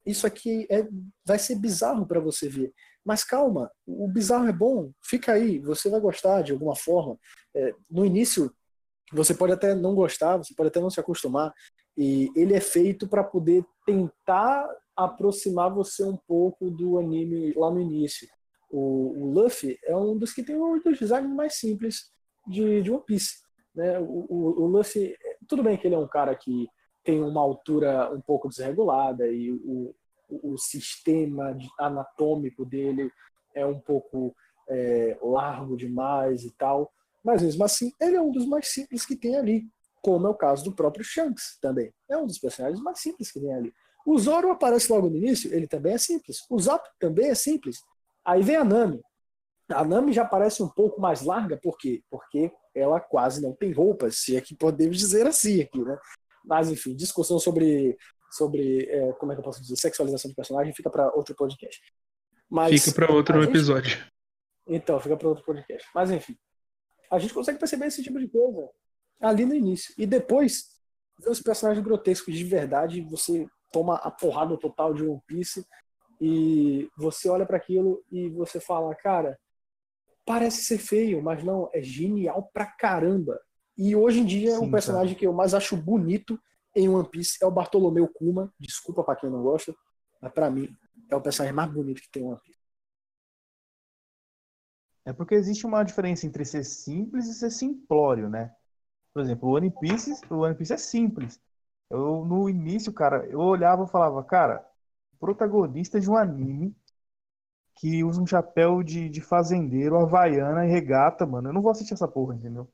Isso 0.04 0.26
aqui 0.26 0.66
é, 0.70 0.86
vai 1.24 1.38
ser 1.38 1.56
bizarro 1.56 2.06
para 2.06 2.20
você 2.20 2.48
ver. 2.48 2.72
Mas 3.04 3.24
calma, 3.24 3.70
o 3.86 4.06
bizarro 4.06 4.46
é 4.46 4.52
bom, 4.52 4.92
fica 5.02 5.32
aí, 5.32 5.58
você 5.58 5.88
vai 5.88 6.00
gostar 6.00 6.42
de 6.42 6.52
alguma 6.52 6.76
forma. 6.76 7.18
É, 7.54 7.74
no 7.90 8.04
início, 8.04 8.52
você 9.12 9.34
pode 9.34 9.52
até 9.52 9.74
não 9.74 9.94
gostar, 9.94 10.36
você 10.36 10.54
pode 10.54 10.68
até 10.68 10.80
não 10.80 10.90
se 10.90 11.00
acostumar, 11.00 11.52
e 11.96 12.30
ele 12.36 12.54
é 12.54 12.60
feito 12.60 13.08
para 13.08 13.24
poder 13.24 13.64
tentar 13.84 14.68
aproximar 14.96 15.72
você 15.72 16.04
um 16.04 16.16
pouco 16.16 16.70
do 16.70 16.98
anime 16.98 17.52
lá 17.54 17.70
no 17.70 17.80
início. 17.80 18.28
O, 18.70 19.24
o 19.24 19.32
Luffy 19.32 19.78
é 19.84 19.96
um 19.96 20.16
dos 20.16 20.32
que 20.32 20.42
tem 20.42 20.56
um 20.56 20.80
dos 20.80 20.98
designs 20.98 21.28
mais 21.34 21.54
simples 21.56 22.10
de, 22.46 22.82
de 22.82 22.90
One 22.90 23.04
Piece. 23.04 23.42
Né? 23.74 23.98
O, 23.98 24.26
o, 24.28 24.62
o 24.62 24.66
Luffy, 24.66 25.14
tudo 25.52 25.62
bem 25.62 25.76
que 25.76 25.86
ele 25.86 25.94
é 25.94 25.98
um 25.98 26.08
cara 26.08 26.34
que 26.34 26.66
tem 27.04 27.22
uma 27.22 27.42
altura 27.42 28.10
um 28.10 28.22
pouco 28.22 28.48
desregulada 28.48 29.26
e 29.26 29.52
o, 29.52 29.94
o 30.30 30.56
sistema 30.56 31.54
anatômico 31.78 32.64
dele 32.64 33.12
é 33.54 33.66
um 33.66 33.78
pouco 33.78 34.34
é, 34.66 35.18
largo 35.20 35.76
demais 35.76 36.42
e 36.42 36.50
tal. 36.52 36.90
Mas 37.22 37.42
mesmo 37.42 37.62
assim, 37.64 37.92
ele 38.00 38.16
é 38.16 38.22
um 38.22 38.32
dos 38.32 38.46
mais 38.46 38.68
simples 38.68 39.04
que 39.04 39.14
tem 39.14 39.36
ali. 39.36 39.66
Como 40.00 40.26
é 40.26 40.30
o 40.30 40.34
caso 40.34 40.64
do 40.64 40.72
próprio 40.72 41.04
Shanks 41.04 41.58
também. 41.60 41.92
É 42.08 42.16
um 42.16 42.26
dos 42.26 42.38
personagens 42.38 42.82
mais 42.82 42.98
simples 43.00 43.30
que 43.30 43.38
tem 43.38 43.52
ali. 43.52 43.74
O 44.06 44.18
Zoro 44.18 44.50
aparece 44.50 44.90
logo 44.90 45.10
no 45.10 45.18
início, 45.18 45.52
ele 45.52 45.68
também 45.68 45.92
é 45.92 45.98
simples. 45.98 46.38
O 46.48 46.58
Zap 46.58 46.82
também 46.98 47.28
é 47.28 47.34
simples. 47.34 47.76
Aí 48.24 48.42
vem 48.42 48.56
a 48.56 48.64
Nami. 48.64 49.02
A 49.68 49.84
Nami 49.84 50.14
já 50.14 50.24
parece 50.24 50.62
um 50.62 50.68
pouco 50.70 50.98
mais 50.98 51.20
larga, 51.20 51.58
por 51.62 51.76
quê? 51.76 52.02
Porque 52.10 52.50
ela 52.74 53.00
quase 53.00 53.40
não 53.42 53.52
tem 53.52 53.72
roupas, 53.72 54.18
se 54.18 54.36
é 54.36 54.40
que 54.40 54.54
podemos 54.54 54.98
dizer 54.98 55.26
assim 55.26 55.60
aqui, 55.60 55.82
né? 55.82 55.98
Mas 56.44 56.68
enfim, 56.70 56.94
discussão 56.94 57.38
sobre 57.38 57.96
sobre 58.30 58.86
é, 58.88 59.12
como 59.14 59.30
é 59.30 59.34
que 59.34 59.40
eu 59.40 59.44
posso 59.44 59.60
dizer, 59.60 59.76
sexualização 59.76 60.30
de 60.30 60.34
personagem 60.34 60.74
fica 60.74 60.88
para 60.88 61.14
outro 61.14 61.34
podcast. 61.34 61.80
Mas, 62.48 62.82
fica 62.82 62.94
para 62.94 63.14
outro 63.14 63.40
gente... 63.40 63.50
episódio. 63.50 64.12
Então, 64.66 64.98
fica 65.00 65.16
para 65.16 65.28
outro 65.28 65.44
podcast. 65.44 65.86
Mas 65.94 66.10
enfim, 66.10 66.36
a 67.10 67.18
gente 67.18 67.34
consegue 67.34 67.58
perceber 67.58 67.86
esse 67.86 68.02
tipo 68.02 68.18
de 68.18 68.28
coisa 68.28 68.68
ali 69.20 69.44
no 69.44 69.54
início. 69.54 69.94
E 69.98 70.06
depois, 70.06 70.70
ver 71.18 71.30
os 71.30 71.42
personagens 71.42 71.84
grotescos 71.84 72.34
de 72.34 72.44
verdade, 72.44 73.02
você 73.02 73.46
toma 73.70 73.96
a 73.96 74.10
porrada 74.10 74.56
total 74.58 74.94
de 74.94 75.02
One 75.02 75.20
Piece 75.26 75.64
e 76.20 76.88
você 76.96 77.28
olha 77.28 77.44
para 77.44 77.56
aquilo 77.56 78.02
e 78.10 78.28
você 78.30 78.60
fala, 78.60 78.94
cara, 78.94 79.38
parece 80.24 80.64
ser 80.64 80.78
feio, 80.78 81.22
mas 81.22 81.42
não, 81.42 81.68
é 81.72 81.82
genial 81.82 82.50
pra 82.52 82.66
caramba. 82.66 83.40
E 83.76 83.96
hoje 83.96 84.20
em 84.20 84.26
dia, 84.26 84.56
Sim, 84.56 84.66
um 84.66 84.70
personagem 84.70 85.16
que 85.16 85.26
eu 85.26 85.32
mais 85.32 85.54
acho 85.54 85.76
bonito 85.76 86.38
em 86.74 86.88
One 86.88 87.08
Piece 87.08 87.38
é 87.42 87.46
o 87.46 87.50
Bartolomeu 87.50 88.08
Kuma. 88.08 88.52
Desculpa 88.58 89.02
para 89.02 89.16
quem 89.16 89.30
não 89.30 89.42
gosta, 89.42 89.74
mas 90.20 90.32
para 90.32 90.50
mim 90.50 90.68
é 91.10 91.16
o 91.16 91.20
personagem 91.20 91.54
mais 91.54 91.70
bonito 91.72 92.00
que 92.00 92.10
tem 92.10 92.22
em 92.22 92.26
One 92.26 92.40
Piece. 92.42 92.60
É 95.04 95.12
porque 95.12 95.34
existe 95.34 95.66
uma 95.66 95.82
diferença 95.82 96.26
entre 96.26 96.44
ser 96.44 96.64
simples 96.64 97.26
e 97.26 97.34
ser 97.34 97.50
simplório, 97.50 98.28
né? 98.28 98.54
Por 99.12 99.20
exemplo, 99.20 99.48
o 99.48 99.56
One 99.56 99.70
Piece, 99.70 100.12
o 100.30 100.38
One 100.38 100.54
Piece 100.54 100.72
é 100.72 100.76
simples. 100.76 101.40
Eu, 101.90 102.24
no 102.24 102.48
início, 102.48 102.92
cara, 102.92 103.26
eu 103.26 103.40
olhava 103.40 103.84
e 103.84 103.88
falava, 103.88 104.22
cara, 104.24 104.64
protagonista 105.18 106.00
de 106.00 106.08
um 106.08 106.16
anime 106.16 106.74
que 107.74 108.04
usa 108.04 108.20
um 108.20 108.26
chapéu 108.26 108.82
de, 108.82 109.08
de 109.08 109.20
fazendeiro, 109.20 109.96
havaiana 109.98 110.66
e 110.66 110.70
regata, 110.70 111.26
mano. 111.26 111.48
Eu 111.48 111.52
não 111.52 111.62
vou 111.62 111.70
assistir 111.70 111.94
essa 111.94 112.08
porra, 112.08 112.34
entendeu? 112.34 112.68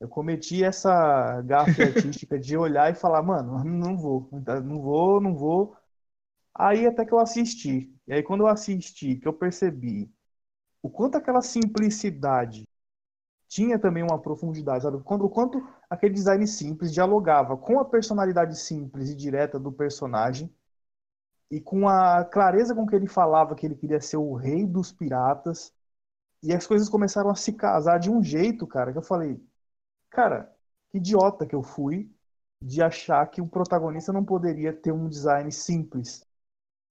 eu 0.00 0.08
cometi 0.08 0.62
essa 0.64 1.42
gafe 1.42 1.82
artística 1.82 2.38
de 2.38 2.56
olhar 2.56 2.90
e 2.90 2.94
falar, 2.94 3.22
mano, 3.22 3.64
não 3.64 3.96
vou, 3.96 4.28
não 4.64 4.80
vou, 4.80 5.20
não 5.20 5.34
vou. 5.34 5.76
Aí 6.54 6.86
até 6.86 7.04
que 7.04 7.12
eu 7.12 7.18
assisti. 7.18 7.92
E 8.06 8.12
aí 8.12 8.22
quando 8.22 8.42
eu 8.42 8.48
assisti, 8.48 9.16
que 9.16 9.26
eu 9.28 9.32
percebi 9.32 10.10
o 10.82 10.90
quanto 10.90 11.16
aquela 11.18 11.42
simplicidade 11.42 12.68
tinha 13.48 13.78
também 13.78 14.02
uma 14.02 14.20
profundidade, 14.20 14.84
sabe? 14.84 15.02
Quando, 15.02 15.24
o 15.24 15.30
quanto 15.30 15.66
aquele 15.90 16.14
design 16.14 16.46
simples 16.46 16.92
dialogava 16.92 17.56
com 17.56 17.80
a 17.80 17.84
personalidade 17.84 18.58
simples 18.58 19.10
e 19.10 19.16
direta 19.16 19.58
do 19.58 19.72
personagem 19.72 20.52
e 21.50 21.60
com 21.60 21.88
a 21.88 22.24
clareza 22.24 22.74
com 22.74 22.86
que 22.86 22.94
ele 22.94 23.06
falava 23.08 23.54
que 23.54 23.66
ele 23.66 23.74
queria 23.74 24.00
ser 24.00 24.16
o 24.18 24.34
rei 24.34 24.66
dos 24.66 24.92
piratas. 24.92 25.72
E 26.42 26.52
as 26.52 26.66
coisas 26.66 26.88
começaram 26.88 27.30
a 27.30 27.34
se 27.34 27.52
casar 27.52 27.98
de 27.98 28.10
um 28.10 28.22
jeito, 28.22 28.66
cara, 28.66 28.92
que 28.92 28.98
eu 28.98 29.02
falei, 29.02 29.40
cara, 30.10 30.52
que 30.90 30.98
idiota 30.98 31.46
que 31.46 31.54
eu 31.54 31.62
fui 31.62 32.10
de 32.62 32.82
achar 32.82 33.26
que 33.26 33.40
o 33.40 33.48
protagonista 33.48 34.12
não 34.12 34.24
poderia 34.24 34.72
ter 34.72 34.92
um 34.92 35.08
design 35.08 35.50
simples, 35.50 36.26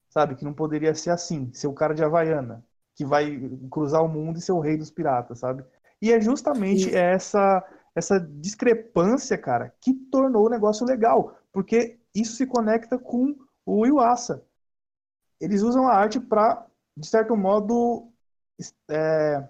sabe? 0.09 0.35
Que 0.35 0.45
não 0.45 0.53
poderia 0.53 0.93
ser 0.95 1.11
assim, 1.11 1.51
ser 1.53 1.67
o 1.67 1.73
cara 1.73 1.93
de 1.93 2.03
Havaiana, 2.03 2.65
que 2.95 3.05
vai 3.05 3.39
cruzar 3.69 4.03
o 4.03 4.07
mundo 4.07 4.37
e 4.37 4.41
ser 4.41 4.53
o 4.53 4.59
rei 4.59 4.77
dos 4.77 4.91
piratas, 4.91 5.39
sabe? 5.39 5.63
E 6.01 6.11
é 6.11 6.19
justamente 6.19 6.93
essa 6.95 7.65
essa 7.97 8.19
discrepância, 8.19 9.35
cara, 9.39 9.73
que 9.81 9.91
tornou 9.91 10.45
o 10.45 10.49
negócio 10.49 10.85
legal, 10.85 11.35
porque 11.51 11.99
isso 12.13 12.35
se 12.35 12.45
conecta 12.45 12.99
com 12.99 13.35
o 13.65 13.87
Iwasa. 13.87 14.45
Eles 15.39 15.61
usam 15.61 15.87
a 15.87 15.93
arte 15.93 16.19
para, 16.19 16.65
de 16.95 17.07
certo 17.07 17.35
modo, 17.35 18.11
é, 18.89 19.47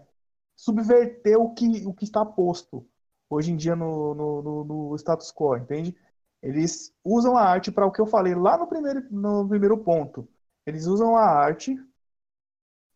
subverter 0.55 1.37
o 1.39 1.53
que, 1.53 1.85
o 1.85 1.93
que 1.93 2.05
está 2.05 2.25
posto 2.25 2.87
hoje 3.29 3.51
em 3.51 3.57
dia 3.57 3.75
no, 3.75 4.13
no, 4.15 4.41
no, 4.41 4.63
no 4.63 4.95
status 4.95 5.31
quo, 5.31 5.57
entende? 5.57 5.95
Eles 6.41 6.93
usam 7.03 7.37
a 7.37 7.43
arte 7.43 7.71
para 7.71 7.85
o 7.85 7.91
que 7.91 8.01
eu 8.01 8.07
falei 8.07 8.35
lá 8.35 8.57
no 8.57 8.67
primeiro, 8.67 9.05
no 9.11 9.47
primeiro 9.47 9.77
ponto. 9.77 10.27
Eles 10.65 10.85
usam 10.85 11.15
a 11.15 11.23
arte 11.23 11.77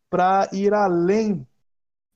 para 0.10 0.50
ir 0.54 0.74
além 0.74 1.48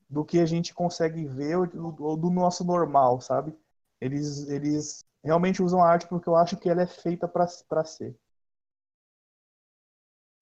do 0.08 0.24
que 0.24 0.38
a 0.38 0.46
gente 0.46 0.74
consegue 0.74 1.26
ver 1.26 1.56
ou 1.56 2.16
do 2.16 2.30
nosso 2.30 2.64
normal, 2.64 3.20
sabe? 3.20 3.56
Eles, 4.00 4.48
eles 4.48 5.04
realmente 5.24 5.62
usam 5.62 5.82
a 5.82 5.88
arte 5.90 6.06
porque 6.06 6.28
eu 6.28 6.36
acho 6.36 6.56
que 6.56 6.68
ela 6.68 6.82
é 6.82 6.86
feita 6.86 7.26
para 7.26 7.84
ser. 7.84 8.16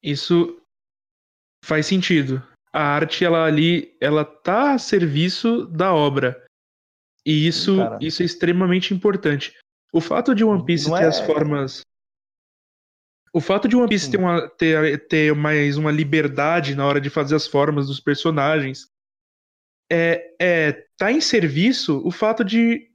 Isso 0.04 0.60
faz 1.64 1.86
sentido. 1.86 2.46
A 2.70 2.82
arte 2.82 3.24
ela 3.24 3.44
ali, 3.44 3.96
ela 4.00 4.24
tá 4.24 4.74
a 4.74 4.78
serviço 4.78 5.64
da 5.66 5.94
obra. 5.94 6.44
E 7.24 7.46
isso, 7.46 7.76
Sim, 7.76 8.06
isso 8.06 8.22
é 8.22 8.26
extremamente 8.26 8.92
importante. 8.92 9.56
O 9.90 10.00
fato 10.00 10.34
de 10.34 10.44
One 10.44 10.64
Piece 10.64 10.90
Não 10.90 10.98
ter 10.98 11.04
é... 11.04 11.06
as 11.06 11.20
formas 11.20 11.82
o 13.32 13.40
fato 13.40 13.66
de 13.66 13.74
One 13.74 13.88
Piece 13.88 14.08
ter, 14.08 14.16
uma, 14.16 14.48
ter, 14.48 15.08
ter 15.08 15.34
mais 15.34 15.76
uma 15.76 15.90
liberdade 15.90 16.76
na 16.76 16.86
hora 16.86 17.00
de 17.00 17.10
fazer 17.10 17.34
as 17.34 17.48
formas 17.48 17.88
dos 17.88 17.98
personagens 17.98 18.86
é, 19.90 20.36
é 20.40 20.86
tá 20.96 21.10
em 21.10 21.20
serviço 21.20 22.00
o 22.06 22.12
fato 22.12 22.44
de, 22.44 22.88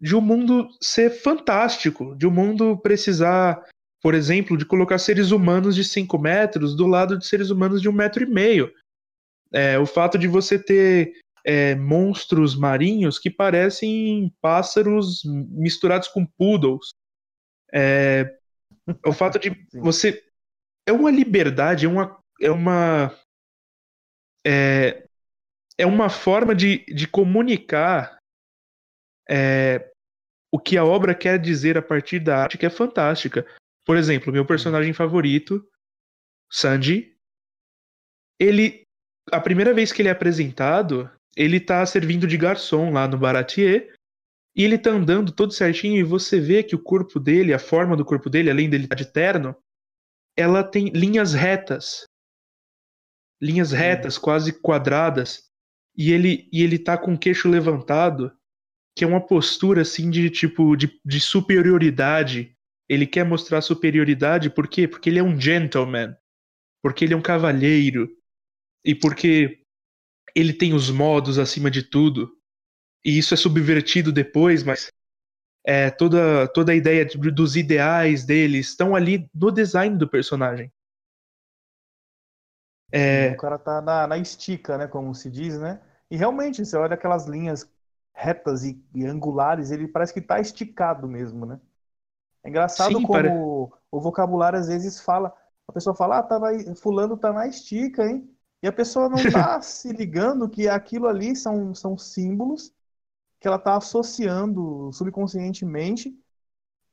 de 0.00 0.16
o 0.16 0.18
um 0.18 0.20
mundo 0.20 0.68
ser 0.80 1.10
fantástico, 1.10 2.16
de 2.16 2.26
o 2.26 2.30
um 2.30 2.32
mundo 2.32 2.76
precisar, 2.78 3.64
por 4.02 4.14
exemplo, 4.14 4.56
de 4.56 4.64
colocar 4.64 4.98
seres 4.98 5.30
humanos 5.30 5.74
de 5.74 5.84
5 5.84 6.18
metros 6.18 6.74
do 6.76 6.86
lado 6.86 7.18
de 7.18 7.26
seres 7.26 7.50
humanos 7.50 7.80
de 7.82 7.88
um 7.88 7.92
metro 7.92 8.22
e 8.22 8.26
meio. 8.26 8.72
É, 9.52 9.78
o 9.78 9.86
fato 9.86 10.16
de 10.16 10.28
você 10.28 10.58
ter 10.58 11.12
é, 11.44 11.74
monstros 11.74 12.56
marinhos 12.56 13.18
que 13.18 13.30
parecem 13.30 14.32
pássaros 14.40 15.22
misturados 15.24 16.08
com 16.08 16.24
poodles. 16.24 16.94
É, 17.72 18.36
o 19.04 19.12
fato 19.12 19.38
de 19.38 19.50
você. 19.74 20.22
É 20.86 20.92
uma 20.92 21.10
liberdade, 21.10 21.86
é 21.86 21.88
uma. 21.88 22.18
É 22.40 22.50
uma 22.50 23.14
é, 24.46 25.06
é 25.76 25.86
uma 25.86 26.08
forma 26.08 26.54
de, 26.54 26.84
de 26.86 27.06
comunicar 27.06 28.18
é, 29.28 29.90
o 30.52 30.58
que 30.58 30.76
a 30.76 30.84
obra 30.84 31.14
quer 31.14 31.38
dizer 31.38 31.78
a 31.78 31.82
partir 31.82 32.18
da 32.18 32.38
arte 32.38 32.58
que 32.58 32.66
é 32.66 32.70
fantástica. 32.70 33.46
Por 33.84 33.96
exemplo, 33.96 34.32
meu 34.32 34.44
personagem 34.44 34.92
favorito, 34.92 35.66
Sanji, 36.50 37.16
ele 38.38 38.84
a 39.30 39.40
primeira 39.40 39.72
vez 39.72 39.92
que 39.92 40.02
ele 40.02 40.08
é 40.08 40.12
apresentado, 40.12 41.10
ele 41.36 41.60
tá 41.60 41.84
servindo 41.86 42.26
de 42.26 42.36
garçom 42.36 42.92
lá 42.92 43.06
no 43.06 43.18
Baratier, 43.18 43.94
e 44.56 44.64
ele 44.64 44.76
tá 44.76 44.90
andando 44.90 45.32
todo 45.32 45.52
certinho 45.52 45.98
e 45.98 46.02
você 46.02 46.40
vê 46.40 46.62
que 46.62 46.74
o 46.74 46.82
corpo 46.82 47.20
dele, 47.20 47.54
a 47.54 47.58
forma 47.58 47.96
do 47.96 48.04
corpo 48.04 48.28
dele, 48.28 48.50
além 48.50 48.68
dele 48.68 48.84
estar 48.84 48.96
tá 48.96 49.02
de 49.02 49.10
terno, 49.10 49.56
ela 50.36 50.64
tem 50.64 50.88
linhas 50.88 51.32
retas. 51.32 52.04
Linhas 53.40 53.70
retas, 53.72 54.18
quase 54.18 54.52
quadradas 54.60 55.50
e 55.96 56.12
ele, 56.12 56.48
e 56.52 56.62
ele 56.62 56.78
tá 56.78 56.98
com 56.98 57.14
o 57.14 57.18
queixo 57.18 57.48
levantado, 57.48 58.32
que 58.96 59.04
é 59.04 59.06
uma 59.06 59.24
postura 59.24 59.82
assim 59.82 60.10
de 60.10 60.28
tipo 60.30 60.76
de, 60.76 61.00
de 61.04 61.20
superioridade. 61.20 62.56
Ele 62.90 63.06
quer 63.06 63.24
mostrar 63.24 63.60
superioridade 63.60 64.50
por 64.50 64.66
quê? 64.66 64.88
Porque 64.88 65.08
ele 65.08 65.20
é 65.20 65.22
um 65.22 65.40
gentleman, 65.40 66.16
porque 66.82 67.04
ele 67.04 67.14
é 67.14 67.16
um 67.16 67.22
cavalheiro 67.22 68.10
e 68.84 68.96
porque 68.96 69.62
ele 70.34 70.52
tem 70.52 70.74
os 70.74 70.90
modos 70.90 71.38
acima 71.38 71.70
de 71.70 71.84
tudo. 71.84 72.28
E 73.04 73.16
isso 73.16 73.32
é 73.32 73.36
subvertido 73.36 74.10
depois, 74.10 74.64
mas 74.64 74.90
é, 75.64 75.88
toda, 75.88 76.48
toda 76.48 76.72
a 76.72 76.74
ideia 76.74 77.06
dos 77.06 77.54
ideais 77.54 78.24
dele 78.26 78.58
estão 78.58 78.96
ali 78.96 79.30
no 79.32 79.52
design 79.52 79.96
do 79.96 80.10
personagem. 80.10 80.72
É... 82.90 83.30
O 83.30 83.36
cara 83.36 83.56
tá 83.56 83.80
na, 83.80 84.04
na 84.08 84.18
estica, 84.18 84.76
né? 84.76 84.88
Como 84.88 85.14
se 85.14 85.30
diz, 85.30 85.56
né? 85.60 85.80
E 86.10 86.16
realmente, 86.16 86.64
você 86.64 86.76
olha 86.76 86.94
aquelas 86.94 87.28
linhas 87.28 87.72
retas 88.12 88.64
e, 88.64 88.84
e 88.92 89.06
angulares, 89.06 89.70
ele 89.70 89.86
parece 89.86 90.12
que 90.12 90.20
tá 90.20 90.40
esticado 90.40 91.06
mesmo, 91.06 91.46
né? 91.46 91.60
É 92.42 92.48
engraçado 92.48 92.88
Sim, 92.88 93.02
como 93.02 93.08
pare... 93.08 93.28
o 93.28 94.00
vocabulário 94.00 94.58
às 94.58 94.68
vezes 94.68 95.00
fala, 95.00 95.34
a 95.68 95.72
pessoa 95.72 95.94
fala, 95.94 96.18
ah, 96.18 96.22
tá 96.22 96.38
na, 96.38 96.74
fulano 96.74 97.16
tá 97.16 97.32
na 97.32 97.46
estica, 97.46 98.06
hein? 98.06 98.28
E 98.62 98.68
a 98.68 98.72
pessoa 98.72 99.08
não 99.08 99.18
tá 99.30 99.60
se 99.62 99.92
ligando 99.92 100.48
que 100.48 100.68
aquilo 100.68 101.06
ali 101.06 101.34
são, 101.34 101.74
são 101.74 101.96
símbolos 101.96 102.72
que 103.38 103.48
ela 103.48 103.58
tá 103.58 103.76
associando 103.76 104.92
subconscientemente. 104.92 106.14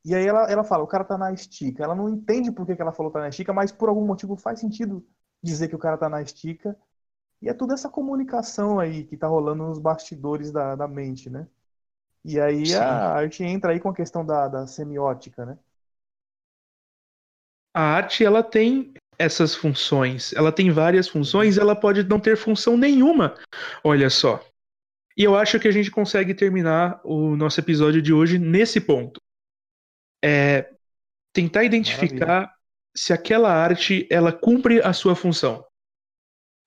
E 0.06 0.16
aí 0.16 0.26
ela, 0.26 0.50
ela 0.50 0.64
fala, 0.64 0.84
o 0.84 0.88
cara 0.88 1.04
tá 1.04 1.18
na 1.18 1.34
estica. 1.34 1.84
Ela 1.84 1.96
não 1.96 2.08
entende 2.08 2.52
por 2.52 2.66
que, 2.66 2.76
que 2.76 2.82
ela 2.82 2.94
falou 2.94 3.12
tá 3.12 3.20
na 3.20 3.30
estica, 3.30 3.52
mas 3.52 3.72
por 3.72 3.90
algum 3.90 4.06
motivo 4.06 4.38
faz 4.38 4.60
sentido 4.60 5.06
dizer 5.44 5.68
que 5.68 5.76
o 5.76 5.80
cara 5.80 5.98
tá 5.98 6.08
na 6.08 6.22
estica. 6.22 6.78
E 7.42 7.50
é 7.50 7.54
toda 7.54 7.74
essa 7.74 7.90
comunicação 7.90 8.80
aí 8.80 9.04
que 9.04 9.18
tá 9.18 9.28
rolando 9.28 9.64
nos 9.68 9.80
bastidores 9.80 10.52
da, 10.52 10.76
da 10.76 10.88
mente, 10.88 11.30
né? 11.30 11.48
E 12.28 12.40
aí 12.42 12.66
Sim. 12.66 12.76
a 12.76 13.14
arte 13.14 13.42
entra 13.42 13.72
aí 13.72 13.80
com 13.80 13.88
a 13.88 13.96
questão 13.96 14.26
da, 14.26 14.50
da 14.50 14.68
semiótica, 14.68 15.46
né? 15.46 15.58
A 17.74 17.82
arte, 17.82 18.26
ela 18.26 18.44
tem 18.44 18.94
essas 19.18 19.56
funções. 19.56 20.34
Ela 20.34 20.52
tem 20.52 20.70
várias 20.70 21.08
funções, 21.08 21.58
ela 21.58 21.74
pode 21.74 22.04
não 22.04 22.20
ter 22.20 22.36
função 22.36 22.76
nenhuma. 22.76 23.34
Olha 23.82 24.10
só. 24.10 24.46
E 25.16 25.24
eu 25.24 25.38
acho 25.38 25.58
que 25.58 25.70
a 25.70 25.72
gente 25.72 25.90
consegue 25.90 26.34
terminar 26.36 27.00
o 27.04 27.36
nosso 27.38 27.62
episódio 27.62 28.02
de 28.02 28.12
hoje 28.12 28.38
nesse 28.38 28.82
ponto. 28.82 29.22
É 30.22 30.74
tentar 31.34 31.64
identificar 31.64 32.26
Maravilha. 32.26 32.54
se 32.96 33.14
aquela 33.14 33.54
arte 33.54 34.06
ela 34.12 34.34
cumpre 34.34 34.82
a 34.82 34.92
sua 34.92 35.16
função 35.16 35.64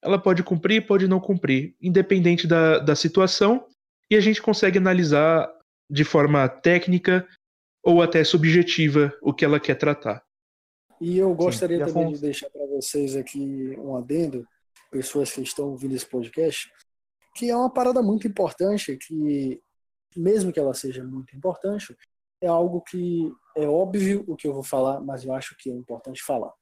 ela 0.03 0.19
pode 0.19 0.43
cumprir, 0.43 0.87
pode 0.87 1.07
não 1.07 1.21
cumprir, 1.21 1.75
independente 1.81 2.47
da, 2.47 2.79
da 2.79 2.97
situação, 2.97 3.67
e 4.11 4.17
a 4.17 4.21
gente 4.21 4.43
consegue 4.43 4.79
analisar 4.79 5.51
de 5.89 6.05
forma 6.05 6.49
técnica 6.49 7.27
ou 7.83 8.03
até 8.03 8.25
subjetiva 8.25 9.17
o 9.23 9.33
que 9.33 9.45
ela 9.45 9.61
quer 9.61 9.77
tratar. 9.77 10.23
E 11.01 11.17
eu 11.17 11.35
gostaria 11.35 11.87
Sim, 11.87 11.93
também 11.93 12.13
de 12.13 12.21
deixar 12.21 12.51
para 12.51 12.67
vocês 12.67 13.17
aqui 13.17 13.75
um 13.79 13.97
adendo, 13.97 14.47
pessoas 14.91 15.33
que 15.33 15.41
estão 15.41 15.71
ouvindo 15.71 15.95
esse 15.95 16.05
podcast, 16.05 16.71
que 17.35 17.49
é 17.49 17.57
uma 17.57 17.73
parada 17.73 18.03
muito 18.03 18.27
importante, 18.27 18.97
que 18.97 19.63
mesmo 20.17 20.53
que 20.53 20.61
ela 20.61 20.75
seja 20.75 21.03
muito 21.05 21.35
importante, 21.35 21.97
é 22.41 22.49
algo 22.49 22.83
que 22.83 23.33
é 23.57 23.67
óbvio 23.67 24.25
o 24.27 24.37
que 24.37 24.47
eu 24.47 24.53
vou 24.53 24.63
falar, 24.63 25.01
mas 25.01 25.25
eu 25.25 25.33
acho 25.33 25.57
que 25.57 25.71
é 25.71 25.75
importante 25.75 26.23
falar. 26.23 26.53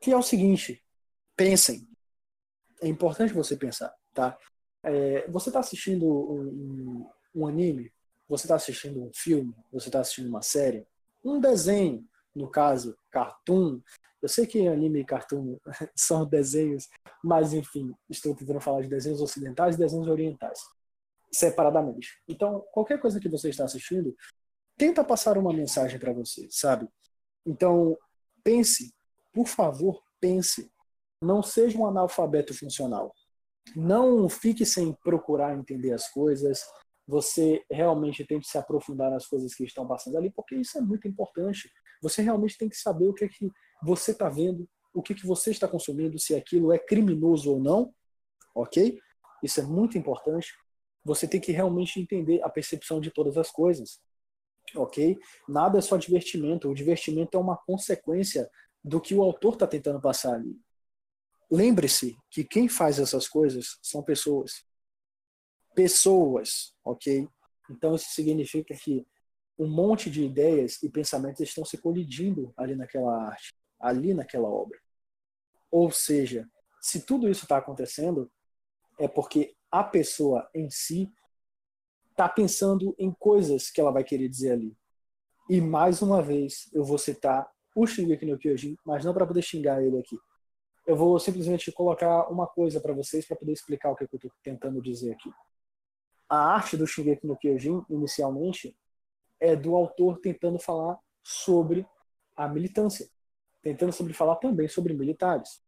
Que 0.00 0.10
é 0.10 0.16
o 0.16 0.22
seguinte: 0.22 0.82
pensem, 1.36 1.88
é 2.82 2.88
importante 2.88 3.32
você 3.32 3.56
pensar, 3.56 3.94
tá? 4.12 4.36
É, 4.82 5.28
você 5.28 5.48
está 5.50 5.60
assistindo 5.60 6.06
um, 6.06 7.06
um, 7.34 7.46
anime, 7.46 7.92
você 8.28 8.44
está 8.44 8.56
assistindo 8.56 9.02
um 9.02 9.10
filme, 9.12 9.54
você 9.72 9.88
está 9.88 10.00
assistindo 10.00 10.28
uma 10.28 10.42
série, 10.42 10.86
um 11.24 11.38
desenho, 11.38 12.06
no 12.34 12.48
caso, 12.48 12.96
cartoon. 13.10 13.80
Eu 14.22 14.28
sei 14.28 14.46
que 14.46 14.66
anime 14.68 15.00
e 15.00 15.04
cartoon 15.04 15.58
são 15.94 16.24
desenhos, 16.24 16.88
mas 17.22 17.52
enfim, 17.52 17.94
estou 18.08 18.34
tentando 18.34 18.60
falar 18.60 18.82
de 18.82 18.88
desenhos 18.88 19.20
ocidentais 19.20 19.76
e 19.76 19.78
desenhos 19.78 20.08
orientais, 20.08 20.60
separadamente. 21.32 22.20
Então, 22.26 22.64
qualquer 22.72 23.00
coisa 23.00 23.20
que 23.20 23.28
você 23.28 23.50
está 23.50 23.64
assistindo, 23.64 24.16
tenta 24.76 25.04
passar 25.04 25.36
uma 25.36 25.52
mensagem 25.52 25.98
para 25.98 26.12
você, 26.12 26.46
sabe? 26.50 26.88
Então, 27.44 27.98
pense, 28.42 28.94
por 29.32 29.46
favor, 29.46 30.02
pense 30.18 30.70
não 31.22 31.42
seja 31.42 31.78
um 31.78 31.86
analfabeto 31.86 32.54
funcional. 32.54 33.14
Não 33.76 34.28
fique 34.28 34.64
sem 34.64 34.92
procurar 35.04 35.56
entender 35.56 35.92
as 35.92 36.08
coisas. 36.10 36.62
Você 37.06 37.64
realmente 37.70 38.24
tem 38.24 38.40
que 38.40 38.46
se 38.46 38.58
aprofundar 38.58 39.10
nas 39.10 39.26
coisas 39.26 39.54
que 39.54 39.64
estão 39.64 39.86
passando 39.86 40.16
ali, 40.16 40.30
porque 40.30 40.54
isso 40.54 40.78
é 40.78 40.80
muito 40.80 41.08
importante. 41.08 41.70
Você 42.02 42.22
realmente 42.22 42.56
tem 42.56 42.68
que 42.68 42.76
saber 42.76 43.08
o 43.08 43.14
que 43.14 43.24
é 43.24 43.28
que 43.28 43.50
você 43.82 44.12
está 44.12 44.28
vendo, 44.28 44.68
o 44.94 45.02
que, 45.02 45.14
que 45.14 45.26
você 45.26 45.50
está 45.50 45.68
consumindo, 45.68 46.18
se 46.18 46.34
aquilo 46.34 46.72
é 46.72 46.78
criminoso 46.78 47.52
ou 47.52 47.60
não, 47.60 47.92
ok? 48.54 48.98
Isso 49.42 49.60
é 49.60 49.62
muito 49.62 49.96
importante. 49.96 50.52
Você 51.04 51.26
tem 51.26 51.40
que 51.40 51.52
realmente 51.52 52.00
entender 52.00 52.42
a 52.42 52.48
percepção 52.48 53.00
de 53.00 53.10
todas 53.10 53.36
as 53.36 53.50
coisas, 53.50 54.00
ok? 54.76 55.18
Nada 55.48 55.78
é 55.78 55.80
só 55.80 55.96
divertimento. 55.96 56.68
O 56.68 56.74
divertimento 56.74 57.36
é 57.36 57.40
uma 57.40 57.56
consequência 57.56 58.48
do 58.84 59.00
que 59.00 59.14
o 59.14 59.22
autor 59.22 59.54
está 59.54 59.66
tentando 59.66 60.00
passar 60.00 60.34
ali. 60.34 60.58
Lembre-se 61.50 62.16
que 62.30 62.44
quem 62.44 62.68
faz 62.68 62.98
essas 62.98 63.28
coisas 63.28 63.78
são 63.82 64.02
pessoas. 64.02 64.64
Pessoas, 65.74 66.74
ok? 66.84 67.28
Então 67.70 67.94
isso 67.94 68.10
significa 68.10 68.74
que 68.74 69.06
um 69.58 69.68
monte 69.68 70.10
de 70.10 70.24
ideias 70.24 70.82
e 70.82 70.88
pensamentos 70.88 71.40
estão 71.40 71.64
se 71.64 71.76
colidindo 71.78 72.52
ali 72.56 72.74
naquela 72.74 73.26
arte 73.26 73.54
ali 73.80 74.12
naquela 74.12 74.48
obra. 74.48 74.78
Ou 75.70 75.90
seja, 75.90 76.46
se 76.80 77.00
tudo 77.00 77.28
isso 77.28 77.44
está 77.44 77.56
acontecendo, 77.56 78.30
é 78.98 79.08
porque 79.08 79.54
a 79.70 79.82
pessoa 79.82 80.48
em 80.54 80.68
si 80.68 81.10
está 82.10 82.28
pensando 82.28 82.94
em 82.98 83.10
coisas 83.10 83.70
que 83.70 83.80
ela 83.80 83.90
vai 83.90 84.04
querer 84.04 84.28
dizer 84.28 84.52
ali. 84.52 84.76
E 85.48 85.60
mais 85.60 86.02
uma 86.02 86.22
vez, 86.22 86.68
eu 86.72 86.84
vou 86.84 86.98
citar 86.98 87.50
o 87.74 87.86
Shingeki 87.86 88.26
no 88.26 88.38
Kyojin, 88.38 88.76
mas 88.84 89.04
não 89.04 89.14
para 89.14 89.26
poder 89.26 89.42
xingar 89.42 89.82
ele 89.82 89.98
aqui. 89.98 90.18
Eu 90.86 90.96
vou 90.96 91.18
simplesmente 91.18 91.70
colocar 91.72 92.28
uma 92.30 92.46
coisa 92.46 92.80
para 92.80 92.92
vocês 92.92 93.26
para 93.26 93.36
poder 93.36 93.52
explicar 93.52 93.90
o 93.90 93.96
que 93.96 94.04
eu 94.04 94.08
estou 94.12 94.30
tentando 94.42 94.82
dizer 94.82 95.12
aqui. 95.12 95.30
A 96.28 96.54
arte 96.54 96.76
do 96.76 96.86
Shingeki 96.86 97.26
no 97.26 97.36
Kyojin, 97.36 97.84
inicialmente, 97.90 98.76
é 99.38 99.54
do 99.56 99.74
autor 99.74 100.18
tentando 100.20 100.58
falar 100.58 100.98
sobre 101.22 101.86
a 102.36 102.48
militância 102.48 103.08
tentando 103.62 103.92
sobre 103.92 104.12
falar 104.12 104.36
também 104.36 104.68
sobre 104.68 104.94
militares. 104.94 105.62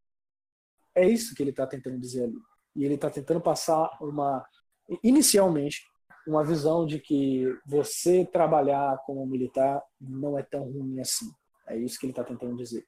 É 0.94 1.06
isso 1.06 1.34
que 1.34 1.42
ele 1.42 1.50
está 1.50 1.66
tentando 1.66 1.98
dizer 1.98 2.24
ali. 2.24 2.38
E 2.74 2.84
ele 2.84 2.94
está 2.94 3.10
tentando 3.10 3.40
passar 3.40 3.90
uma, 4.00 4.44
inicialmente, 5.02 5.82
uma 6.26 6.44
visão 6.44 6.86
de 6.86 6.98
que 6.98 7.46
você 7.66 8.24
trabalhar 8.24 8.98
como 9.04 9.26
militar 9.26 9.82
não 10.00 10.38
é 10.38 10.42
tão 10.42 10.64
ruim 10.64 11.00
assim. 11.00 11.30
É 11.66 11.76
isso 11.76 11.98
que 11.98 12.06
ele 12.06 12.12
está 12.12 12.24
tentando 12.24 12.56
dizer. 12.56 12.86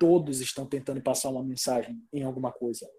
Todos 0.00 0.40
estão 0.40 0.66
tentando 0.66 1.00
passar 1.02 1.28
uma 1.28 1.44
mensagem 1.44 2.02
em 2.12 2.24
alguma 2.24 2.50
coisa. 2.50 2.90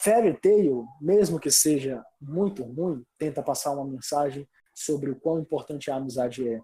Fairy 0.00 0.36
Tail, 0.40 0.84
mesmo 1.00 1.38
que 1.38 1.50
seja 1.50 2.04
muito 2.20 2.64
ruim, 2.64 3.02
tenta 3.16 3.42
passar 3.42 3.72
uma 3.72 3.86
mensagem 3.86 4.46
sobre 4.74 5.10
o 5.10 5.16
quão 5.16 5.38
importante 5.38 5.90
a 5.90 5.96
amizade 5.96 6.46
é. 6.46 6.60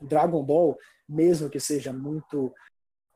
Dragon 0.00 0.42
Ball, 0.42 0.76
mesmo 1.08 1.50
que 1.50 1.60
seja 1.60 1.92
muito 1.92 2.52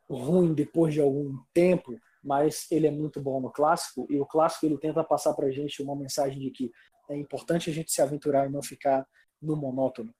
ruim 0.08 0.52
depois 0.52 0.92
de 0.92 1.00
algum 1.00 1.38
tempo, 1.54 1.98
mas 2.22 2.66
ele 2.70 2.86
é 2.86 2.90
muito 2.90 3.20
bom 3.20 3.40
no 3.40 3.50
clássico 3.50 4.06
e 4.10 4.20
o 4.20 4.26
clássico 4.26 4.66
ele 4.66 4.78
tenta 4.78 5.02
passar 5.02 5.34
para 5.34 5.46
a 5.46 5.50
gente 5.50 5.82
uma 5.82 5.96
mensagem 5.96 6.38
de 6.38 6.50
que 6.50 6.70
é 7.08 7.16
importante 7.16 7.70
a 7.70 7.72
gente 7.72 7.90
se 7.90 8.02
aventurar 8.02 8.46
e 8.46 8.52
não 8.52 8.62
ficar 8.62 9.06
no 9.40 9.56
monótono. 9.56 10.14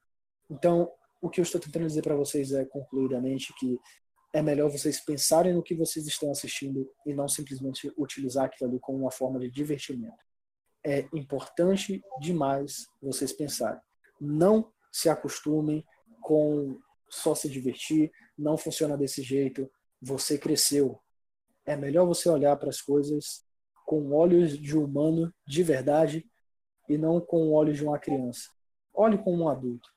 Então, 0.51 0.90
o 1.20 1.31
que 1.31 1.40
eu 1.40 1.43
estou 1.43 1.60
tentando 1.60 1.86
dizer 1.86 2.02
para 2.02 2.16
vocês 2.16 2.52
é 2.52 2.64
concluidamente 2.64 3.55
que 3.55 3.78
é 4.32 4.40
melhor 4.40 4.70
vocês 4.70 5.00
pensarem 5.00 5.52
no 5.52 5.62
que 5.62 5.74
vocês 5.74 6.06
estão 6.06 6.30
assistindo 6.30 6.90
e 7.06 7.12
não 7.12 7.28
simplesmente 7.28 7.92
utilizar 7.96 8.46
aquilo 8.46 8.70
ali 8.70 8.80
como 8.80 8.98
uma 8.98 9.10
forma 9.10 9.38
de 9.38 9.50
divertimento. 9.50 10.24
É 10.84 11.06
importante 11.12 12.02
demais 12.20 12.86
vocês 13.00 13.32
pensarem. 13.32 13.80
Não 14.20 14.72
se 14.90 15.09
acostumem 15.09 15.84
com 16.20 16.78
só 17.09 17.34
se 17.34 17.48
divertir, 17.48 18.10
não 18.38 18.56
funciona 18.56 18.96
desse 18.96 19.22
jeito 19.22 19.70
você 20.02 20.36
cresceu. 20.36 21.00
É 21.64 21.76
melhor 21.76 22.04
você 22.04 22.28
olhar 22.28 22.56
para 22.56 22.70
as 22.70 22.80
coisas 22.80 23.44
com 23.86 24.12
olhos 24.12 24.59
de 24.59 24.76
humano 24.76 25.32
de 25.46 25.62
verdade 25.62 26.28
e 26.88 26.98
não 26.98 27.20
com 27.20 27.52
olhos 27.52 27.76
de 27.76 27.84
uma 27.84 27.98
criança. 27.98 28.50
Olhe 28.92 29.16
como 29.16 29.44
um 29.44 29.48
adulto. 29.48 29.88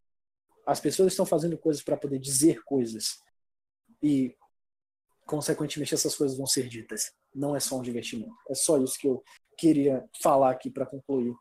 As 0.65 0.79
pessoas 0.79 1.11
estão 1.11 1.25
fazendo 1.25 1.57
coisas 1.57 1.81
para 1.81 1.97
poder 1.97 2.19
dizer 2.19 2.63
coisas 2.63 3.19
e, 4.01 4.35
consequentemente, 5.25 5.93
essas 5.93 6.15
coisas 6.15 6.37
vão 6.37 6.47
ser 6.47 6.67
ditas. 6.67 7.13
Não 7.33 7.55
é 7.55 7.59
só 7.59 7.77
um 7.77 7.81
divertimento. 7.81 8.35
É 8.49 8.55
só 8.55 8.77
isso 8.77 8.97
que 8.97 9.07
eu 9.07 9.23
queria 9.57 10.07
falar 10.21 10.51
aqui 10.51 10.69
para 10.69 10.85
concluir 10.85 11.35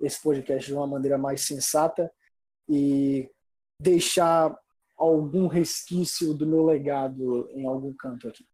esse 0.00 0.20
podcast 0.22 0.66
de 0.66 0.74
uma 0.74 0.86
maneira 0.86 1.18
mais 1.18 1.42
sensata 1.42 2.10
e 2.68 3.30
deixar 3.80 4.56
algum 4.96 5.46
resquício 5.46 6.34
do 6.34 6.46
meu 6.46 6.64
legado 6.64 7.48
em 7.50 7.66
algum 7.66 7.94
canto 7.94 8.28
aqui. 8.28 8.46